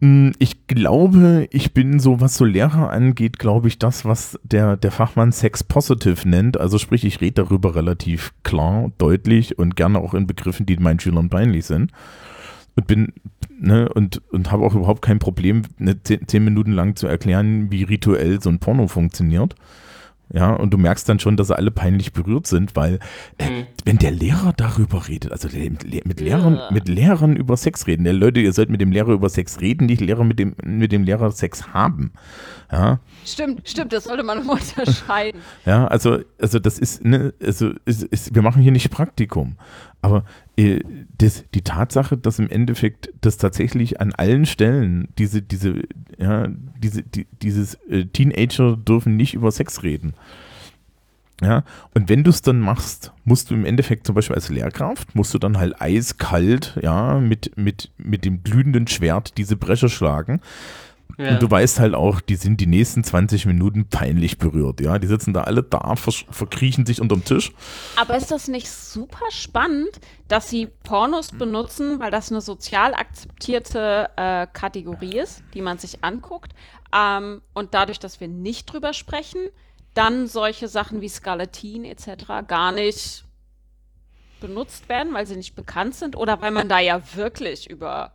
[0.00, 4.90] ich glaube, ich bin so, was so Lehrer angeht, glaube ich, das, was der, der
[4.90, 6.60] Fachmann Sex Positive nennt.
[6.60, 11.00] Also sprich, ich rede darüber relativ klar, deutlich und gerne auch in Begriffen, die meinen
[11.00, 11.92] Schülern peinlich sind.
[12.74, 13.14] Und bin,
[13.58, 17.70] ne, und, und habe auch überhaupt kein Problem, ne, zehn, zehn Minuten lang zu erklären,
[17.70, 19.54] wie rituell so ein Porno funktioniert.
[20.32, 22.98] Ja, und du merkst dann schon, dass sie alle peinlich berührt sind, weil
[23.38, 23.66] äh, Mhm.
[23.84, 26.68] wenn der Lehrer darüber redet, also mit, Le- mit Lehrern, Ja.
[26.72, 29.86] mit Lehrern über Sex reden, der Leute, ihr sollt mit dem Lehrer über Sex reden,
[29.86, 32.12] nicht Lehrer mit dem, mit dem Lehrer Sex haben.
[32.72, 35.40] Ja, Stimmt, stimmt, das sollte man unterscheiden.
[35.64, 39.56] ja, also, also das ist, ne, also ist, ist, wir machen hier nicht Praktikum.
[40.02, 40.24] Aber
[40.56, 40.80] äh,
[41.18, 45.82] das, die Tatsache, dass im Endeffekt das tatsächlich an allen Stellen diese, diese,
[46.18, 46.48] ja,
[46.78, 50.14] diese, die, dieses äh, Teenager dürfen nicht über Sex reden.
[51.42, 51.64] Ja,
[51.94, 55.34] und wenn du es dann machst, musst du im Endeffekt zum Beispiel als Lehrkraft, musst
[55.34, 60.40] du dann halt eiskalt, ja, mit, mit, mit dem glühenden Schwert diese Bresche schlagen.
[61.18, 61.30] Ja.
[61.30, 64.98] Und du weißt halt auch, die sind die nächsten 20 Minuten peinlich berührt, ja.
[64.98, 67.52] Die sitzen da alle da, verkriechen sich unterm Tisch.
[67.96, 74.10] Aber ist das nicht super spannend, dass sie Pornos benutzen, weil das eine sozial akzeptierte
[74.16, 76.52] äh, Kategorie ist, die man sich anguckt?
[76.94, 79.40] Ähm, und dadurch, dass wir nicht drüber sprechen,
[79.94, 82.46] dann solche Sachen wie Skeletin etc.
[82.46, 83.24] gar nicht
[84.40, 88.12] benutzt werden, weil sie nicht bekannt sind oder weil man da ja wirklich über,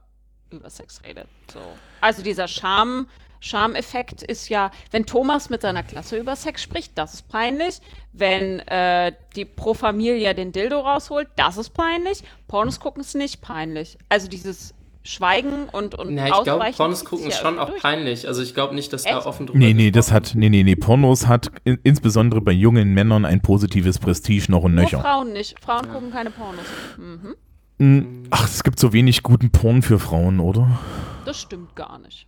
[0.51, 1.27] über Sex redet.
[1.53, 1.59] So.
[2.01, 3.07] Also dieser Scham,
[3.39, 7.79] Schameffekt ist ja, wenn Thomas mit seiner Klasse über Sex spricht, das ist peinlich.
[8.13, 12.23] Wenn äh, die Pro Familia den Dildo rausholt, das ist peinlich.
[12.47, 13.97] Pornos gucken ist nicht peinlich.
[14.09, 14.73] Also dieses
[15.03, 17.81] Schweigen und, und Na, ich glaube, Pornos gucken ist ja schon auch durch.
[17.81, 18.27] peinlich.
[18.27, 19.25] Also ich glaube nicht, dass da Echt?
[19.25, 22.93] offen drüber Nee, nee, das hat, nee, nee, nee, Pornos hat in, insbesondere bei jungen
[22.93, 24.99] Männern ein positives Prestige noch und Nur nöcher.
[25.01, 25.59] Frauen nicht.
[25.59, 26.65] Frauen gucken keine Pornos.
[26.97, 27.35] Mhm.
[27.81, 30.79] Mm, Ach, es gibt so wenig guten Porn für Frauen, oder?
[31.25, 32.27] Das stimmt gar nicht.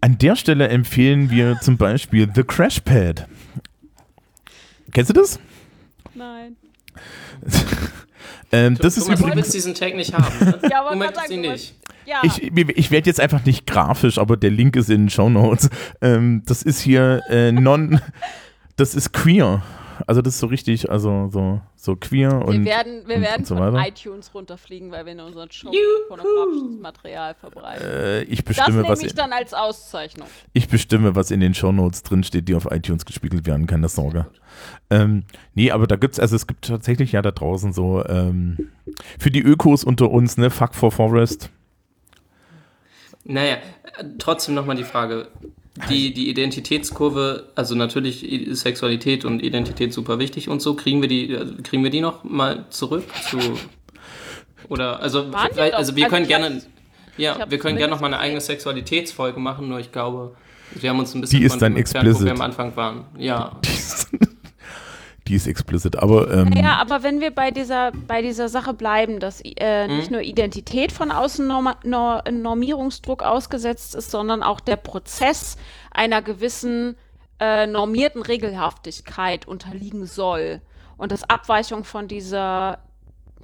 [0.00, 3.26] An der Stelle empfehlen wir zum Beispiel The Crash Pad.
[4.92, 5.40] Kennst du das?
[6.14, 6.56] Nein.
[8.52, 9.36] Ähm, das ist Thomas, du übrigens.
[9.46, 10.32] willst diesen Tag nicht haben.
[10.38, 10.60] Ne?
[10.70, 11.74] Ja, aber du man möchtest ihn du nicht.
[12.06, 12.20] Ja.
[12.22, 15.70] Ich, ich werde jetzt einfach nicht grafisch, aber der Link ist in den Show Notes.
[16.00, 18.00] Ähm, das ist hier äh, non.
[18.76, 19.62] Das ist queer.
[20.06, 22.64] Also das ist so richtig, also so, so queer wir und.
[22.64, 25.70] werden, wir und- werden und so von iTunes runterfliegen, weil wir in unseren Show
[26.08, 27.86] pornografisches Material verbreiten.
[27.86, 30.26] Äh, ich das bestimme, nehme was ich in, dann als Auszeichnung.
[30.52, 34.26] ich bestimme, was in den Show Notes drinsteht, die auf iTunes gespiegelt werden, keine Sorge.
[34.90, 38.70] Ähm, nee, aber da gibt's, also es gibt tatsächlich ja da draußen so, ähm,
[39.18, 41.50] für die Ökos unter uns, ne, Fuck for Forest.
[43.24, 43.54] Naja,
[43.98, 45.28] äh, trotzdem nochmal die Frage.
[45.88, 51.32] Die, die Identitätskurve, also natürlich Sexualität und Identität super wichtig und so, kriegen wir die,
[51.32, 53.38] äh, kriegen wir die noch mal zurück zu
[54.68, 56.62] oder also also wir Also können gerne
[57.16, 60.36] ja, wir können gerne noch mal eine eigene Sexualitätsfolge machen, nur ich glaube,
[60.74, 62.26] wir haben uns ein bisschen Die ist von dann dem entfernt, wo explicit.
[62.26, 63.04] wir am Anfang waren.
[63.18, 63.60] Ja.
[63.64, 64.08] Die ist,
[65.26, 69.20] die ist explicit, aber ähm, Ja, aber wenn wir bei dieser, bei dieser Sache bleiben,
[69.20, 75.56] dass äh, nicht nur Identität von außen Normierungsdruck ausgesetzt ist, sondern auch der Prozess
[75.90, 76.96] einer gewissen
[77.40, 80.60] äh, normierten Regelhaftigkeit unterliegen soll.
[80.96, 82.78] Und dass Abweichung von dieser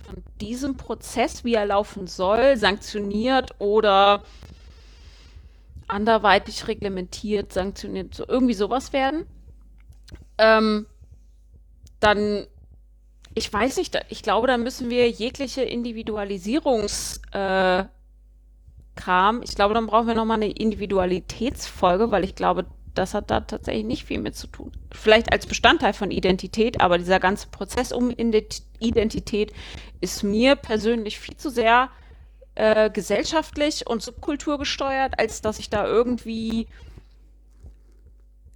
[0.05, 4.23] von diesem Prozess, wie er laufen soll, sanktioniert oder
[5.89, 9.27] anderweitig reglementiert, sanktioniert, so irgendwie sowas werden.
[10.39, 10.87] Ähm,
[12.01, 12.47] dann,
[13.35, 17.85] ich weiß nicht, ich glaube, da müssen wir jegliche Individualisierungs äh,
[18.97, 23.41] Kram, ich glaube, dann brauchen wir nochmal eine Individualitätsfolge, weil ich glaube, das hat da
[23.41, 24.73] tatsächlich nicht viel mit zu tun.
[24.93, 29.53] Vielleicht als Bestandteil von Identität, aber dieser ganze Prozess um Ident- Identität
[30.01, 31.89] ist mir persönlich viel zu sehr
[32.57, 36.67] äh, gesellschaftlich und subkulturgesteuert, als dass ich da irgendwie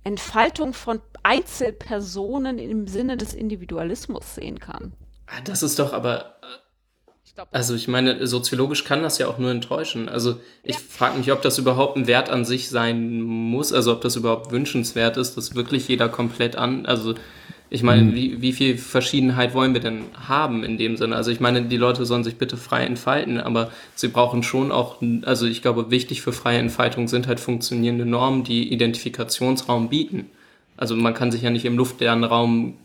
[0.02, 4.92] Entfaltung von Einzelpersonen im Sinne des Individualismus sehen kann.
[5.26, 6.36] Ah, Das ist doch aber
[7.50, 10.08] Also ich meine, soziologisch kann das ja auch nur enttäuschen.
[10.08, 14.02] Also ich frage mich, ob das überhaupt ein Wert an sich sein muss, also ob
[14.02, 17.14] das überhaupt wünschenswert ist, dass wirklich jeder komplett an, also
[17.70, 21.16] ich meine, wie, wie viel Verschiedenheit wollen wir denn haben in dem Sinne?
[21.16, 25.02] Also ich meine, die Leute sollen sich bitte frei entfalten, aber sie brauchen schon auch,
[25.22, 30.30] also ich glaube, wichtig für freie Entfaltung sind halt funktionierende Normen, die Identifikationsraum bieten.
[30.76, 32.78] Also man kann sich ja nicht im luftleeren Raum,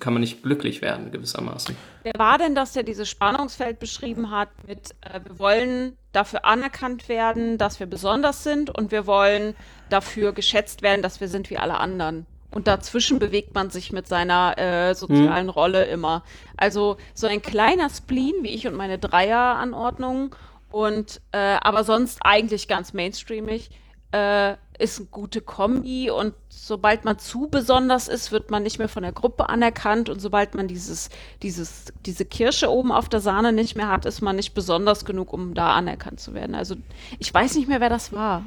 [0.00, 1.76] kann man nicht glücklich werden gewissermaßen.
[2.02, 7.08] Wer war denn das, der dieses Spannungsfeld beschrieben hat mit, äh, wir wollen dafür anerkannt
[7.08, 9.54] werden, dass wir besonders sind und wir wollen
[9.90, 12.26] dafür geschätzt werden, dass wir sind wie alle anderen.
[12.50, 16.24] Und dazwischen bewegt man sich mit seiner äh, sozialen Rolle immer.
[16.56, 20.34] Also so ein kleiner Spleen, wie ich und meine Dreieranordnung
[20.72, 23.70] und äh, aber sonst eigentlich ganz mainstreamig,
[24.10, 28.88] äh, ist eine gute Kombi und sobald man zu besonders ist, wird man nicht mehr
[28.88, 31.10] von der Gruppe anerkannt und sobald man dieses,
[31.42, 35.32] dieses, diese Kirsche oben auf der Sahne nicht mehr hat, ist man nicht besonders genug,
[35.32, 36.54] um da anerkannt zu werden.
[36.54, 36.76] Also
[37.18, 38.44] ich weiß nicht mehr, wer das war.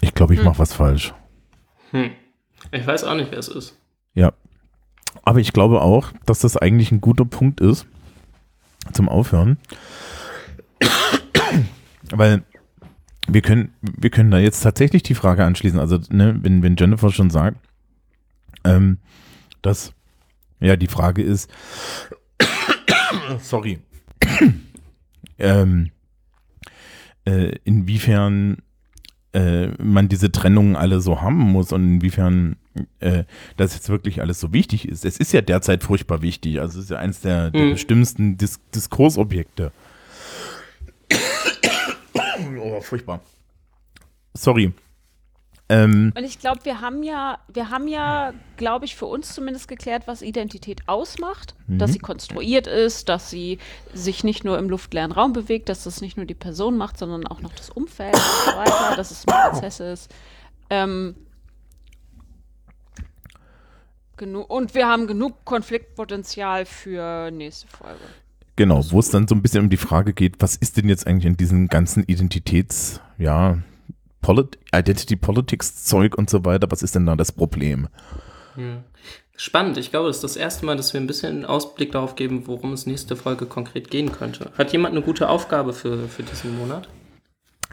[0.00, 1.12] ich glaube, ich mache was falsch.
[1.90, 2.12] Hm.
[2.72, 3.76] Ich weiß auch nicht, wer es ist.
[4.14, 4.32] Ja.
[5.24, 7.86] Aber ich glaube auch, dass das eigentlich ein guter Punkt ist
[8.92, 9.58] zum Aufhören.
[12.10, 12.44] Weil
[13.32, 15.78] wir können, wir können da jetzt tatsächlich die Frage anschließen.
[15.78, 17.58] Also, ne, wenn, wenn Jennifer schon sagt,
[18.64, 18.98] ähm,
[19.62, 19.92] dass
[20.60, 21.50] ja die Frage ist,
[23.40, 23.78] sorry,
[25.38, 25.90] ähm,
[27.24, 28.58] äh, inwiefern
[29.32, 32.56] äh, man diese Trennungen alle so haben muss und inwiefern
[32.98, 33.24] äh,
[33.56, 35.04] das jetzt wirklich alles so wichtig ist.
[35.04, 36.60] Es ist ja derzeit furchtbar wichtig.
[36.60, 37.70] Also es ist ja eines der, der Mhm.
[37.72, 39.72] bestimmsten Dis Diskursobjekte.
[42.60, 43.20] Oh, furchtbar.
[44.34, 44.72] Sorry.
[45.68, 49.68] Ähm, Und ich glaube, wir haben ja, wir haben ja, glaube ich, für uns zumindest
[49.68, 53.58] geklärt, was Identität ausmacht, dass sie konstruiert ist, dass sie
[53.94, 57.24] sich nicht nur im luftleeren Raum bewegt, dass das nicht nur die Person macht, sondern
[57.28, 60.12] auch noch das Umfeld und so weiter, dass es ein Prozess ist.
[60.70, 61.14] Ähm,
[64.18, 68.00] und wir haben genug Konfliktpotenzial für nächste Folge.
[68.60, 71.06] Genau, wo es dann so ein bisschen um die Frage geht, was ist denn jetzt
[71.06, 73.56] eigentlich in diesem ganzen Identitäts, ja,
[74.20, 77.88] Polit Identity Politics Zeug und so weiter, was ist denn da das Problem?
[78.58, 78.84] Ja.
[79.34, 79.78] Spannend.
[79.78, 82.46] Ich glaube, das ist das erste Mal, dass wir ein bisschen einen Ausblick darauf geben,
[82.46, 84.52] worum es nächste Folge konkret gehen könnte.
[84.58, 86.86] Hat jemand eine gute Aufgabe für, für diesen Monat?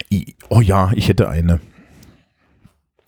[0.09, 1.59] I oh ja, ich hätte eine.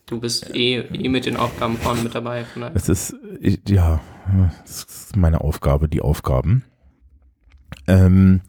[0.05, 2.45] Du bist eh, eh mit den Aufgaben vorne mit dabei.
[2.73, 4.01] Es ist, ich, ja,
[4.65, 6.65] es ist meine Aufgabe, die Aufgaben.
[7.89, 8.41] Ähm,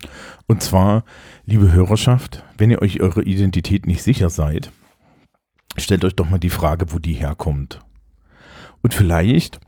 [0.46, 1.04] und zwar,
[1.46, 4.70] liebe Hörerschaft, wenn ihr euch eure Identität nicht sicher seid,
[5.78, 7.80] stellt euch doch mal die Frage, wo die herkommt.
[8.82, 9.58] Und vielleicht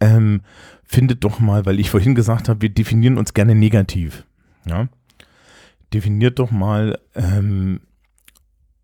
[0.00, 0.42] ähm,
[0.84, 4.24] findet doch mal, weil ich vorhin gesagt habe, wir definieren uns gerne negativ.
[4.66, 4.88] Ja?
[5.92, 7.80] Definiert doch mal ähm,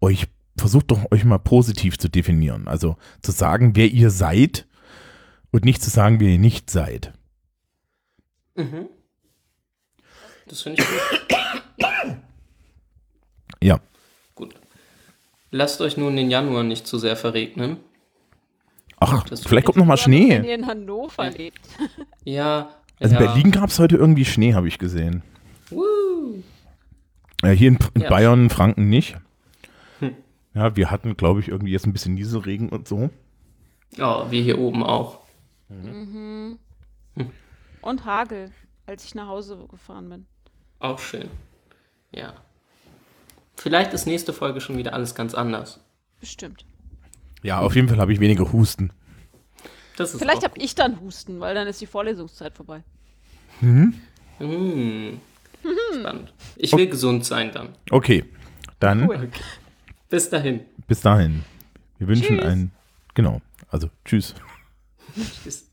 [0.01, 0.27] euch,
[0.57, 2.67] versucht doch euch mal positiv zu definieren.
[2.67, 4.67] Also zu sagen, wer ihr seid
[5.53, 7.13] und nicht zu sagen, wer ihr nicht seid.
[8.57, 8.89] Mhm.
[10.51, 11.37] Das finde ich gut.
[13.63, 13.79] Ja.
[14.35, 14.55] gut.
[15.51, 17.77] Lasst euch nun den Januar nicht zu sehr verregnen.
[18.99, 20.37] Ach, Das- vielleicht kommt noch mal Oder Wenn Schnee.
[20.49, 21.61] ihr in Hannover lebt.
[22.25, 22.71] Ja.
[22.99, 23.27] Also in ja.
[23.33, 25.23] Berlin gab es heute irgendwie Schnee, habe ich gesehen.
[25.71, 26.43] Woo.
[27.43, 28.09] Äh, hier in, in Ja.
[28.11, 29.17] Bayern, Franken nicht.
[30.01, 30.15] Hm.
[30.55, 33.09] Ja, wir hatten, glaube ich, irgendwie jetzt ein bisschen Nieselregen und so.
[33.97, 35.21] Ja, wir hier oben auch.
[37.83, 38.51] Und Hagel,
[38.87, 40.27] als ich nach Hause gefahren bin.
[40.81, 41.29] Auch schön.
[42.13, 42.35] Ja.
[43.57, 45.79] Vielleicht ist nächste Folge schon wieder alles ganz anders.
[46.19, 46.65] Bestimmt.
[47.43, 48.91] Ja, auf jeden Fall habe ich weniger Husten.
[49.97, 52.83] Das ist Vielleicht habe ich dann Husten, weil dann ist die Vorlesungszeit vorbei.
[53.61, 53.95] Hm.
[55.93, 56.33] Spannend.
[56.57, 57.75] Ich will gesund sein dann.
[57.91, 58.25] Okay,
[58.79, 59.31] dann Cool.
[60.09, 60.61] Bis dahin.
[60.87, 61.45] bis dahin.
[61.99, 62.47] Wir wünschen Tschüss.
[62.47, 62.73] ein,
[63.15, 64.35] genau, also tschüss.
[65.45, 65.70] Tschüss.